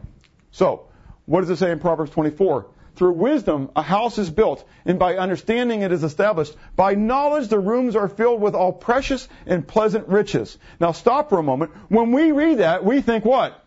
So, 0.52 0.88
what 1.26 1.42
does 1.42 1.50
it 1.50 1.58
say 1.58 1.72
in 1.72 1.80
Proverbs 1.80 2.12
24? 2.12 2.68
Through 3.00 3.14
wisdom, 3.14 3.72
a 3.78 3.82
house 3.82 4.18
is 4.18 4.30
built, 4.30 4.66
and 4.84 5.00
by 5.00 5.16
understanding 5.16 5.84
it 5.84 5.94
is 5.94 6.04
established. 6.04 6.54
By 6.76 6.96
knowledge, 6.96 7.48
the 7.48 7.58
rooms 7.58 7.96
are 7.96 8.10
filled 8.10 8.42
with 8.42 8.56
all 8.56 8.74
precious 8.74 9.30
and 9.46 9.66
pleasant 9.66 10.10
riches. 10.10 10.58
Now 10.82 10.92
stop 10.92 11.30
for 11.30 11.40
a 11.40 11.44
moment. 11.44 11.72
When 11.88 12.12
we 12.12 12.34
read 12.34 12.58
that, 12.58 12.84
we 12.84 13.00
think 13.00 13.24
what? 13.24 13.64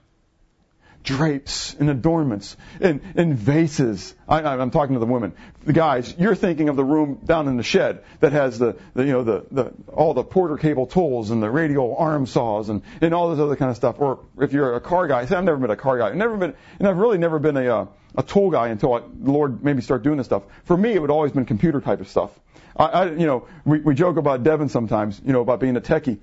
Drapes 1.02 1.74
and 1.74 1.90
adornments 1.90 2.56
and, 2.80 3.00
and 3.16 3.36
vases. 3.36 4.14
I, 4.28 4.40
I'm 4.42 4.70
talking 4.70 4.94
to 4.94 5.00
the 5.00 5.06
women. 5.06 5.32
The 5.64 5.72
guys, 5.72 6.14
you're 6.16 6.36
thinking 6.36 6.68
of 6.68 6.76
the 6.76 6.84
room 6.84 7.20
down 7.24 7.48
in 7.48 7.56
the 7.56 7.62
shed 7.64 8.04
that 8.20 8.32
has 8.32 8.58
the, 8.58 8.76
the 8.94 9.04
you 9.04 9.12
know 9.12 9.24
the, 9.24 9.46
the 9.50 9.72
all 9.92 10.14
the 10.14 10.22
Porter-Cable 10.22 10.86
tools 10.86 11.30
and 11.30 11.42
the 11.42 11.50
radial 11.50 11.96
arm 11.96 12.26
saws 12.26 12.68
and, 12.68 12.82
and 13.00 13.12
all 13.14 13.30
this 13.30 13.40
other 13.40 13.56
kind 13.56 13.70
of 13.70 13.76
stuff. 13.76 13.96
Or 13.98 14.20
if 14.38 14.52
you're 14.52 14.76
a 14.76 14.80
car 14.80 15.08
guy, 15.08 15.20
I've 15.20 15.30
never 15.30 15.56
been 15.56 15.70
a 15.70 15.76
car 15.76 15.98
guy. 15.98 16.08
I've 16.08 16.16
never 16.16 16.36
been, 16.36 16.54
and 16.78 16.86
I've 16.86 16.98
really 16.98 17.18
never 17.18 17.38
been 17.38 17.56
a 17.56 17.80
uh, 17.80 17.86
a 18.14 18.22
tool 18.22 18.50
guy 18.50 18.68
until 18.68 18.94
I, 18.94 19.00
the 19.00 19.32
Lord 19.32 19.64
made 19.64 19.74
me 19.74 19.82
start 19.82 20.02
doing 20.02 20.18
this 20.18 20.26
stuff. 20.26 20.44
For 20.64 20.76
me, 20.76 20.92
it 20.92 21.00
would 21.00 21.10
always 21.10 21.32
been 21.32 21.46
computer 21.46 21.80
type 21.80 22.00
of 22.00 22.08
stuff. 22.08 22.30
I, 22.76 22.84
I 22.84 23.04
you 23.10 23.26
know, 23.26 23.48
we, 23.64 23.80
we 23.80 23.94
joke 23.94 24.18
about 24.18 24.42
Devin 24.42 24.68
sometimes, 24.68 25.20
you 25.24 25.32
know, 25.32 25.40
about 25.40 25.60
being 25.60 25.76
a 25.76 25.80
techie. 25.80 26.18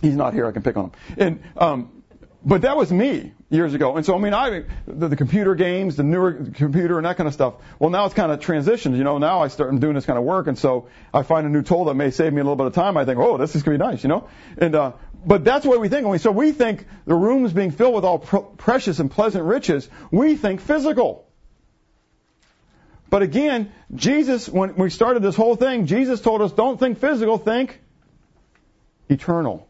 He's 0.00 0.16
not 0.16 0.32
here. 0.32 0.46
I 0.46 0.52
can 0.52 0.62
pick 0.62 0.76
on 0.76 0.86
him. 0.86 0.92
And 1.18 1.42
um, 1.56 1.99
but 2.44 2.62
that 2.62 2.76
was 2.76 2.90
me 2.90 3.32
years 3.50 3.74
ago. 3.74 3.96
And 3.96 4.06
so, 4.06 4.14
I 4.14 4.18
mean, 4.18 4.32
I, 4.32 4.64
the, 4.86 5.08
the 5.08 5.16
computer 5.16 5.54
games, 5.54 5.96
the 5.96 6.02
newer 6.02 6.32
computer 6.32 6.96
and 6.96 7.04
that 7.04 7.16
kind 7.16 7.26
of 7.26 7.34
stuff. 7.34 7.54
Well, 7.78 7.90
now 7.90 8.06
it's 8.06 8.14
kind 8.14 8.32
of 8.32 8.40
transitioned. 8.40 8.96
You 8.96 9.04
know, 9.04 9.18
now 9.18 9.42
I 9.42 9.48
start 9.48 9.78
doing 9.78 9.94
this 9.94 10.06
kind 10.06 10.18
of 10.18 10.24
work. 10.24 10.46
And 10.46 10.58
so 10.58 10.88
I 11.12 11.22
find 11.22 11.46
a 11.46 11.50
new 11.50 11.62
tool 11.62 11.86
that 11.86 11.94
may 11.94 12.10
save 12.10 12.32
me 12.32 12.40
a 12.40 12.44
little 12.44 12.56
bit 12.56 12.66
of 12.66 12.74
time. 12.74 12.96
I 12.96 13.04
think, 13.04 13.18
oh, 13.18 13.36
this 13.36 13.54
is 13.54 13.62
going 13.62 13.78
to 13.78 13.84
be 13.84 13.90
nice, 13.90 14.02
you 14.02 14.08
know? 14.08 14.28
And, 14.56 14.74
uh, 14.74 14.92
but 15.24 15.44
that's 15.44 15.66
what 15.66 15.80
we 15.80 15.88
think. 15.88 16.02
And 16.02 16.10
we, 16.10 16.18
so 16.18 16.30
we 16.30 16.52
think 16.52 16.86
the 17.04 17.14
rooms 17.14 17.52
being 17.52 17.72
filled 17.72 17.94
with 17.94 18.04
all 18.04 18.20
pr- 18.20 18.38
precious 18.38 19.00
and 19.00 19.10
pleasant 19.10 19.44
riches, 19.44 19.88
we 20.10 20.36
think 20.36 20.60
physical. 20.60 21.26
But 23.10 23.22
again, 23.22 23.72
Jesus, 23.94 24.48
when 24.48 24.76
we 24.76 24.88
started 24.88 25.22
this 25.22 25.36
whole 25.36 25.56
thing, 25.56 25.86
Jesus 25.86 26.20
told 26.20 26.40
us 26.40 26.52
don't 26.52 26.78
think 26.78 26.98
physical, 26.98 27.36
think 27.36 27.80
eternal. 29.08 29.68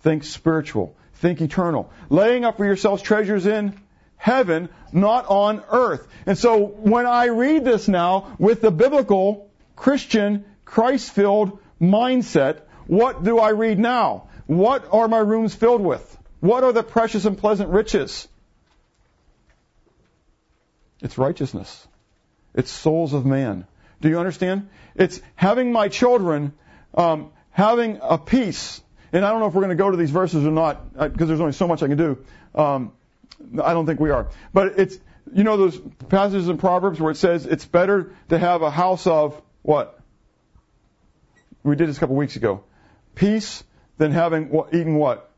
Think 0.00 0.24
spiritual. 0.24 0.96
Think 1.18 1.40
eternal. 1.40 1.90
Laying 2.10 2.44
up 2.44 2.56
for 2.56 2.64
yourselves 2.64 3.02
treasures 3.02 3.46
in 3.46 3.74
heaven, 4.16 4.68
not 4.92 5.26
on 5.28 5.62
earth. 5.70 6.06
And 6.26 6.36
so 6.36 6.64
when 6.64 7.06
I 7.06 7.26
read 7.26 7.64
this 7.64 7.88
now 7.88 8.36
with 8.38 8.60
the 8.60 8.70
biblical, 8.70 9.50
Christian, 9.74 10.44
Christ 10.64 11.12
filled 11.12 11.58
mindset, 11.80 12.60
what 12.86 13.24
do 13.24 13.38
I 13.38 13.50
read 13.50 13.78
now? 13.78 14.28
What 14.46 14.86
are 14.92 15.08
my 15.08 15.18
rooms 15.18 15.54
filled 15.54 15.82
with? 15.82 16.16
What 16.40 16.62
are 16.64 16.72
the 16.72 16.82
precious 16.82 17.24
and 17.24 17.36
pleasant 17.36 17.70
riches? 17.70 18.28
It's 21.00 21.18
righteousness. 21.18 21.86
It's 22.54 22.70
souls 22.70 23.12
of 23.12 23.26
man. 23.26 23.66
Do 24.00 24.08
you 24.08 24.18
understand? 24.18 24.68
It's 24.94 25.20
having 25.34 25.72
my 25.72 25.88
children 25.88 26.52
um, 26.94 27.30
having 27.50 27.98
a 28.02 28.18
peace 28.18 28.80
and 29.12 29.24
I 29.24 29.30
don't 29.30 29.40
know 29.40 29.46
if 29.46 29.54
we're 29.54 29.62
going 29.62 29.76
to 29.76 29.82
go 29.82 29.90
to 29.90 29.96
these 29.96 30.10
verses 30.10 30.44
or 30.44 30.50
not, 30.50 30.92
because 30.92 31.22
uh, 31.22 31.26
there's 31.26 31.40
only 31.40 31.52
so 31.52 31.66
much 31.66 31.82
I 31.82 31.88
can 31.88 31.96
do. 31.96 32.24
Um, 32.54 32.92
I 33.62 33.72
don't 33.72 33.86
think 33.86 34.00
we 34.00 34.10
are. 34.10 34.28
But 34.52 34.78
it's, 34.78 34.98
you 35.32 35.44
know, 35.44 35.56
those 35.56 35.78
passages 36.08 36.48
in 36.48 36.58
Proverbs 36.58 37.00
where 37.00 37.10
it 37.10 37.16
says 37.16 37.46
it's 37.46 37.64
better 37.64 38.12
to 38.28 38.38
have 38.38 38.62
a 38.62 38.70
house 38.70 39.06
of 39.06 39.40
what? 39.62 39.98
We 41.62 41.76
did 41.76 41.88
this 41.88 41.96
a 41.96 42.00
couple 42.00 42.16
weeks 42.16 42.36
ago. 42.36 42.64
Peace 43.14 43.64
than 43.98 44.12
having 44.12 44.48
what, 44.48 44.74
eating 44.74 44.96
what? 44.96 45.30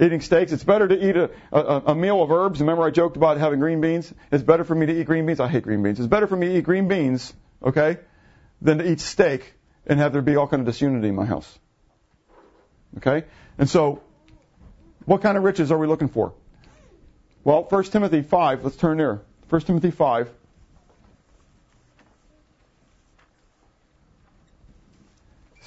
Eating 0.00 0.20
steaks. 0.20 0.52
It's 0.52 0.64
better 0.64 0.88
to 0.88 1.08
eat 1.08 1.16
a, 1.16 1.30
a, 1.52 1.82
a 1.86 1.94
meal 1.94 2.22
of 2.22 2.30
herbs. 2.30 2.60
Remember 2.60 2.82
I 2.82 2.90
joked 2.90 3.16
about 3.16 3.38
having 3.38 3.60
green 3.60 3.80
beans? 3.80 4.12
It's 4.32 4.42
better 4.42 4.64
for 4.64 4.74
me 4.74 4.86
to 4.86 5.00
eat 5.00 5.06
green 5.06 5.26
beans. 5.26 5.40
I 5.40 5.48
hate 5.48 5.62
green 5.62 5.82
beans. 5.82 6.00
It's 6.00 6.08
better 6.08 6.26
for 6.26 6.36
me 6.36 6.48
to 6.48 6.58
eat 6.58 6.64
green 6.64 6.88
beans, 6.88 7.32
okay, 7.62 7.98
than 8.60 8.78
to 8.78 8.90
eat 8.90 9.00
steak 9.00 9.54
and 9.86 10.00
have 10.00 10.12
there 10.12 10.22
be 10.22 10.36
all 10.36 10.48
kind 10.48 10.60
of 10.60 10.66
disunity 10.66 11.08
in 11.08 11.14
my 11.14 11.24
house. 11.24 11.58
Okay? 12.98 13.24
And 13.58 13.68
so, 13.68 14.02
what 15.04 15.22
kind 15.22 15.36
of 15.36 15.44
riches 15.44 15.70
are 15.70 15.78
we 15.78 15.86
looking 15.86 16.08
for? 16.08 16.32
Well, 17.42 17.62
1 17.62 17.84
Timothy 17.84 18.22
5, 18.22 18.64
let's 18.64 18.76
turn 18.76 18.96
there. 18.98 19.20
1 19.50 19.60
Timothy 19.62 19.90
5. 19.90 20.30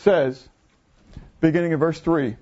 says, 0.07 0.47
beginning 1.41 1.73
in 1.73 1.79
verse 1.79 1.99
3, 1.99 2.37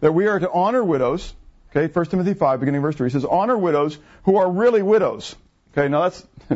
that 0.00 0.12
we 0.12 0.26
are 0.26 0.38
to 0.38 0.50
honor 0.50 0.82
widows. 0.82 1.34
Okay, 1.70 1.92
1 1.92 2.06
Timothy 2.06 2.32
5, 2.32 2.60
beginning 2.60 2.80
verse 2.80 2.96
3 2.96 3.10
says, 3.10 3.26
honor 3.26 3.58
widows 3.58 3.98
who 4.22 4.36
are 4.36 4.50
really 4.50 4.80
widows. 4.80 5.36
Okay, 5.72 5.88
now 5.88 6.02
that's, 6.02 6.26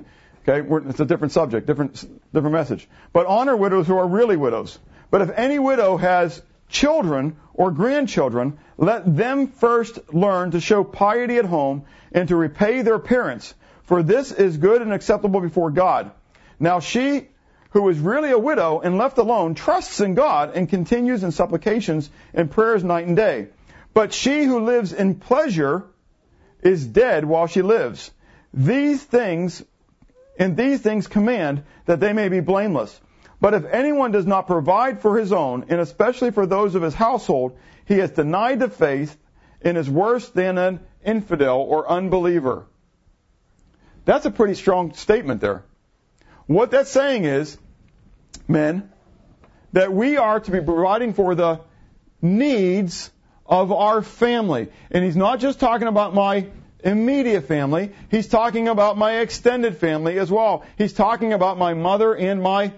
okay, 0.49 0.67
it's 0.89 1.01
a 1.01 1.05
different 1.05 1.33
subject, 1.33 1.67
different, 1.67 1.95
different 2.33 2.55
message. 2.55 2.89
But 3.13 3.27
honor 3.27 3.57
widows 3.57 3.87
who 3.87 3.99
are 3.99 4.07
really 4.07 4.37
widows. 4.37 4.79
But 5.11 5.23
if 5.23 5.31
any 5.37 5.59
widow 5.59 5.99
has 5.99 6.41
children 6.69 7.37
or 7.55 7.71
grandchildren, 7.71 8.59
let 8.77 9.17
them 9.17 9.49
first 9.49 10.13
learn 10.13 10.53
to 10.53 10.61
show 10.61 10.85
piety 10.85 11.39
at 11.39 11.45
home 11.45 11.85
and 12.13 12.29
to 12.29 12.37
repay 12.37 12.83
their 12.83 12.99
parents, 12.99 13.55
for 13.83 14.03
this 14.03 14.33
is 14.33 14.57
good 14.57 14.83
and 14.83 14.93
acceptable 14.93 15.41
before 15.41 15.71
God. 15.71 16.11
Now 16.61 16.81
she 16.81 17.29
who 17.71 17.89
is 17.89 17.99
really 17.99 18.31
a 18.31 18.39
widow 18.39 18.81
and 18.81 18.97
left 18.97 19.19
alone 19.19 19.55
trusts 19.55 20.01
in 20.01 20.15
God 20.15 20.55
and 20.55 20.69
continues 20.69 21.23
in 21.23 21.33
supplications 21.33 22.09
and 22.33 22.51
prayers 22.51 22.83
night 22.83 23.07
and 23.07 23.17
day. 23.17 23.49
But 23.93 24.13
she 24.13 24.45
who 24.45 24.61
lives 24.61 24.93
in 24.93 25.17
pleasure 25.17 25.85
is 26.63 26.87
dead 26.87 27.25
while 27.25 27.47
she 27.47 27.63
lives. 27.63 28.11
These 28.55 29.03
things, 29.03 29.63
and 30.39 30.57
these 30.57 30.81
things 30.81 31.07
command 31.07 31.65
that 31.87 32.01
they 32.01 32.13
may 32.13 32.29
be 32.29 32.41
blameless. 32.41 32.99
But 33.41 33.55
if 33.55 33.65
anyone 33.67 34.11
does 34.11 34.27
not 34.27 34.47
provide 34.47 35.01
for 35.01 35.17
his 35.17 35.33
own, 35.33 35.67
and 35.69 35.81
especially 35.81 36.31
for 36.31 36.47
those 36.47 36.75
of 36.75 36.83
his 36.83 36.95
household, 36.95 37.57
he 37.85 37.99
has 37.99 38.11
denied 38.11 38.59
the 38.59 38.69
faith 38.69 39.17
and 39.63 39.77
is 39.77 39.89
worse 39.89 40.29
than 40.31 40.59
an 40.59 40.81
infidel 41.05 41.61
or 41.61 41.89
unbeliever. 41.89 42.67
That's 44.05 44.27
a 44.27 44.31
pretty 44.31 44.55
strong 44.55 44.95
statement 44.95 45.41
there. 45.41 45.65
What 46.47 46.71
that's 46.71 46.91
saying 46.91 47.25
is, 47.25 47.59
men, 48.49 48.91
that 49.73 49.93
we 49.93 50.17
are 50.17 50.41
to 50.41 50.51
be 50.51 50.61
providing 50.61 51.13
for 51.13 51.35
the 51.35 51.61
needs 52.23 53.11
of 53.47 53.71
our 53.71 54.03
family. 54.03 54.69
And 54.91 55.05
he's 55.05 55.17
not 55.17 55.41
just 55.41 55.61
talking 55.61 55.89
about 55.89 56.15
my 56.15 56.49
immediate 56.83 57.43
family, 57.43 57.93
he's 58.11 58.29
talking 58.29 58.69
about 58.69 58.97
my 58.97 59.19
extended 59.19 59.77
family 59.79 60.19
as 60.19 60.31
well. 60.31 60.65
He's 60.77 60.93
talking 60.93 61.33
about 61.33 61.59
my 61.59 61.75
mother 61.75 62.15
and 62.15 62.43
my 62.43 62.73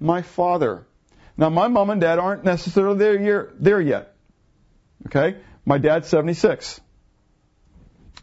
my 0.00 0.22
father. 0.22 0.86
Now, 1.36 1.50
my 1.50 1.68
mom 1.68 1.90
and 1.90 2.00
dad 2.00 2.18
aren't 2.18 2.44
necessarily 2.44 2.98
there, 2.98 3.52
there 3.58 3.80
yet. 3.80 4.14
Okay? 5.06 5.36
My 5.64 5.78
dad's 5.78 6.08
76. 6.08 6.80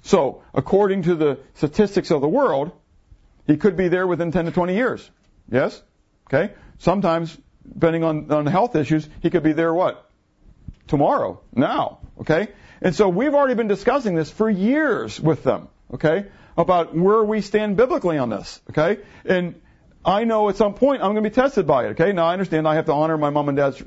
So, 0.04 0.44
according 0.54 1.04
to 1.04 1.16
the 1.16 1.40
statistics 1.56 2.12
of 2.12 2.22
the 2.22 2.28
world, 2.28 2.72
he 3.46 3.58
could 3.58 3.76
be 3.76 3.88
there 3.88 4.08
within 4.08 4.32
10 4.32 4.46
to 4.46 4.52
20 4.52 4.76
years. 4.76 5.10
Yes? 5.50 5.82
Okay? 6.28 6.54
Sometimes, 6.80 7.38
depending 7.68 8.04
on, 8.04 8.32
on 8.32 8.46
health 8.46 8.76
issues, 8.76 9.08
he 9.22 9.30
could 9.30 9.44
be 9.44 9.54
there 9.54 9.74
what? 9.74 10.10
Tomorrow. 10.88 11.42
Now. 11.54 12.00
Okay? 12.20 12.50
And 12.82 12.96
so 12.96 13.10
we've 13.10 13.34
already 13.34 13.56
been 13.56 13.68
discussing 13.68 14.16
this 14.16 14.32
for 14.32 14.50
years 14.50 15.20
with 15.20 15.44
them. 15.44 15.68
Okay? 15.94 16.28
About 16.58 16.96
where 16.96 17.24
we 17.24 17.42
stand 17.42 17.78
biblically 17.78 18.18
on 18.18 18.30
this. 18.30 18.62
Okay? 18.70 19.02
And 19.26 19.62
I 20.04 20.24
know 20.24 20.50
at 20.50 20.56
some 20.56 20.74
point 20.74 21.02
I'm 21.02 21.14
going 21.14 21.24
to 21.24 21.30
be 21.30 21.34
tested 21.34 21.68
by 21.68 21.86
it. 21.86 21.90
Okay, 21.90 22.12
now 22.12 22.26
I 22.26 22.34
understand 22.34 22.68
I 22.68 22.76
have 22.76 22.86
to 22.86 22.94
honor 22.94 23.18
my 23.18 23.30
mom 23.30 23.50
and 23.50 23.58
dad's 23.58 23.82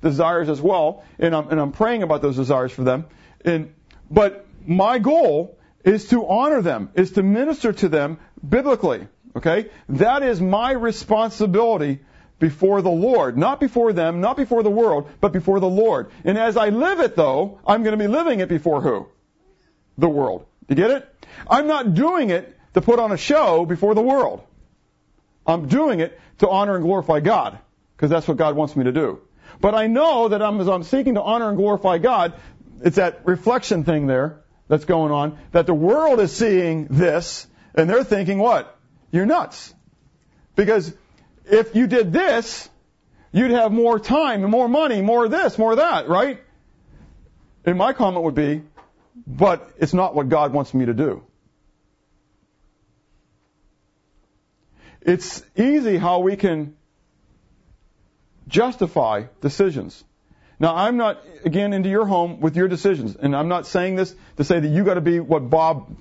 desires 0.00 0.48
as 0.48 0.60
well, 0.60 1.04
and 1.18 1.34
I'm 1.34 1.48
and 1.48 1.60
I'm 1.60 1.72
praying 1.72 2.02
about 2.02 2.22
those 2.22 2.36
desires 2.36 2.72
for 2.72 2.84
them. 2.84 3.06
And 3.44 3.74
but 4.10 4.46
my 4.66 4.98
goal 4.98 5.58
is 5.84 6.08
to 6.08 6.26
honor 6.26 6.62
them, 6.62 6.90
is 6.94 7.12
to 7.12 7.22
minister 7.22 7.72
to 7.72 7.88
them 7.88 8.18
biblically. 8.46 9.08
Okay, 9.36 9.70
that 9.90 10.22
is 10.22 10.40
my 10.40 10.72
responsibility 10.72 12.00
before 12.38 12.80
the 12.80 12.90
Lord. 12.90 13.36
Not 13.36 13.60
before 13.60 13.92
them, 13.92 14.20
not 14.20 14.36
before 14.36 14.62
the 14.62 14.70
world, 14.70 15.10
but 15.20 15.32
before 15.32 15.60
the 15.60 15.68
Lord. 15.68 16.10
And 16.24 16.38
as 16.38 16.56
I 16.56 16.70
live 16.70 17.00
it 17.00 17.14
though, 17.14 17.60
I'm 17.66 17.82
going 17.82 17.96
to 17.98 18.02
be 18.02 18.08
living 18.08 18.40
it 18.40 18.48
before 18.48 18.80
who? 18.80 19.06
The 19.98 20.08
world. 20.08 20.46
You 20.68 20.76
get 20.76 20.90
it? 20.90 21.26
I'm 21.48 21.66
not 21.66 21.94
doing 21.94 22.30
it 22.30 22.56
to 22.74 22.80
put 22.80 22.98
on 22.98 23.12
a 23.12 23.16
show 23.16 23.66
before 23.66 23.94
the 23.94 24.02
world. 24.02 24.42
I'm 25.48 25.66
doing 25.66 26.00
it 26.00 26.20
to 26.38 26.48
honor 26.48 26.76
and 26.76 26.84
glorify 26.84 27.20
God, 27.20 27.58
because 27.96 28.10
that's 28.10 28.28
what 28.28 28.36
God 28.36 28.54
wants 28.54 28.76
me 28.76 28.84
to 28.84 28.92
do. 28.92 29.20
But 29.60 29.74
I 29.74 29.86
know 29.86 30.28
that 30.28 30.42
I'm, 30.42 30.60
as 30.60 30.68
I'm 30.68 30.84
seeking 30.84 31.14
to 31.14 31.22
honor 31.22 31.48
and 31.48 31.56
glorify 31.56 31.98
God, 31.98 32.34
it's 32.82 32.96
that 32.96 33.22
reflection 33.24 33.82
thing 33.84 34.06
there 34.06 34.44
that's 34.68 34.84
going 34.84 35.10
on, 35.10 35.38
that 35.52 35.66
the 35.66 35.74
world 35.74 36.20
is 36.20 36.30
seeing 36.30 36.86
this, 36.88 37.46
and 37.74 37.88
they're 37.88 38.04
thinking 38.04 38.38
what? 38.38 38.78
You're 39.10 39.26
nuts. 39.26 39.74
Because 40.54 40.94
if 41.46 41.74
you 41.74 41.86
did 41.86 42.12
this, 42.12 42.68
you'd 43.32 43.50
have 43.50 43.72
more 43.72 43.98
time 43.98 44.42
and 44.42 44.50
more 44.50 44.68
money, 44.68 45.00
more 45.00 45.28
this, 45.28 45.56
more 45.58 45.76
that, 45.76 46.08
right? 46.08 46.42
And 47.64 47.78
my 47.78 47.94
comment 47.94 48.24
would 48.24 48.34
be, 48.34 48.62
but 49.26 49.72
it's 49.78 49.94
not 49.94 50.14
what 50.14 50.28
God 50.28 50.52
wants 50.52 50.74
me 50.74 50.86
to 50.86 50.94
do. 50.94 51.24
It's 55.08 55.42
easy 55.56 55.96
how 55.96 56.18
we 56.18 56.36
can 56.36 56.76
justify 58.46 59.24
decisions. 59.40 60.04
Now, 60.60 60.76
I'm 60.76 60.98
not, 60.98 61.22
again, 61.46 61.72
into 61.72 61.88
your 61.88 62.04
home 62.04 62.40
with 62.40 62.56
your 62.56 62.68
decisions, 62.68 63.16
and 63.16 63.34
I'm 63.34 63.48
not 63.48 63.66
saying 63.66 63.96
this 63.96 64.14
to 64.36 64.44
say 64.44 64.60
that 64.60 64.68
you 64.68 64.84
got 64.84 64.94
to 64.94 65.00
be 65.00 65.18
what 65.18 65.48
Bob 65.48 65.96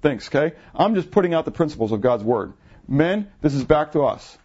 thinks, 0.00 0.28
okay? 0.28 0.56
I'm 0.74 0.94
just 0.94 1.10
putting 1.10 1.34
out 1.34 1.44
the 1.44 1.50
principles 1.50 1.92
of 1.92 2.00
God's 2.00 2.24
Word. 2.24 2.54
Men, 2.86 3.30
this 3.42 3.52
is 3.52 3.64
back 3.64 3.92
to 3.92 4.04
us. 4.04 4.38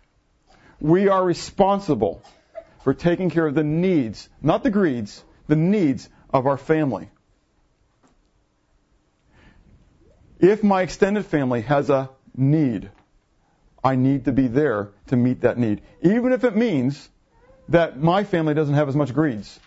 We 0.82 1.08
are 1.08 1.24
responsible 1.24 2.22
for 2.84 2.93
taking 2.93 3.30
care 3.30 3.47
of 3.47 3.56
the 3.56 3.64
needs, 3.64 4.28
not 4.41 4.64
the 4.64 4.70
greeds, 4.70 5.24
the 5.47 5.56
needs 5.56 6.10
of 6.30 6.45
our 6.45 6.58
family. 6.58 7.08
If 10.39 10.62
my 10.62 10.82
extended 10.82 11.26
family 11.26 11.62
has 11.62 11.89
a 11.89 12.10
need, 12.36 12.89
I 13.84 13.95
need 13.95 14.25
to 14.25 14.31
be 14.31 14.47
there 14.47 14.91
to 15.07 15.15
meet 15.15 15.41
that 15.41 15.57
need. 15.57 15.81
Even 16.01 16.31
if 16.31 16.43
it 16.43 16.55
means 16.55 17.09
that 17.69 17.99
my 17.99 18.23
family 18.23 18.53
doesn't 18.53 18.75
have 18.75 18.88
as 18.88 18.95
much 18.95 19.13
greeds. 19.13 19.59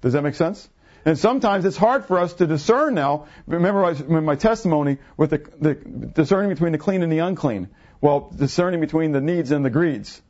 Does 0.00 0.14
that 0.14 0.22
make 0.22 0.34
sense? 0.34 0.68
And 1.04 1.18
sometimes 1.18 1.64
it's 1.64 1.76
hard 1.76 2.06
for 2.06 2.18
us 2.18 2.34
to 2.34 2.46
discern 2.46 2.94
now. 2.94 3.26
Remember 3.46 3.94
my 4.20 4.36
testimony 4.36 4.98
with 5.16 5.30
the, 5.30 5.38
the 5.58 5.74
discerning 5.74 6.50
between 6.50 6.72
the 6.72 6.78
clean 6.78 7.02
and 7.02 7.10
the 7.10 7.18
unclean. 7.18 7.68
Well, 8.00 8.32
discerning 8.34 8.80
between 8.80 9.12
the 9.12 9.20
needs 9.20 9.50
and 9.50 9.64
the 9.64 9.70
greeds. 9.70 10.22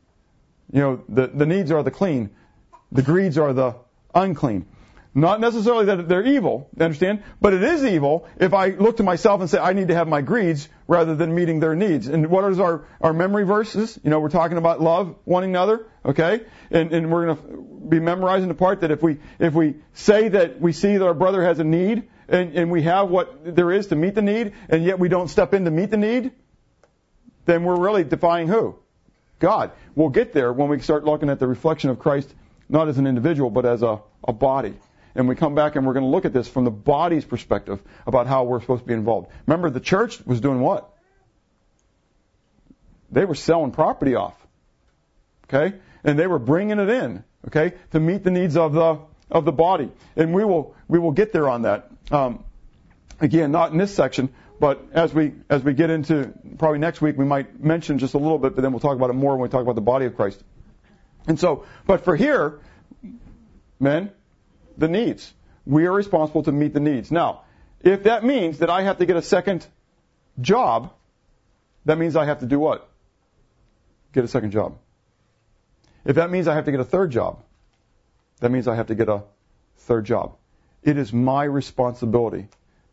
You 0.72 0.80
know, 0.80 1.05
the, 1.09 1.26
the 1.26 1.47
needs 1.47 1.70
are 1.70 1.83
the 1.83 1.91
clean. 1.91 2.30
The 2.91 3.03
greeds 3.03 3.39
are 3.39 3.53
the 3.53 3.76
unclean. 4.14 4.66
Not 5.15 5.41
necessarily 5.41 5.85
that 5.87 6.09
they're 6.09 6.25
evil, 6.25 6.71
understand? 6.81 7.23
But 7.39 7.53
it 7.53 7.63
is 7.63 7.85
evil 7.85 8.27
if 8.41 8.55
I 8.55 8.69
look 8.69 8.97
to 8.97 9.03
myself 9.03 9.43
and 9.43 9.51
say, 9.51 9.59
I 9.59 9.75
need 9.75 9.89
to 9.89 9.95
have 9.95 10.09
my 10.09 10.23
greeds 10.23 10.71
rather 10.89 11.15
than 11.15 11.35
meeting 11.35 11.61
their 11.61 11.75
needs. 11.75 12.09
And 12.09 12.29
what 12.29 12.51
is 12.51 12.59
our, 12.59 12.87
our 12.99 13.13
memory 13.13 13.45
verses? 13.45 13.99
You 14.03 14.09
know, 14.09 14.21
we're 14.21 14.31
talking 14.31 14.57
about 14.57 14.81
love 14.81 15.17
one 15.25 15.45
another, 15.45 15.87
okay? 16.07 16.41
And, 16.71 16.93
and 16.93 17.13
we're 17.13 17.27
going 17.27 17.37
to 17.37 17.89
be 17.91 18.01
memorizing 18.01 18.49
the 18.49 18.55
part 18.55 18.81
that 18.81 18.91
if 18.91 19.03
we, 19.03 19.19
if 19.39 19.53
we 19.53 19.75
say 19.93 20.29
that 20.29 20.59
we 20.63 20.73
see 20.73 20.97
that 20.97 21.05
our 21.05 21.15
brother 21.15 21.43
has 21.43 21.59
a 21.59 21.65
need 21.65 22.09
and, 22.27 22.57
and 22.57 22.71
we 22.71 22.83
have 22.83 23.11
what 23.11 23.55
there 23.55 23.71
is 23.71 23.89
to 23.89 23.97
meet 23.97 24.15
the 24.15 24.23
need 24.23 24.55
and 24.71 24.83
yet 24.83 24.99
we 24.99 25.11
don't 25.11 25.29
step 25.29 25.53
in 25.53 25.67
to 25.67 25.71
meet 25.71 25.91
the 25.91 25.99
need, 25.99 26.33
then 27.45 27.65
we're 27.65 27.79
really 27.79 28.03
defying 28.03 28.49
who? 28.49 28.77
God. 29.41 29.73
We'll 29.95 30.09
get 30.09 30.33
there 30.33 30.55
when 30.55 30.71
we 30.71 30.79
start 30.81 31.05
looking 31.05 31.29
at 31.29 31.39
the 31.39 31.47
reflection 31.47 31.91
of 31.91 31.99
Christ, 31.99 32.33
not 32.71 32.89
as 32.89 32.97
an 32.97 33.07
individual, 33.07 33.51
but 33.51 33.67
as 33.67 33.83
a, 33.83 34.01
a 34.27 34.33
body 34.33 34.75
and 35.15 35.29
we 35.29 35.35
come 35.35 35.55
back 35.55 35.77
and 35.77 35.87
we're 35.87 35.93
going 35.93 36.05
to 36.05 36.11
look 36.11 36.25
at 36.25 36.33
this 36.33 36.49
from 36.49 36.65
the 36.65 36.71
body's 36.71 37.25
perspective 37.25 37.81
about 38.07 38.27
how 38.27 38.45
we're 38.45 38.61
supposed 38.61 38.83
to 38.83 38.89
be 38.89 38.95
involved. 38.95 39.31
Remember, 39.47 39.71
the 39.71 39.81
church 39.81 40.25
was 40.25 40.41
doing 40.41 40.61
what? 40.61 40.93
They 43.11 43.25
were 43.25 43.35
selling 43.35 43.73
property 43.73 44.15
off. 44.15 44.35
Okay? 45.45 45.77
And 46.05 46.19
they 46.19 46.27
were 46.27 46.39
bringing 46.39 46.79
it 46.79 46.89
in, 46.89 47.25
okay, 47.47 47.75
to 47.93 48.01
meet 48.01 48.25
the 48.25 48.31
needs 48.31 48.57
of 48.57 48.73
the 48.73 48.99
of 49.31 49.45
the 49.45 49.53
body. 49.53 49.91
And 50.17 50.35
we 50.35 50.45
will 50.45 50.75
we 50.89 50.99
will 50.99 51.13
get 51.13 51.33
there 51.33 51.49
on 51.49 51.63
that. 51.63 51.91
Um, 52.11 52.45
again, 53.21 53.53
not 53.53 53.73
in 53.73 53.79
this 53.79 53.95
section, 53.95 54.31
but 54.59 54.83
as 54.93 55.15
we 55.15 55.33
as 55.49 55.63
we 55.63 55.75
get 55.75 55.91
into 55.91 56.33
probably 56.59 56.79
next 56.79 57.01
week, 57.01 57.17
we 57.17 57.25
might 57.25 57.63
mention 57.63 57.99
just 57.99 58.15
a 58.15 58.19
little 58.19 58.39
bit, 58.39 58.55
but 58.55 58.63
then 58.63 58.73
we'll 58.73 58.81
talk 58.81 58.97
about 58.97 59.11
it 59.11 59.15
more 59.15 59.33
when 59.33 59.43
we 59.43 59.49
talk 59.49 59.63
about 59.63 59.75
the 59.75 59.81
body 59.81 60.07
of 60.07 60.17
Christ. 60.17 60.43
And 61.27 61.39
so, 61.39 61.67
but 61.87 62.05
for 62.05 62.17
here, 62.17 62.61
men, 63.79 64.11
the 64.77 64.89
needs. 64.89 65.33
We 65.66 65.87
are 65.87 65.93
responsible 65.93 66.43
to 66.45 66.53
meet 66.53 66.75
the 66.75 66.81
needs. 66.81 67.11
Now, 67.11 67.43
if 67.81 68.05
that 68.05 68.25
means 68.25 68.59
that 68.59 68.70
I 68.70 68.83
have 68.83 68.99
to 68.99 69.07
get 69.07 69.16
a 69.16 69.23
second 69.23 69.66
job, 70.41 70.93
that 71.85 71.99
means 71.99 72.16
I 72.16 72.25
have 72.25 72.41
to 72.41 72.47
do 72.47 72.59
what? 72.59 72.89
Get 74.12 74.25
a 74.25 74.29
second 74.29 74.53
job. 74.53 74.77
If 76.05 76.16
that 76.16 76.31
means 76.31 76.49
I 76.49 76.55
have 76.55 76.64
to 76.64 76.70
get 76.70 76.81
a 76.81 76.85
third 76.85 77.11
job, 77.11 77.43
that 78.41 78.51
means 78.51 78.66
I 78.66 78.75
have 78.75 78.89
to 78.89 78.95
get 78.95 79.09
a 79.09 79.23
third 79.79 80.05
job. 80.05 80.37
It 80.83 80.97
is 80.97 81.12
my 81.12 81.45
responsibility 81.45 82.49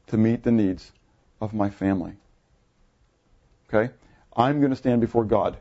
to 0.08 0.18
meet 0.18 0.44
the 0.44 0.52
needs 0.52 0.92
of 1.42 1.54
my 1.54 1.70
family. 1.70 2.14
Okay? 3.68 3.94
I'm 4.36 4.60
going 4.60 4.72
to 4.72 4.76
stand 4.76 5.02
before 5.02 5.26
God 5.26 5.58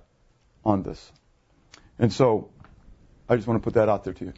on 0.65 0.83
this. 0.83 1.13
And 1.99 2.13
so, 2.13 2.51
I 3.29 3.37
just 3.37 3.49
want 3.49 3.61
to 3.61 3.65
put 3.65 3.75
that 3.75 3.89
out 3.89 4.05
there 4.05 4.13
to 4.13 4.25
you. 4.27 4.33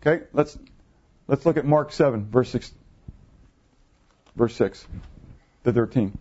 Okay? 0.00 0.24
Let's 0.32 0.58
Let's 1.28 1.44
look 1.44 1.56
at 1.56 1.64
Mark 1.64 1.92
7, 1.92 2.26
verse 2.26 2.50
6, 2.50 2.72
verse 4.36 4.54
6 4.54 4.86
to 5.64 5.72
13. 5.72 6.16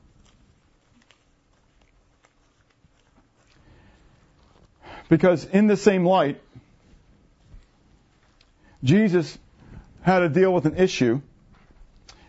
Because 5.07 5.45
in 5.45 5.67
the 5.67 5.77
same 5.77 6.05
light, 6.05 6.41
Jesus 8.83 9.37
had 10.01 10.19
to 10.19 10.29
deal 10.29 10.53
with 10.53 10.65
an 10.65 10.77
issue, 10.77 11.21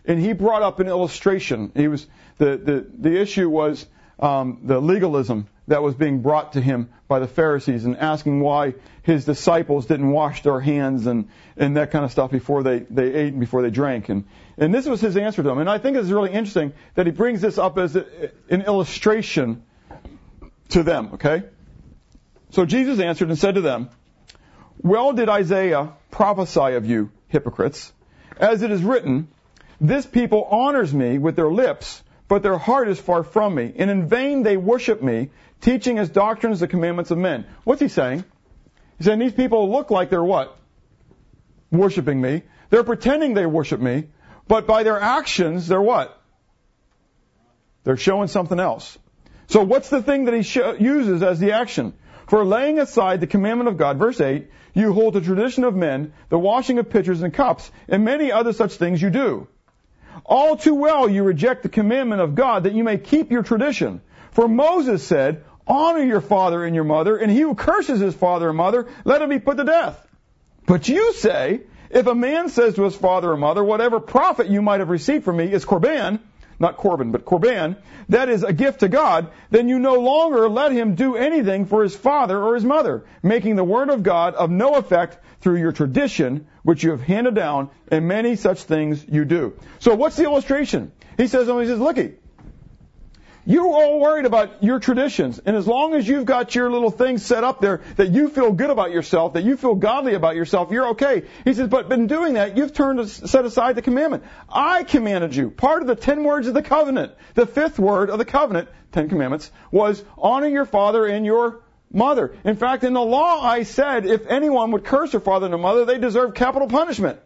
and 0.05 0.19
he 0.19 0.33
brought 0.33 0.61
up 0.61 0.79
an 0.79 0.87
illustration. 0.87 1.71
He 1.75 1.87
was 1.87 2.05
the 2.37 2.57
the, 2.57 2.87
the 2.97 3.19
issue 3.19 3.49
was 3.49 3.85
um, 4.19 4.61
the 4.63 4.79
legalism 4.79 5.47
that 5.67 5.83
was 5.83 5.95
being 5.95 6.21
brought 6.21 6.53
to 6.53 6.61
him 6.61 6.89
by 7.07 7.19
the 7.19 7.27
Pharisees 7.27 7.85
and 7.85 7.97
asking 7.97 8.39
why 8.39 8.75
his 9.03 9.25
disciples 9.25 9.85
didn't 9.85 10.09
wash 10.09 10.41
their 10.41 10.59
hands 10.59 11.07
and, 11.07 11.29
and 11.57 11.77
that 11.77 11.91
kind 11.91 12.05
of 12.05 12.11
stuff 12.11 12.31
before 12.31 12.63
they, 12.63 12.79
they 12.79 13.13
ate 13.13 13.33
and 13.33 13.39
before 13.39 13.61
they 13.61 13.69
drank. 13.69 14.09
And, 14.09 14.25
and 14.57 14.73
this 14.73 14.85
was 14.85 15.01
his 15.01 15.17
answer 15.17 15.43
to 15.43 15.47
them. 15.47 15.59
And 15.59 15.69
I 15.69 15.77
think 15.77 15.97
it's 15.97 16.09
really 16.09 16.31
interesting 16.31 16.73
that 16.95 17.05
he 17.05 17.11
brings 17.11 17.41
this 17.41 17.57
up 17.57 17.77
as 17.77 17.95
a, 17.95 18.05
an 18.49 18.61
illustration 18.61 19.63
to 20.69 20.83
them, 20.83 21.11
okay? 21.13 21.43
So 22.51 22.65
Jesus 22.65 22.99
answered 22.99 23.29
and 23.29 23.37
said 23.37 23.55
to 23.55 23.61
them, 23.61 23.89
Well 24.81 25.13
did 25.13 25.29
Isaiah 25.29 25.93
prophesy 26.11 26.73
of 26.73 26.85
you, 26.85 27.11
hypocrites, 27.27 27.91
as 28.39 28.61
it 28.61 28.71
is 28.71 28.83
written, 28.83 29.27
This 29.81 30.05
people 30.05 30.43
honors 30.49 30.93
me 30.93 31.17
with 31.17 31.35
their 31.35 31.51
lips, 31.51 32.01
but 32.27 32.43
their 32.43 32.57
heart 32.57 32.89
is 32.89 32.99
far 32.99 33.23
from 33.23 33.55
me, 33.55 33.73
and 33.77 33.89
in 33.89 34.07
vain 34.07 34.43
they 34.43 34.57
worship 34.57 35.01
me, 35.01 35.29
teaching 35.61 35.99
as 35.99 36.09
doctrines 36.09 36.59
the 36.59 36.67
commandments 36.67 37.11
of 37.11 37.17
men. 37.17 37.45
What's 37.63 37.81
he 37.81 37.87
saying? 37.87 38.23
He's 38.97 39.05
saying 39.05 39.19
these 39.19 39.33
people 39.33 39.71
look 39.71 39.91
like 39.91 40.09
they're 40.09 40.23
what? 40.23 40.57
Worshipping 41.71 42.19
me. 42.19 42.43
They're 42.69 42.83
pretending 42.83 43.33
they 43.33 43.45
worship 43.45 43.79
me, 43.79 44.05
but 44.47 44.67
by 44.67 44.83
their 44.83 44.99
actions, 44.99 45.67
they're 45.67 45.81
what? 45.81 46.21
They're 47.83 47.97
showing 47.97 48.27
something 48.27 48.59
else. 48.59 48.97
So 49.47 49.63
what's 49.63 49.89
the 49.89 50.01
thing 50.01 50.25
that 50.25 50.33
he 50.33 50.43
sh- 50.43 50.57
uses 50.79 51.23
as 51.23 51.39
the 51.39 51.53
action? 51.53 51.93
For 52.27 52.43
laying 52.43 52.79
aside 52.79 53.21
the 53.21 53.27
commandment 53.27 53.69
of 53.69 53.77
God, 53.77 53.97
verse 53.97 54.19
8, 54.19 54.49
you 54.73 54.91
hold 54.91 55.13
the 55.13 55.21
tradition 55.21 55.63
of 55.63 55.75
men, 55.75 56.13
the 56.29 56.37
washing 56.37 56.77
of 56.79 56.89
pitchers 56.89 57.21
and 57.21 57.33
cups, 57.33 57.71
and 57.87 58.03
many 58.03 58.31
other 58.31 58.51
such 58.51 58.73
things 58.73 59.01
you 59.01 59.09
do. 59.09 59.47
All 60.25 60.57
too 60.57 60.75
well 60.75 61.07
you 61.07 61.23
reject 61.23 61.63
the 61.63 61.69
commandment 61.69 62.21
of 62.21 62.35
God 62.35 62.63
that 62.63 62.73
you 62.73 62.83
may 62.83 62.97
keep 62.97 63.31
your 63.31 63.43
tradition. 63.43 64.01
For 64.37 64.47
Moses 64.47 65.01
said, 65.01 65.43
honor 65.65 66.03
your 66.03 66.21
father 66.21 66.63
and 66.63 66.75
your 66.75 66.83
mother, 66.83 67.17
and 67.17 67.31
he 67.31 67.39
who 67.39 67.55
curses 67.55 67.99
his 67.99 68.13
father 68.13 68.49
and 68.49 68.57
mother, 68.57 68.85
let 69.03 69.19
him 69.19 69.29
be 69.29 69.39
put 69.39 69.57
to 69.57 69.63
death. 69.63 69.99
But 70.67 70.87
you 70.87 71.11
say, 71.13 71.61
if 71.89 72.05
a 72.05 72.13
man 72.13 72.49
says 72.49 72.75
to 72.75 72.83
his 72.83 72.95
father 72.95 73.31
or 73.31 73.37
mother, 73.37 73.63
whatever 73.63 73.99
profit 73.99 74.45
you 74.45 74.61
might 74.61 74.79
have 74.79 74.89
received 74.89 75.25
from 75.25 75.37
me 75.37 75.51
is 75.51 75.65
korban, 75.65 76.19
not 76.59 76.77
korban, 76.77 77.11
but 77.11 77.25
korban, 77.25 77.77
that 78.09 78.29
is 78.29 78.43
a 78.43 78.53
gift 78.53 78.81
to 78.81 78.89
God, 78.89 79.31
then 79.49 79.69
you 79.69 79.79
no 79.79 79.95
longer 79.95 80.47
let 80.47 80.71
him 80.71 80.93
do 80.93 81.15
anything 81.15 81.65
for 81.65 81.81
his 81.81 81.95
father 81.95 82.39
or 82.39 82.53
his 82.53 82.63
mother, 82.63 83.05
making 83.23 83.55
the 83.55 83.63
word 83.63 83.89
of 83.89 84.03
God 84.03 84.35
of 84.35 84.51
no 84.51 84.75
effect 84.75 85.17
through 85.41 85.57
your 85.57 85.71
tradition, 85.71 86.45
which 86.61 86.83
you 86.83 86.91
have 86.91 87.01
handed 87.01 87.33
down, 87.33 87.71
and 87.87 88.07
many 88.07 88.35
such 88.35 88.61
things 88.61 89.03
you 89.09 89.25
do. 89.25 89.57
So 89.79 89.95
what's 89.95 90.15
the 90.15 90.25
illustration? 90.25 90.91
He 91.17 91.25
says, 91.25 91.47
he 91.47 91.65
says, 91.65 91.79
looky, 91.79 92.17
You're 93.49 93.71
all 93.71 94.01
worried 94.01 94.25
about 94.25 94.61
your 94.61 94.77
traditions. 94.77 95.39
And 95.39 95.55
as 95.55 95.65
long 95.65 95.93
as 95.93 96.05
you've 96.05 96.25
got 96.25 96.53
your 96.53 96.69
little 96.69 96.91
things 96.91 97.25
set 97.25 97.45
up 97.45 97.61
there 97.61 97.79
that 97.95 98.09
you 98.09 98.27
feel 98.27 98.51
good 98.51 98.69
about 98.69 98.91
yourself, 98.91 99.35
that 99.35 99.45
you 99.45 99.55
feel 99.55 99.73
godly 99.73 100.15
about 100.15 100.35
yourself, 100.35 100.69
you're 100.69 100.89
okay. 100.89 101.23
He 101.45 101.53
says, 101.53 101.69
but 101.69 101.89
in 101.89 102.07
doing 102.07 102.33
that, 102.33 102.57
you've 102.57 102.73
turned 102.73 102.99
to 102.99 103.07
set 103.07 103.45
aside 103.45 103.75
the 103.75 103.81
commandment. 103.81 104.25
I 104.49 104.83
commanded 104.83 105.33
you. 105.33 105.49
Part 105.49 105.81
of 105.81 105.87
the 105.87 105.95
ten 105.95 106.25
words 106.25 106.47
of 106.47 106.55
the 106.55 106.61
covenant, 106.61 107.13
the 107.35 107.45
fifth 107.45 107.79
word 107.79 108.09
of 108.09 108.17
the 108.17 108.25
covenant, 108.25 108.67
Ten 108.91 109.07
Commandments, 109.07 109.49
was 109.71 110.03
honor 110.17 110.47
your 110.47 110.65
father 110.65 111.05
and 111.05 111.25
your 111.25 111.61
mother. 111.89 112.35
In 112.43 112.57
fact, 112.57 112.83
in 112.83 112.91
the 112.91 113.01
law 113.01 113.41
I 113.41 113.63
said 113.63 114.05
if 114.05 114.27
anyone 114.27 114.71
would 114.71 114.83
curse 114.83 115.11
their 115.11 115.21
father 115.21 115.45
and 115.45 115.53
their 115.53 115.61
mother, 115.61 115.85
they 115.85 115.99
deserve 115.99 116.33
capital 116.33 116.67
punishment 116.67 117.19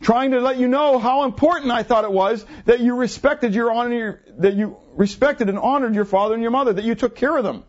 trying 0.00 0.30
to 0.30 0.40
let 0.40 0.56
you 0.56 0.68
know 0.68 0.98
how 0.98 1.24
important 1.24 1.70
I 1.70 1.82
thought 1.82 2.04
it 2.04 2.12
was 2.12 2.44
that 2.64 2.80
you 2.80 2.94
respected 2.94 3.54
your 3.54 3.70
honor, 3.70 4.22
that 4.38 4.54
you 4.54 4.76
respected 4.94 5.48
and 5.48 5.58
honored 5.58 5.94
your 5.94 6.04
father 6.04 6.34
and 6.34 6.42
your 6.42 6.50
mother, 6.50 6.72
that 6.72 6.84
you 6.84 6.94
took 6.94 7.16
care 7.16 7.36
of 7.36 7.44
them. 7.44 7.64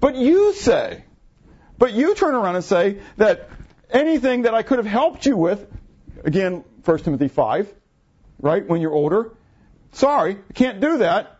But 0.00 0.16
you 0.16 0.52
say, 0.54 1.04
but 1.78 1.92
you 1.92 2.14
turn 2.14 2.34
around 2.34 2.56
and 2.56 2.64
say 2.64 3.00
that 3.16 3.48
anything 3.90 4.42
that 4.42 4.54
I 4.54 4.62
could 4.62 4.78
have 4.78 4.86
helped 4.86 5.24
you 5.24 5.36
with, 5.36 5.66
again, 6.24 6.64
1 6.84 6.98
Timothy 6.98 7.28
5, 7.28 7.72
right, 8.40 8.66
when 8.66 8.80
you're 8.80 8.92
older, 8.92 9.32
sorry, 9.92 10.38
can't 10.54 10.80
do 10.80 10.98
that. 10.98 11.38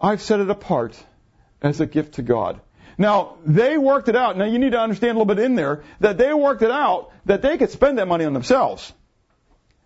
I've 0.00 0.20
set 0.20 0.40
it 0.40 0.50
apart 0.50 0.98
as 1.60 1.80
a 1.80 1.86
gift 1.86 2.14
to 2.14 2.22
God. 2.22 2.60
Now, 2.98 3.36
they 3.46 3.78
worked 3.78 4.08
it 4.08 4.16
out. 4.16 4.36
Now, 4.36 4.44
you 4.44 4.58
need 4.58 4.72
to 4.72 4.80
understand 4.80 5.12
a 5.12 5.18
little 5.20 5.34
bit 5.34 5.38
in 5.38 5.54
there 5.54 5.84
that 6.00 6.18
they 6.18 6.34
worked 6.34 6.62
it 6.62 6.70
out 6.70 7.12
that 7.26 7.40
they 7.40 7.56
could 7.56 7.70
spend 7.70 7.98
that 7.98 8.08
money 8.08 8.24
on 8.24 8.32
themselves. 8.32 8.92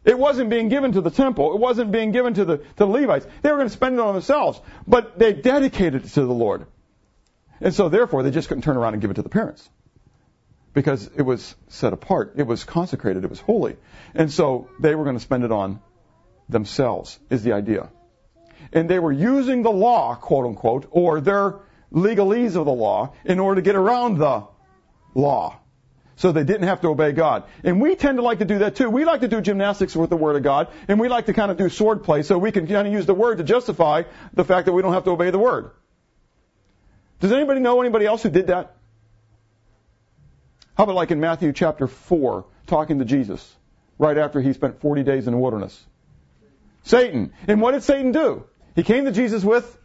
It 0.06 0.16
wasn't 0.16 0.50
being 0.50 0.68
given 0.68 0.92
to 0.92 1.00
the 1.00 1.10
temple. 1.10 1.52
It 1.52 1.58
wasn't 1.58 1.90
being 1.90 2.12
given 2.12 2.34
to 2.34 2.44
the, 2.44 2.58
to 2.58 2.76
the 2.76 2.86
Levites. 2.86 3.26
They 3.42 3.50
were 3.50 3.56
going 3.56 3.68
to 3.68 3.74
spend 3.74 3.96
it 3.96 4.00
on 4.00 4.14
themselves. 4.14 4.60
But 4.86 5.18
they 5.18 5.32
dedicated 5.32 6.04
it 6.04 6.08
to 6.10 6.20
the 6.20 6.32
Lord. 6.32 6.66
And 7.60 7.74
so 7.74 7.88
therefore, 7.88 8.22
they 8.22 8.30
just 8.30 8.46
couldn't 8.46 8.62
turn 8.62 8.76
around 8.76 8.92
and 8.92 9.02
give 9.02 9.10
it 9.10 9.14
to 9.14 9.22
the 9.22 9.28
parents. 9.28 9.68
Because 10.72 11.10
it 11.16 11.22
was 11.22 11.56
set 11.68 11.92
apart. 11.92 12.34
It 12.36 12.44
was 12.44 12.62
consecrated. 12.62 13.24
It 13.24 13.30
was 13.30 13.40
holy. 13.40 13.76
And 14.14 14.30
so 14.30 14.68
they 14.78 14.94
were 14.94 15.02
going 15.02 15.16
to 15.16 15.22
spend 15.22 15.42
it 15.42 15.50
on 15.50 15.80
themselves, 16.48 17.18
is 17.28 17.42
the 17.42 17.54
idea. 17.54 17.90
And 18.72 18.88
they 18.88 19.00
were 19.00 19.12
using 19.12 19.62
the 19.62 19.72
law, 19.72 20.14
quote 20.14 20.46
unquote, 20.46 20.86
or 20.92 21.20
their 21.20 21.56
legalese 21.92 22.54
of 22.54 22.64
the 22.64 22.72
law 22.72 23.12
in 23.24 23.40
order 23.40 23.60
to 23.60 23.64
get 23.64 23.74
around 23.74 24.18
the 24.18 24.46
law 25.14 25.58
so 26.16 26.32
they 26.32 26.44
didn't 26.44 26.66
have 26.66 26.80
to 26.80 26.88
obey 26.88 27.12
God. 27.12 27.44
And 27.62 27.80
we 27.80 27.94
tend 27.94 28.18
to 28.18 28.22
like 28.22 28.38
to 28.38 28.44
do 28.44 28.58
that 28.58 28.74
too. 28.74 28.90
We 28.90 29.04
like 29.04 29.20
to 29.20 29.28
do 29.28 29.40
gymnastics 29.40 29.94
with 29.94 30.10
the 30.10 30.16
Word 30.16 30.36
of 30.36 30.42
God, 30.42 30.68
and 30.88 30.98
we 30.98 31.08
like 31.08 31.26
to 31.26 31.32
kind 31.32 31.50
of 31.50 31.56
do 31.56 31.68
sword 31.68 32.02
play 32.04 32.22
so 32.22 32.38
we 32.38 32.52
can 32.52 32.66
kind 32.66 32.86
of 32.86 32.92
use 32.92 33.06
the 33.06 33.14
Word 33.14 33.38
to 33.38 33.44
justify 33.44 34.02
the 34.32 34.44
fact 34.44 34.66
that 34.66 34.72
we 34.72 34.82
don't 34.82 34.94
have 34.94 35.04
to 35.04 35.10
obey 35.10 35.30
the 35.30 35.38
Word. 35.38 35.70
Does 37.20 37.32
anybody 37.32 37.60
know 37.60 37.80
anybody 37.80 38.06
else 38.06 38.22
who 38.22 38.30
did 38.30 38.48
that? 38.48 38.76
How 40.76 40.84
about 40.84 40.96
like 40.96 41.10
in 41.10 41.20
Matthew 41.20 41.52
chapter 41.52 41.86
4, 41.86 42.44
talking 42.66 42.98
to 42.98 43.04
Jesus, 43.04 43.54
right 43.98 44.16
after 44.16 44.40
he 44.40 44.52
spent 44.52 44.80
40 44.80 45.02
days 45.02 45.26
in 45.26 45.32
the 45.32 45.38
wilderness? 45.38 45.82
Satan. 46.82 47.32
And 47.48 47.60
what 47.60 47.72
did 47.72 47.82
Satan 47.82 48.12
do? 48.12 48.44
He 48.74 48.82
came 48.82 49.06
to 49.06 49.12
Jesus 49.12 49.42
with 49.42 49.78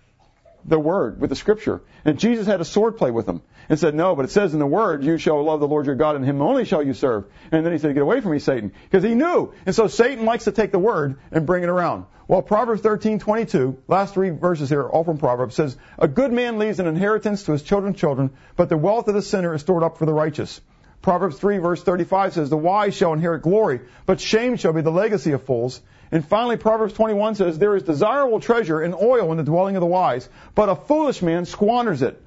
the 0.66 0.80
Word, 0.80 1.20
with 1.20 1.30
the 1.30 1.36
Scripture. 1.36 1.82
And 2.06 2.20
Jesus 2.20 2.48
had 2.48 2.62
a 2.62 2.66
sword 2.66 2.98
play 2.98 3.12
with 3.12 3.28
him 3.28 3.42
and 3.70 3.80
said, 3.80 3.96
No, 3.96 4.16
but 4.16 4.26
it 4.26 4.32
says 4.32 4.54
in 4.54 4.60
the 4.60 4.66
Word, 4.66 5.04
you 5.04 5.18
shall 5.18 5.44
love 5.44 5.60
the 5.60 5.68
Lord 5.68 5.86
your 5.86 5.96
God 5.96 6.16
and 6.16 6.26
him 6.26 6.42
only 6.42 6.66
shall 6.66 6.84
you 6.84 6.94
serve. 6.94 7.26
And 7.52 7.66
then 7.66 7.74
he 7.74 7.80
said, 7.80 7.94
Get 7.94 8.04
away 8.04 8.22
from 8.22 8.32
me, 8.32 8.40
Satan. 8.40 8.74
Because 8.84 9.04
he 9.04 9.16
knew. 9.16 9.54
And 9.66 9.76
so 9.76 9.88
Satan 9.88 10.26
likes 10.26 10.46
to 10.46 10.52
take 10.52 10.72
the 10.72 10.80
Word 10.80 11.20
and 11.32 11.46
bring 11.46 11.64
it 11.64 11.70
around. 11.70 12.06
Well, 12.28 12.42
Proverbs 12.42 12.82
13:22, 12.82 13.76
last 13.88 14.14
three 14.14 14.30
verses 14.30 14.70
here, 14.70 14.88
all 14.88 15.04
from 15.04 15.18
Proverbs, 15.18 15.56
says, 15.56 15.76
A 16.00 16.08
good 16.08 16.32
man 16.32 16.60
leaves 16.60 16.80
an 16.80 16.88
inheritance 16.88 17.44
to 17.44 17.52
his 17.52 17.62
children's 17.62 17.98
children, 17.98 18.32
but 18.56 18.70
the 18.70 18.78
wealth 18.78 19.10
of 19.10 19.16
the 19.16 19.22
sinner 19.22 19.54
is 19.54 19.62
stored 19.62 19.84
up 19.84 19.98
for 19.98 20.06
the 20.06 20.14
righteous. 20.14 20.62
Proverbs 21.02 21.38
3 21.38 21.58
verse 21.58 21.84
35 21.84 22.34
says, 22.34 22.50
The 22.50 22.58
wise 22.58 22.96
shall 22.96 23.14
inherit 23.14 23.42
glory, 23.42 23.82
but 24.06 24.22
shame 24.22 24.56
shall 24.56 24.72
be 24.72 24.82
the 24.82 24.92
legacy 24.92 25.32
of 25.32 25.44
fools. 25.44 25.82
And 26.12 26.26
finally, 26.26 26.58
Proverbs 26.58 26.94
21 26.94 27.36
says, 27.36 27.58
There 27.58 27.76
is 27.76 27.84
desirable 27.84 28.40
treasure 28.42 28.82
in 28.82 28.94
oil 28.94 29.32
in 29.32 29.38
the 29.38 29.44
dwelling 29.44 29.78
of 29.78 29.82
the 29.82 29.88
wise, 29.88 30.28
but 30.56 30.68
a 30.68 30.76
foolish 30.76 31.22
man 31.22 31.46
squanders 31.46 32.02
it. 32.02 32.22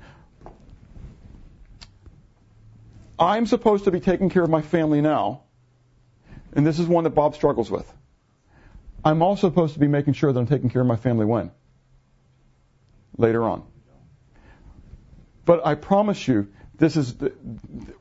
I'm 3.18 3.46
supposed 3.46 3.84
to 3.84 3.90
be 3.90 4.00
taking 4.00 4.30
care 4.30 4.42
of 4.42 4.50
my 4.50 4.62
family 4.62 5.00
now, 5.00 5.42
and 6.54 6.66
this 6.66 6.78
is 6.78 6.86
one 6.86 7.04
that 7.04 7.10
Bob 7.10 7.34
struggles 7.34 7.70
with. 7.70 7.90
I'm 9.04 9.22
also 9.22 9.48
supposed 9.48 9.74
to 9.74 9.80
be 9.80 9.86
making 9.86 10.14
sure 10.14 10.32
that 10.32 10.40
I'm 10.40 10.46
taking 10.46 10.70
care 10.70 10.80
of 10.80 10.88
my 10.88 10.96
family 10.96 11.26
when? 11.26 11.50
Later 13.18 13.44
on. 13.44 13.64
But 15.44 15.64
I 15.66 15.74
promise 15.74 16.26
you, 16.26 16.48
this 16.78 16.96
is 16.96 17.14
the, 17.14 17.28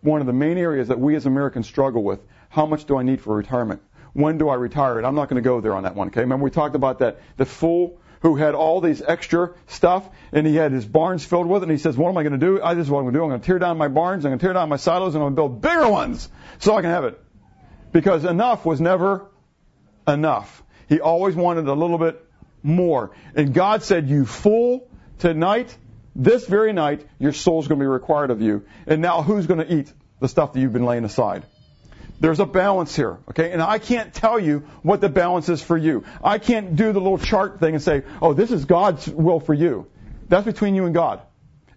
one 0.02 0.22
of 0.22 0.28
the 0.28 0.34
main 0.34 0.58
areas 0.58 0.88
that 0.88 1.00
we 1.00 1.16
as 1.16 1.26
Americans 1.26 1.68
struggle 1.68 2.04
with. 2.04 2.22
How 2.50 2.66
much 2.66 2.86
do 2.86 2.98
I 2.98 3.04
need 3.04 3.22
for 3.22 3.36
retirement? 3.36 3.82
When 4.14 4.38
do 4.38 4.50
I 4.50 4.56
retire? 4.56 5.00
I'm 5.00 5.16
not 5.16 5.30
going 5.30 5.42
to 5.42 5.48
go 5.48 5.60
there 5.62 5.74
on 5.74 5.84
that 5.84 5.96
one. 5.96 6.08
Okay. 6.08 6.22
Remember 6.22 6.44
we 6.44 6.52
talked 6.52 6.76
about 6.76 7.00
that 7.00 7.20
the 7.38 7.46
fool 7.46 8.00
who 8.22 8.36
had 8.36 8.56
all 8.56 8.80
these 8.80 9.02
extra 9.02 9.54
stuff 9.68 10.08
and 10.32 10.48
he 10.48 10.56
had 10.56 10.72
his 10.72 10.86
barns 10.86 11.26
filled 11.26 11.48
with 11.48 11.62
it 11.62 11.66
and 11.66 11.72
he 11.72 11.78
says, 11.78 11.98
what 11.98 12.10
am 12.10 12.18
I 12.18 12.24
going 12.24 12.40
to 12.40 12.46
do? 12.46 12.62
I, 12.62 12.74
this 12.74 12.86
is 12.86 12.92
what 12.92 13.00
I'm 13.00 13.06
going 13.06 13.14
to 13.14 13.20
do. 13.20 13.24
I'm 13.24 13.30
going 13.30 13.42
to 13.42 13.46
tear 13.46 13.60
down 13.60 13.78
my 13.78 13.90
barns. 13.90 14.24
I'm 14.24 14.30
going 14.32 14.40
to 14.40 14.46
tear 14.46 14.54
down 14.54 14.70
my 14.70 14.78
silos 14.78 15.16
and 15.16 15.24
I'm 15.24 15.36
going 15.36 15.52
to 15.52 15.60
build 15.60 15.62
bigger 15.62 15.90
ones 15.90 16.30
so 16.60 16.76
I 16.76 16.82
can 16.82 16.92
have 16.92 17.06
it. 17.06 17.22
Because 17.92 18.24
enough 18.24 18.66
was 18.66 18.80
never 18.80 19.30
enough. 20.08 20.64
He 20.88 21.02
always 21.02 21.36
wanted 21.36 21.68
a 21.68 21.74
little 21.74 21.98
bit 21.98 22.24
more. 22.62 23.12
And 23.36 23.54
God 23.54 23.84
said, 23.84 24.08
you 24.08 24.26
fool, 24.26 24.88
tonight 25.20 25.76
this 26.16 26.46
very 26.46 26.74
night, 26.74 27.06
your 27.20 27.34
soul's 27.34 27.68
going 27.68 27.80
to 27.80 27.84
be 27.84 27.88
required 27.88 28.32
of 28.32 28.42
you. 28.42 28.66
And 28.86 29.02
now 29.02 29.22
who's 29.24 29.48
going 29.48 29.66
to 29.66 29.74
eat 29.74 29.92
the 30.20 30.28
stuff 30.28 30.54
that 30.54 30.60
you've 30.60 30.74
been 30.74 30.86
laying 30.86 31.06
aside? 31.06 31.44
There's 32.20 32.40
a 32.40 32.46
balance 32.46 32.96
here, 32.96 33.18
okay? 33.30 33.52
And 33.52 33.62
I 33.62 33.80
can't 33.80 34.14
tell 34.14 34.40
you 34.40 34.60
what 34.82 35.02
the 35.02 35.10
balance 35.10 35.50
is 35.50 35.62
for 35.62 35.78
you. 35.78 36.06
I 36.24 36.38
can't 36.38 36.76
do 36.76 36.94
the 36.94 37.02
little 37.02 37.18
chart 37.18 37.60
thing 37.60 37.74
and 37.74 37.84
say, 37.84 38.04
oh, 38.22 38.34
this 38.34 38.52
is 38.52 38.66
God's 38.66 39.08
will 39.08 39.40
for 39.40 39.54
you. 39.54 39.88
That's 40.30 40.46
between 40.46 40.76
you 40.76 40.86
and 40.86 40.94
God. 40.94 41.22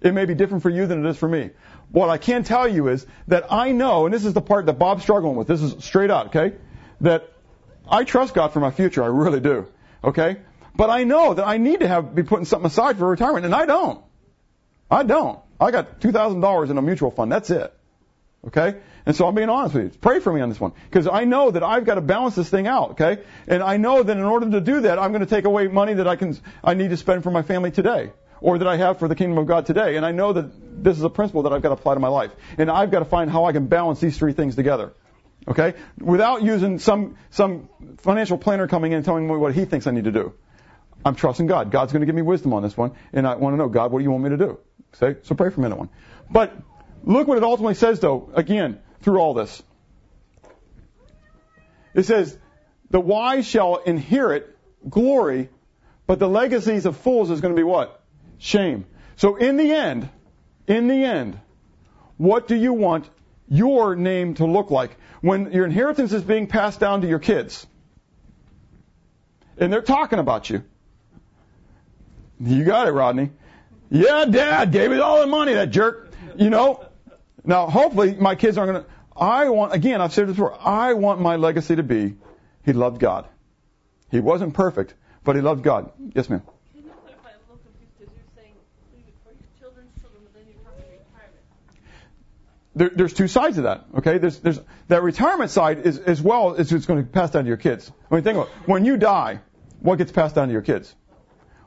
It 0.01 0.14
may 0.14 0.24
be 0.24 0.34
different 0.34 0.62
for 0.62 0.70
you 0.70 0.87
than 0.87 1.05
it 1.05 1.09
is 1.09 1.16
for 1.16 1.28
me. 1.28 1.51
What 1.91 2.11
I 2.11 2.18
can 2.18 2.45
tell 2.45 2.68
you 2.68 2.89
is 2.89 3.07
that 3.28 3.53
I 3.53 3.72
know, 3.72 4.07
and 4.07 4.14
this 4.14 4.24
is 4.24 4.34
the 4.34 4.41
part 4.41 4.66
that 4.66 4.74
Bob's 4.78 5.03
struggling 5.03 5.37
with, 5.37 5.49
this 5.49 5.62
is 5.62 5.84
straight 5.84 6.11
out, 6.11 6.26
okay? 6.26 6.57
That 7.01 7.32
I 7.89 8.05
trust 8.05 8.34
God 8.34 8.53
for 8.53 8.61
my 8.61 8.70
future, 8.70 9.03
I 9.03 9.07
really 9.07 9.41
do, 9.41 9.66
okay? 10.05 10.39
But 10.74 10.91
I 10.91 11.05
know 11.05 11.34
that 11.34 11.47
I 11.47 11.57
need 11.57 11.80
to 11.80 11.89
have, 11.89 12.14
be 12.14 12.22
putting 12.22 12.45
something 12.45 12.66
aside 12.66 12.99
for 12.99 13.09
retirement, 13.09 13.47
and 13.47 13.55
I 13.55 13.66
don't. 13.66 14.05
I 14.91 15.03
don't. 15.03 15.41
I 15.61 15.70
got 15.70 16.01
$2,000 16.01 16.70
in 16.70 16.78
a 16.78 16.82
mutual 16.82 17.11
fund. 17.11 17.32
That's 17.32 17.51
it. 17.51 17.75
Okay? 18.47 18.76
And 19.05 19.14
so 19.14 19.26
I'm 19.26 19.34
being 19.34 19.49
honest 19.49 19.74
with 19.74 19.84
you. 19.84 19.99
Pray 20.01 20.20
for 20.20 20.32
me 20.32 20.41
on 20.41 20.49
this 20.49 20.61
one. 20.61 20.72
Because 20.84 21.09
I 21.09 21.24
know 21.24 21.51
that 21.51 21.62
I've 21.62 21.84
got 21.84 21.95
to 21.95 22.01
balance 22.01 22.34
this 22.34 22.49
thing 22.49 22.66
out. 22.66 22.93
Okay? 22.93 23.22
And 23.47 23.62
I 23.62 23.76
know 23.76 24.03
that 24.03 24.16
in 24.16 24.22
order 24.22 24.51
to 24.51 24.61
do 24.61 24.80
that, 24.82 24.99
I'm 24.99 25.12
going 25.12 25.24
to 25.24 25.30
take 25.30 25.45
away 25.45 25.68
money 25.68 25.95
that 25.95 26.07
I 26.07 26.16
can, 26.16 26.39
I 26.62 26.74
need 26.74 26.91
to 26.91 26.97
spend 26.97 27.22
for 27.22 27.30
my 27.30 27.43
family 27.43 27.70
today. 27.70 28.12
Or 28.41 28.59
that 28.59 28.68
I 28.68 28.76
have 28.76 28.99
for 28.99 29.09
the 29.09 29.14
kingdom 29.14 29.39
of 29.39 29.47
God 29.47 29.66
today. 29.66 29.97
And 29.97 30.05
I 30.05 30.12
know 30.12 30.32
that 30.32 30.82
this 30.82 30.99
is 30.99 31.03
a 31.03 31.09
principle 31.09 31.45
that 31.45 31.53
I've 31.53 31.62
got 31.62 31.70
to 31.70 31.74
apply 31.74 31.95
to 31.95 32.01
my 32.01 32.09
life. 32.09 32.32
And 32.59 32.70
I've 32.70 32.91
got 32.91 32.99
to 32.99 33.07
find 33.07 33.30
how 33.30 33.47
I 33.47 33.53
can 33.53 33.66
balance 33.66 33.99
these 33.99 34.18
three 34.18 34.34
things 34.34 34.57
together. 34.57 34.93
Okay? 35.49 35.74
Without 35.99 36.43
using 36.43 36.78
some, 36.78 37.16
some 37.30 37.68
financial 37.99 38.37
planner 38.37 38.66
coming 38.68 38.93
in 38.93 38.97
and 38.97 39.05
telling 39.05 39.26
me 39.26 39.37
what 39.37 39.55
he 39.55 39.64
thinks 39.64 39.87
I 39.87 39.91
need 39.93 40.05
to 40.05 40.12
do. 40.12 40.34
I'm 41.05 41.14
trusting 41.14 41.47
God. 41.47 41.70
God's 41.70 41.93
going 41.93 42.01
to 42.01 42.07
give 42.07 42.14
me 42.14 42.22
wisdom 42.22 42.53
on 42.53 42.62
this 42.62 42.76
one. 42.76 42.93
And 43.12 43.26
I 43.26 43.37
want 43.37 43.55
to 43.55 43.57
know, 43.57 43.68
God, 43.68 43.93
what 43.93 44.01
do 44.01 44.05
you 44.05 44.11
want 44.11 44.24
me 44.24 44.30
to 44.30 44.37
do? 44.37 44.59
Say, 44.95 45.16
So 45.22 45.34
pray 45.34 45.51
for 45.51 45.61
me 45.61 45.66
on 45.66 45.70
that 45.70 45.78
one. 45.78 45.89
But 46.30 46.53
look 47.07 47.26
what 47.26 47.38
it 47.38 47.44
ultimately 47.44 47.74
says 47.74 48.00
though, 48.00 48.30
again, 48.34 48.80
through 49.00 49.18
all 49.18 49.32
this. 49.32 49.62
It 51.94 52.04
says, 52.04 52.36
the 52.90 53.00
wise 53.00 53.46
shall 53.46 53.76
inherit 53.76 54.57
glory, 54.88 55.48
but 56.07 56.18
the 56.18 56.28
legacies 56.28 56.84
of 56.84 56.96
fools 56.98 57.30
is 57.30 57.40
going 57.40 57.54
to 57.54 57.59
be 57.59 57.64
what? 57.64 58.02
Shame. 58.38 58.84
So 59.16 59.36
in 59.36 59.57
the 59.57 59.72
end, 59.72 60.09
in 60.66 60.88
the 60.88 61.04
end, 61.04 61.40
what 62.18 62.48
do 62.48 62.54
you 62.54 62.72
want 62.72 63.09
your 63.48 63.96
name 63.96 64.34
to 64.34 64.46
look 64.46 64.70
like 64.70 64.96
when 65.20 65.52
your 65.52 65.64
inheritance 65.64 66.12
is 66.12 66.22
being 66.22 66.46
passed 66.46 66.80
down 66.80 67.00
to 67.00 67.09
your 67.09 67.18
kids? 67.18 67.66
And 69.59 69.72
they're 69.72 69.80
talking 69.80 70.18
about 70.18 70.50
you. 70.50 70.62
You 72.38 72.64
got 72.64 72.88
it, 72.88 72.92
Rodney. 72.92 73.30
Yeah, 73.88 74.26
dad 74.26 74.72
gave 74.72 74.90
me 74.90 74.98
all 74.98 75.20
the 75.20 75.26
money, 75.26 75.54
that 75.54 75.70
jerk. 75.70 76.11
You 76.36 76.50
know? 76.50 76.86
Now, 77.47 77.68
hopefully 77.68 78.14
my 78.14 78.34
kids 78.34 78.59
aren't 78.59 78.72
going 78.72 78.84
to, 78.84 78.90
I 79.16 79.49
want, 79.49 79.72
again, 79.72 80.01
I've 80.01 80.12
said 80.12 80.28
this 80.28 80.36
before, 80.36 80.59
I 80.61 80.92
want 80.94 81.20
my 81.20 81.36
legacy 81.36 81.76
to 81.76 81.82
be, 81.82 82.16
he 82.64 82.72
loved 82.72 83.01
God. 83.01 83.26
He 84.11 84.20
wasn't 84.20 84.53
perfect, 84.55 84.94
but 85.24 85.36
he 85.36 85.42
loved 85.42 85.62
God. 85.62 85.92
Yes, 86.14 86.28
ma'am. 86.28 86.42
There, 92.74 92.90
there's 92.94 93.14
two 93.14 93.26
sides 93.26 93.57
of 93.57 93.64
that. 93.64 93.86
Okay, 93.97 94.18
there's, 94.18 94.38
there's 94.40 94.61
that 94.88 95.03
retirement 95.03 95.51
side 95.51 95.86
is 95.86 95.97
as 95.97 96.20
well 96.20 96.53
is 96.57 96.70
it's 96.70 96.84
going 96.84 97.03
to 97.03 97.11
pass 97.11 97.30
down 97.30 97.44
to 97.44 97.49
your 97.49 97.57
kids. 97.57 97.90
I 98.11 98.14
mean, 98.14 98.22
think 98.22 98.36
about 98.36 98.49
it. 98.49 98.68
when 98.68 98.84
you 98.84 98.99
die, 98.99 99.40
what 99.80 99.97
gets 99.97 100.12
passed 100.12 100.34
down 100.34 100.49
to 100.49 100.53
your 100.53 100.61
kids? 100.61 100.94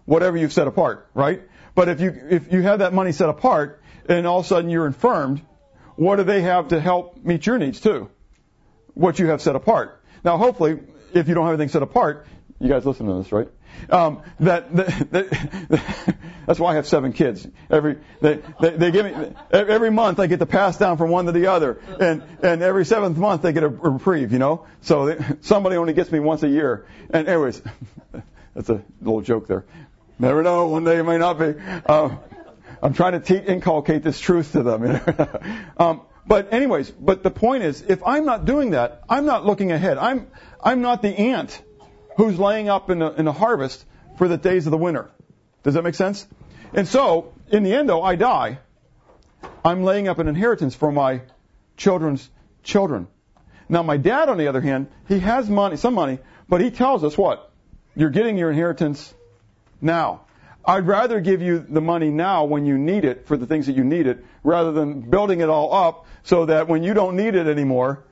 whatever 0.10 0.38
you've 0.38 0.52
set 0.52 0.68
apart, 0.68 1.08
right? 1.14 1.44
But 1.76 1.88
if 1.88 2.02
you 2.02 2.12
if 2.30 2.52
you 2.52 2.64
have 2.64 2.80
that 2.80 2.94
money 2.94 3.12
set 3.12 3.30
apart 3.30 3.82
and 4.08 4.26
all 4.26 4.40
of 4.40 4.46
a 4.46 4.48
sudden 4.48 4.72
you're 4.72 4.88
infirmed, 4.88 5.42
what 6.00 6.16
do 6.16 6.24
they 6.24 6.42
have 6.42 6.70
to 6.70 6.80
help 6.80 7.26
meet 7.26 7.46
your 7.46 7.58
needs 7.58 7.82
too? 7.82 8.10
What 8.94 9.20
you 9.20 9.28
have 9.28 9.42
set 9.42 9.58
apart. 9.58 10.02
Now, 10.24 10.38
hopefully, 10.38 10.80
if 11.14 11.28
you 11.28 11.34
don't 11.34 11.46
have 11.46 11.56
anything 11.56 11.68
set 11.68 11.84
apart, 11.84 12.26
you 12.58 12.70
guys 12.70 12.86
listen 12.86 13.06
to 13.08 13.22
this, 13.22 13.34
right? 13.34 13.50
Um, 13.90 14.22
that, 14.40 14.74
that, 14.78 15.12
that 15.12 16.16
that's 16.46 16.58
why 16.58 16.72
I 16.72 16.76
have 16.76 16.88
seven 16.88 17.12
kids. 17.12 17.46
Every 17.70 17.98
they, 18.22 18.40
they 18.62 18.70
they 18.72 18.92
give 18.92 19.06
me 19.06 19.34
every 19.52 19.92
month 19.92 20.22
I 20.22 20.28
get 20.28 20.40
to 20.40 20.46
pass 20.46 20.78
down 20.78 20.98
from 20.98 21.10
one 21.10 21.26
to 21.26 21.34
the 21.34 21.48
other, 21.48 21.82
and 22.00 22.24
and 22.44 22.62
every 22.62 22.86
seventh 22.86 23.18
month 23.18 23.42
they 23.42 23.52
get 23.52 23.64
a 23.64 23.70
reprieve, 23.70 24.32
you 24.32 24.40
know. 24.40 24.68
So 24.82 25.06
they, 25.06 25.26
somebody 25.42 25.76
only 25.76 25.94
gets 25.94 26.12
me 26.12 26.20
once 26.20 26.44
a 26.44 26.50
year. 26.50 26.86
And 27.10 27.28
anyways, 27.28 27.62
that's 28.56 28.70
a 28.70 28.84
little 29.02 29.22
joke 29.22 29.48
there. 29.48 29.66
Never 30.18 30.44
know. 30.44 30.68
One 30.68 30.86
day 30.86 31.00
it 31.00 31.04
may 31.04 31.18
not 31.18 31.40
be. 31.40 31.56
Um, 31.88 32.20
I'm 32.82 32.94
trying 32.94 33.14
to 33.14 33.20
te- 33.20 33.46
inculcate 33.46 34.04
this 34.04 34.20
truth 34.20 34.54
to 34.54 34.64
them. 34.64 34.84
You 34.84 34.94
know? 34.94 35.40
um, 35.78 36.02
but 36.26 36.54
anyways, 36.54 36.92
but 36.92 37.24
the 37.24 37.32
point 37.32 37.64
is, 37.64 37.82
if 37.82 38.04
I'm 38.06 38.26
not 38.26 38.46
doing 38.46 38.72
that, 38.72 39.04
I'm 39.10 39.26
not 39.26 39.46
looking 39.46 39.72
ahead. 39.72 39.98
I'm 39.98 40.28
I'm 40.62 40.82
not 40.82 41.02
the 41.02 41.10
ant 41.10 41.62
who's 42.18 42.38
laying 42.38 42.70
up 42.70 42.90
in 42.90 43.00
the, 43.00 43.12
in 43.14 43.26
the 43.26 43.32
harvest 43.32 43.84
for 44.18 44.28
the 44.28 44.38
days 44.38 44.68
of 44.68 44.72
the 44.72 44.78
winter. 44.78 45.10
Does 45.64 45.74
that 45.74 45.84
make 45.84 45.96
sense? 45.96 46.28
And 46.74 46.88
so, 46.88 47.34
in 47.50 47.64
the 47.64 47.74
end, 47.74 47.90
though, 47.90 48.04
I 48.04 48.16
die. 48.16 48.60
I'm 49.64 49.84
laying 49.84 50.08
up 50.08 50.20
an 50.20 50.28
inheritance 50.28 50.76
for 50.76 50.92
my 50.92 51.22
children's 51.78 52.30
children. 52.64 53.08
Now, 53.70 53.84
my 53.84 53.98
dad, 53.98 54.30
on 54.30 54.38
the 54.38 54.48
other 54.48 54.62
hand, 54.62 54.88
he 55.08 55.20
has 55.20 55.50
money, 55.50 55.78
some 55.78 55.94
money, 55.94 56.20
but 56.48 56.62
he 56.62 56.72
tells 56.72 57.04
us 57.04 57.18
what? 57.18 57.52
You're 57.96 58.10
getting 58.10 58.38
your 58.38 58.50
inheritance 58.50 59.14
now. 59.82 60.22
I'd 60.66 60.88
rather 60.88 61.20
give 61.20 61.42
you 61.42 61.60
the 61.60 61.82
money 61.82 62.10
now 62.10 62.46
when 62.46 62.66
you 62.66 62.78
need 62.78 63.06
it 63.06 63.28
for 63.28 63.38
the 63.38 63.46
things 63.46 63.68
that 63.68 63.76
you 63.76 63.84
need 63.84 64.08
it, 64.08 64.24
rather 64.44 64.72
than 64.72 65.02
building 65.02 65.42
it 65.42 65.50
all 65.50 65.74
up 65.74 66.06
so 66.24 66.46
that 66.46 66.68
when 66.68 66.84
you 66.84 66.94
don't 66.94 67.16
need 67.16 67.36
it 67.36 67.48
anymore, 67.48 68.06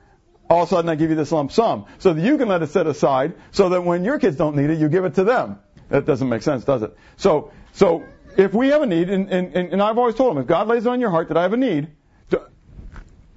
all 0.50 0.62
of 0.62 0.68
a 0.68 0.70
sudden 0.70 0.88
I 0.88 0.94
give 0.94 1.10
you 1.10 1.16
this 1.16 1.30
lump 1.30 1.52
sum 1.52 1.86
so 1.98 2.14
that 2.14 2.22
you 2.22 2.38
can 2.38 2.48
let 2.48 2.62
it 2.62 2.68
set 2.68 2.86
aside 2.86 3.34
so 3.52 3.68
that 3.70 3.84
when 3.84 4.04
your 4.04 4.18
kids 4.18 4.36
don't 4.36 4.56
need 4.56 4.70
it, 4.70 4.78
you 4.78 4.88
give 4.88 5.04
it 5.04 5.14
to 5.16 5.24
them. 5.24 5.58
That 5.90 6.06
doesn't 6.06 6.28
make 6.28 6.42
sense, 6.42 6.64
does 6.64 6.82
it? 6.82 6.96
So, 7.16 7.52
so 7.72 8.04
if 8.36 8.54
we 8.54 8.68
have 8.68 8.82
a 8.82 8.86
need, 8.86 9.10
and, 9.10 9.30
and, 9.30 9.54
and 9.54 9.82
I've 9.82 9.98
always 9.98 10.14
told 10.14 10.30
them, 10.30 10.42
if 10.42 10.46
God 10.46 10.68
lays 10.68 10.86
it 10.86 10.88
on 10.88 11.00
your 11.00 11.10
heart 11.10 11.28
that 11.28 11.36
I 11.36 11.42
have 11.42 11.52
a 11.52 11.56
need, 11.56 11.88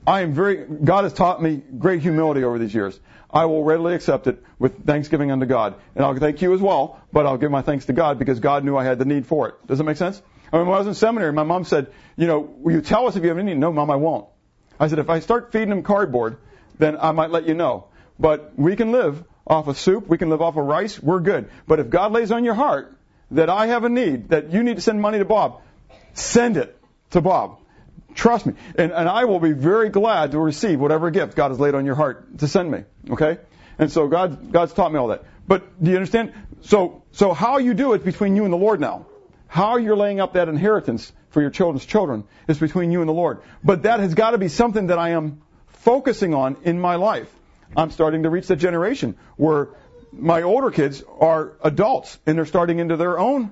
I 0.05 0.21
am 0.21 0.33
very, 0.33 0.57
God 0.57 1.03
has 1.03 1.13
taught 1.13 1.41
me 1.41 1.61
great 1.77 2.01
humility 2.01 2.43
over 2.43 2.57
these 2.57 2.73
years. 2.73 2.99
I 3.29 3.45
will 3.45 3.63
readily 3.63 3.93
accept 3.93 4.27
it 4.27 4.43
with 4.59 4.85
thanksgiving 4.85 5.31
unto 5.31 5.45
God. 5.45 5.75
And 5.95 6.03
I'll 6.03 6.15
thank 6.17 6.41
you 6.41 6.53
as 6.53 6.61
well, 6.61 6.99
but 7.13 7.25
I'll 7.25 7.37
give 7.37 7.51
my 7.51 7.61
thanks 7.61 7.85
to 7.85 7.93
God 7.93 8.19
because 8.19 8.39
God 8.39 8.65
knew 8.65 8.75
I 8.75 8.83
had 8.83 8.99
the 8.99 9.05
need 9.05 9.25
for 9.25 9.49
it. 9.49 9.67
Does 9.67 9.77
that 9.77 9.83
make 9.83 9.97
sense? 9.97 10.21
I 10.51 10.57
mean, 10.57 10.67
when 10.67 10.75
I 10.75 10.79
was 10.79 10.87
in 10.87 10.95
seminary, 10.95 11.31
my 11.31 11.43
mom 11.43 11.63
said, 11.63 11.91
you 12.17 12.27
know, 12.27 12.39
will 12.39 12.73
you 12.73 12.81
tell 12.81 13.07
us 13.07 13.15
if 13.15 13.23
you 13.23 13.29
have 13.29 13.37
any 13.37 13.53
need? 13.53 13.59
No, 13.59 13.71
mom, 13.71 13.89
I 13.89 13.95
won't. 13.95 14.27
I 14.79 14.87
said, 14.87 14.99
if 14.99 15.09
I 15.09 15.19
start 15.19 15.51
feeding 15.51 15.69
them 15.69 15.83
cardboard, 15.83 16.37
then 16.77 16.97
I 16.99 17.11
might 17.11 17.29
let 17.29 17.47
you 17.47 17.53
know. 17.53 17.85
But 18.19 18.53
we 18.57 18.75
can 18.75 18.91
live 18.91 19.23
off 19.47 19.67
of 19.67 19.77
soup, 19.77 20.07
we 20.07 20.17
can 20.17 20.29
live 20.29 20.41
off 20.41 20.57
of 20.57 20.65
rice, 20.65 21.01
we're 21.01 21.19
good. 21.19 21.49
But 21.67 21.79
if 21.79 21.89
God 21.89 22.11
lays 22.11 22.31
on 22.31 22.43
your 22.43 22.53
heart 22.53 22.95
that 23.31 23.49
I 23.49 23.67
have 23.67 23.85
a 23.85 23.89
need, 23.89 24.29
that 24.29 24.51
you 24.51 24.63
need 24.63 24.75
to 24.75 24.81
send 24.81 25.01
money 25.01 25.19
to 25.19 25.25
Bob, 25.25 25.61
send 26.13 26.57
it 26.57 26.77
to 27.11 27.21
Bob. 27.21 27.60
Trust 28.15 28.45
me. 28.45 28.53
And, 28.75 28.91
and 28.91 29.07
I 29.07 29.25
will 29.25 29.39
be 29.39 29.53
very 29.53 29.89
glad 29.89 30.31
to 30.31 30.39
receive 30.39 30.79
whatever 30.79 31.11
gift 31.11 31.35
God 31.35 31.49
has 31.49 31.59
laid 31.59 31.75
on 31.75 31.85
your 31.85 31.95
heart 31.95 32.37
to 32.39 32.47
send 32.47 32.69
me. 32.69 32.83
Okay? 33.09 33.37
And 33.79 33.91
so 33.91 34.07
God, 34.07 34.51
God's 34.51 34.73
taught 34.73 34.91
me 34.91 34.99
all 34.99 35.07
that. 35.07 35.23
But 35.47 35.83
do 35.83 35.91
you 35.91 35.97
understand? 35.97 36.33
So, 36.61 37.03
so 37.11 37.33
how 37.33 37.57
you 37.57 37.73
do 37.73 37.93
it 37.93 38.03
between 38.03 38.35
you 38.35 38.43
and 38.43 38.53
the 38.53 38.57
Lord 38.57 38.79
now. 38.79 39.07
How 39.47 39.77
you're 39.77 39.97
laying 39.97 40.19
up 40.19 40.33
that 40.33 40.47
inheritance 40.47 41.11
for 41.29 41.41
your 41.41 41.49
children's 41.49 41.85
children 41.85 42.25
is 42.47 42.57
between 42.59 42.91
you 42.91 43.01
and 43.01 43.09
the 43.09 43.13
Lord. 43.13 43.41
But 43.63 43.83
that 43.83 43.99
has 43.99 44.13
got 44.13 44.31
to 44.31 44.37
be 44.37 44.47
something 44.47 44.87
that 44.87 44.99
I 44.99 45.09
am 45.09 45.41
focusing 45.67 46.33
on 46.33 46.57
in 46.63 46.79
my 46.79 46.95
life. 46.95 47.27
I'm 47.75 47.91
starting 47.91 48.23
to 48.23 48.29
reach 48.29 48.47
that 48.47 48.57
generation 48.57 49.17
where 49.37 49.69
my 50.11 50.43
older 50.43 50.71
kids 50.71 51.03
are 51.19 51.53
adults 51.63 52.19
and 52.25 52.37
they're 52.37 52.45
starting 52.45 52.79
into 52.79 52.97
their 52.97 53.17
own 53.17 53.51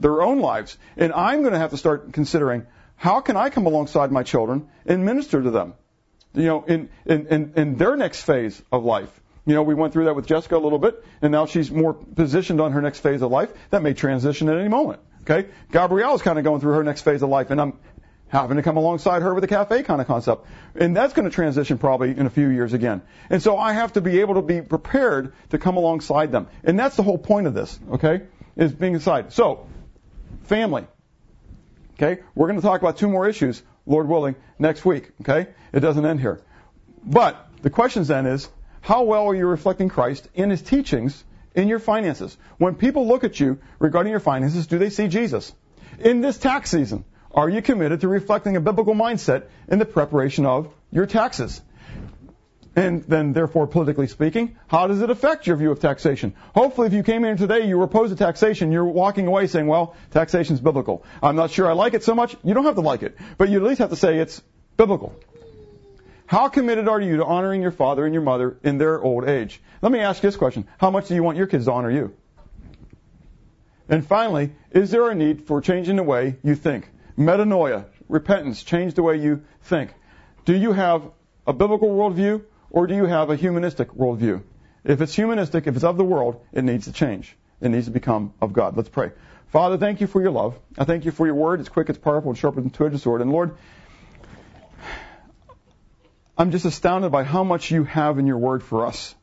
their 0.00 0.22
own 0.22 0.40
lives. 0.40 0.76
And 0.96 1.12
I'm 1.12 1.40
going 1.40 1.52
to 1.52 1.58
have 1.58 1.70
to 1.70 1.76
start 1.76 2.12
considering 2.12 2.66
how 3.02 3.20
can 3.20 3.36
I 3.36 3.50
come 3.50 3.66
alongside 3.66 4.12
my 4.12 4.22
children 4.22 4.68
and 4.86 5.04
minister 5.04 5.42
to 5.42 5.50
them? 5.50 5.74
You 6.34 6.44
know, 6.44 6.62
in, 6.62 6.88
in, 7.04 7.26
in, 7.26 7.52
in 7.56 7.74
their 7.74 7.96
next 7.96 8.22
phase 8.22 8.62
of 8.70 8.84
life. 8.84 9.10
You 9.44 9.56
know, 9.56 9.64
we 9.64 9.74
went 9.74 9.92
through 9.92 10.04
that 10.04 10.14
with 10.14 10.28
Jessica 10.28 10.56
a 10.56 10.62
little 10.62 10.78
bit, 10.78 11.04
and 11.20 11.32
now 11.32 11.46
she's 11.46 11.68
more 11.68 11.94
positioned 11.94 12.60
on 12.60 12.70
her 12.70 12.80
next 12.80 13.00
phase 13.00 13.20
of 13.20 13.32
life. 13.32 13.52
That 13.70 13.82
may 13.82 13.92
transition 13.92 14.48
at 14.48 14.56
any 14.56 14.68
moment. 14.68 15.00
Okay? 15.22 15.48
Gabrielle's 15.72 16.22
kind 16.22 16.38
of 16.38 16.44
going 16.44 16.60
through 16.60 16.74
her 16.74 16.84
next 16.84 17.02
phase 17.02 17.22
of 17.22 17.28
life, 17.28 17.50
and 17.50 17.60
I'm 17.60 17.76
having 18.28 18.56
to 18.58 18.62
come 18.62 18.76
alongside 18.76 19.22
her 19.22 19.34
with 19.34 19.42
a 19.42 19.48
cafe 19.48 19.82
kind 19.82 20.00
of 20.00 20.06
concept. 20.06 20.46
And 20.76 20.96
that's 20.96 21.12
going 21.12 21.28
to 21.28 21.34
transition 21.34 21.78
probably 21.78 22.16
in 22.16 22.26
a 22.26 22.30
few 22.30 22.50
years 22.50 22.72
again. 22.72 23.02
And 23.30 23.42
so 23.42 23.58
I 23.58 23.72
have 23.72 23.94
to 23.94 24.00
be 24.00 24.20
able 24.20 24.34
to 24.34 24.42
be 24.42 24.62
prepared 24.62 25.32
to 25.50 25.58
come 25.58 25.76
alongside 25.76 26.30
them. 26.30 26.46
And 26.62 26.78
that's 26.78 26.94
the 26.94 27.02
whole 27.02 27.18
point 27.18 27.48
of 27.48 27.54
this, 27.54 27.80
okay? 27.94 28.22
Is 28.54 28.72
being 28.72 28.94
aside. 28.94 29.32
So, 29.32 29.66
family. 30.44 30.86
Okay? 32.02 32.20
We're 32.34 32.48
going 32.48 32.60
to 32.60 32.66
talk 32.66 32.80
about 32.80 32.96
two 32.96 33.08
more 33.08 33.28
issues, 33.28 33.62
Lord 33.86 34.08
willing, 34.08 34.34
next 34.58 34.84
week, 34.84 35.10
okay? 35.20 35.50
It 35.72 35.80
doesn't 35.80 36.04
end 36.04 36.20
here. 36.20 36.40
But 37.04 37.48
the 37.62 37.70
question 37.70 38.02
then 38.02 38.26
is, 38.26 38.48
how 38.80 39.04
well 39.04 39.28
are 39.28 39.34
you 39.34 39.46
reflecting 39.46 39.88
Christ 39.88 40.28
in 40.34 40.50
his 40.50 40.62
teachings 40.62 41.22
in 41.54 41.68
your 41.68 41.78
finances? 41.78 42.36
When 42.58 42.74
people 42.74 43.06
look 43.06 43.22
at 43.22 43.38
you 43.38 43.60
regarding 43.78 44.10
your 44.10 44.20
finances, 44.20 44.66
do 44.66 44.78
they 44.78 44.90
see 44.90 45.06
Jesus? 45.06 45.54
In 46.00 46.20
this 46.22 46.38
tax 46.38 46.70
season, 46.70 47.04
are 47.30 47.48
you 47.48 47.62
committed 47.62 48.00
to 48.00 48.08
reflecting 48.08 48.56
a 48.56 48.60
biblical 48.60 48.94
mindset 48.94 49.44
in 49.68 49.78
the 49.78 49.84
preparation 49.84 50.44
of 50.44 50.74
your 50.90 51.06
taxes? 51.06 51.62
And 52.74 53.02
then, 53.04 53.34
therefore, 53.34 53.66
politically 53.66 54.06
speaking, 54.06 54.56
how 54.66 54.86
does 54.86 55.02
it 55.02 55.10
affect 55.10 55.46
your 55.46 55.56
view 55.56 55.70
of 55.70 55.80
taxation? 55.80 56.34
Hopefully, 56.54 56.86
if 56.86 56.94
you 56.94 57.02
came 57.02 57.24
in 57.24 57.36
today, 57.36 57.66
you 57.66 57.76
were 57.76 57.84
opposed 57.84 58.16
to 58.16 58.24
taxation, 58.24 58.72
you're 58.72 58.84
walking 58.84 59.26
away 59.26 59.46
saying, 59.46 59.66
well, 59.66 59.94
taxation 60.10 60.54
is 60.54 60.60
biblical. 60.60 61.04
I'm 61.22 61.36
not 61.36 61.50
sure 61.50 61.68
I 61.68 61.74
like 61.74 61.92
it 61.92 62.02
so 62.02 62.14
much. 62.14 62.34
You 62.42 62.54
don't 62.54 62.64
have 62.64 62.76
to 62.76 62.80
like 62.80 63.02
it, 63.02 63.18
but 63.36 63.50
you 63.50 63.58
at 63.58 63.68
least 63.68 63.80
have 63.80 63.90
to 63.90 63.96
say 63.96 64.18
it's 64.18 64.42
biblical. 64.78 65.14
How 66.24 66.48
committed 66.48 66.88
are 66.88 66.98
you 66.98 67.18
to 67.18 67.26
honoring 67.26 67.60
your 67.60 67.72
father 67.72 68.06
and 68.06 68.14
your 68.14 68.22
mother 68.22 68.56
in 68.62 68.78
their 68.78 69.02
old 69.02 69.28
age? 69.28 69.60
Let 69.82 69.92
me 69.92 69.98
ask 69.98 70.22
this 70.22 70.36
question. 70.36 70.66
How 70.78 70.90
much 70.90 71.08
do 71.08 71.14
you 71.14 71.22
want 71.22 71.36
your 71.36 71.46
kids 71.46 71.66
to 71.66 71.72
honor 71.72 71.90
you? 71.90 72.16
And 73.86 74.06
finally, 74.06 74.52
is 74.70 74.90
there 74.90 75.10
a 75.10 75.14
need 75.14 75.46
for 75.46 75.60
changing 75.60 75.96
the 75.96 76.02
way 76.02 76.38
you 76.42 76.54
think? 76.54 76.88
Metanoia, 77.18 77.84
repentance, 78.08 78.62
change 78.62 78.94
the 78.94 79.02
way 79.02 79.18
you 79.18 79.42
think. 79.64 79.92
Do 80.46 80.56
you 80.56 80.72
have 80.72 81.02
a 81.46 81.52
biblical 81.52 81.90
worldview 81.90 82.42
or 82.72 82.86
do 82.86 82.96
you 82.96 83.04
have 83.04 83.30
a 83.30 83.36
humanistic 83.36 83.92
worldview? 83.92 84.42
If 84.82 85.00
it's 85.00 85.14
humanistic, 85.14 85.66
if 85.66 85.76
it's 85.76 85.84
of 85.84 85.96
the 85.96 86.04
world, 86.04 86.44
it 86.52 86.64
needs 86.64 86.86
to 86.86 86.92
change. 86.92 87.36
It 87.60 87.68
needs 87.68 87.84
to 87.86 87.92
become 87.92 88.32
of 88.40 88.52
God. 88.52 88.76
Let's 88.76 88.88
pray. 88.88 89.12
Father, 89.48 89.76
thank 89.76 90.00
you 90.00 90.06
for 90.06 90.20
your 90.20 90.30
love. 90.30 90.58
I 90.78 90.84
thank 90.84 91.04
you 91.04 91.12
for 91.12 91.26
your 91.26 91.36
word. 91.36 91.60
It's 91.60 91.68
quick, 91.68 91.90
it's 91.90 91.98
powerful, 91.98 92.32
it's 92.32 92.40
sharper 92.40 92.60
than 92.60 92.70
two-edged 92.70 92.98
sword. 92.98 93.20
And 93.20 93.30
Lord, 93.30 93.54
I'm 96.36 96.50
just 96.50 96.64
astounded 96.64 97.12
by 97.12 97.22
how 97.22 97.44
much 97.44 97.70
you 97.70 97.84
have 97.84 98.18
in 98.18 98.26
your 98.26 98.38
word 98.38 98.62
for 98.62 98.86
us 98.86 99.14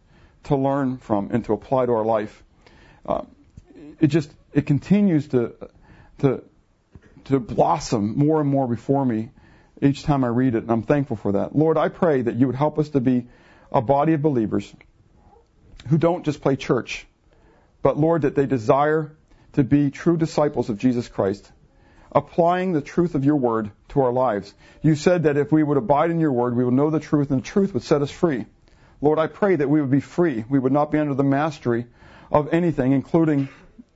to 0.44 0.56
learn 0.56 0.98
from 0.98 1.32
and 1.32 1.44
to 1.46 1.54
apply 1.54 1.88
to 1.88 1.94
our 1.94 2.06
life. 2.06 2.44
Uh, 3.06 3.24
it 4.00 4.08
just 4.08 4.32
it 4.54 4.68
continues 4.68 5.28
to 5.30 5.56
to 6.20 6.44
to 7.26 7.40
blossom 7.40 8.18
more 8.18 8.40
and 8.40 8.50
more 8.50 8.68
before 8.68 9.04
me 9.04 9.32
each 9.82 10.04
time 10.04 10.24
I 10.24 10.28
read 10.28 10.56
it, 10.56 10.64
and 10.64 10.72
I'm 10.72 10.84
thankful 10.84 11.18
for 11.18 11.34
that. 11.34 11.56
Lord, 11.56 11.78
I 11.78 11.90
pray 11.90 12.22
that 12.22 12.36
you 12.36 12.48
would 12.48 12.56
help 12.56 12.78
us 12.78 12.90
to 12.90 13.00
be 13.00 13.28
a 13.72 13.82
body 13.82 14.14
of 14.14 14.22
believers 14.22 14.74
who 15.88 15.98
don't 15.98 16.26
just 16.26 16.42
play 16.42 16.56
church, 16.56 17.06
but 17.82 17.98
Lord, 17.98 18.24
that 18.24 18.36
they 18.36 18.46
desire 18.46 19.16
to 19.54 19.64
be 19.64 19.92
true 19.92 20.18
disciples 20.18 20.70
of 20.70 20.78
Jesus 20.78 21.08
Christ, 21.08 21.52
applying 22.12 22.74
the 22.74 22.82
truth 22.82 23.16
of 23.16 23.26
your 23.26 23.36
word 23.36 23.72
to 23.90 24.02
our 24.02 24.12
lives. 24.12 24.54
You 24.82 24.96
said 24.96 25.24
that 25.24 25.38
if 25.38 25.52
we 25.52 25.64
would 25.64 25.78
abide 25.78 26.12
in 26.12 26.20
your 26.20 26.32
word, 26.32 26.56
we 26.56 26.64
would 26.64 26.74
know 26.74 26.90
the 26.90 27.00
truth, 27.00 27.32
and 27.32 27.42
the 27.42 27.46
truth 27.46 27.74
would 27.74 27.84
set 27.84 28.02
us 28.02 28.12
free. 28.12 28.46
Lord, 29.02 29.20
I 29.20 29.28
pray 29.28 29.56
that 29.56 29.70
we 29.70 29.80
would 29.80 29.92
be 29.92 30.02
free. 30.02 30.44
We 30.50 30.60
would 30.60 30.74
not 30.74 30.92
be 30.92 30.98
under 30.98 31.14
the 31.14 31.24
mastery 31.24 31.86
of 32.32 32.54
anything, 32.54 32.92
including 32.92 33.48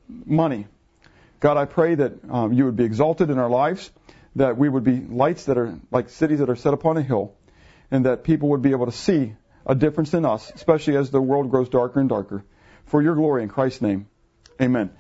money. 0.08 0.68
God, 1.40 1.58
I 1.58 1.66
pray 1.66 1.96
that 1.96 2.14
um, 2.30 2.54
you 2.54 2.66
would 2.66 2.78
be 2.78 2.86
exalted 2.86 3.30
in 3.30 3.38
our 3.38 3.50
lives, 3.50 3.92
that 4.38 4.58
we 4.58 4.70
would 4.70 4.84
be 4.84 5.00
lights 5.00 5.46
that 5.46 5.58
are 5.58 5.78
like 5.92 6.10
cities 6.10 6.40
that 6.40 6.50
are 6.50 6.56
set 6.56 6.74
upon 6.74 6.98
a 6.98 7.02
hill, 7.02 7.34
and 7.92 8.06
that 8.06 8.24
people 8.24 8.50
would 8.50 8.62
be 8.62 8.72
able 8.72 8.86
to 8.86 8.92
see 8.92 9.36
a 9.66 9.76
difference 9.76 10.14
in 10.14 10.26
us, 10.26 10.52
especially 10.56 10.98
as 10.98 11.10
the 11.10 11.22
world 11.22 11.50
grows 11.50 11.70
darker 11.70 12.00
and 12.00 12.10
darker. 12.10 12.44
For 12.86 13.02
your 13.02 13.16
glory 13.16 13.44
in 13.44 13.50
Christ's 13.50 13.82
name, 13.82 14.08
amen. 14.62 14.92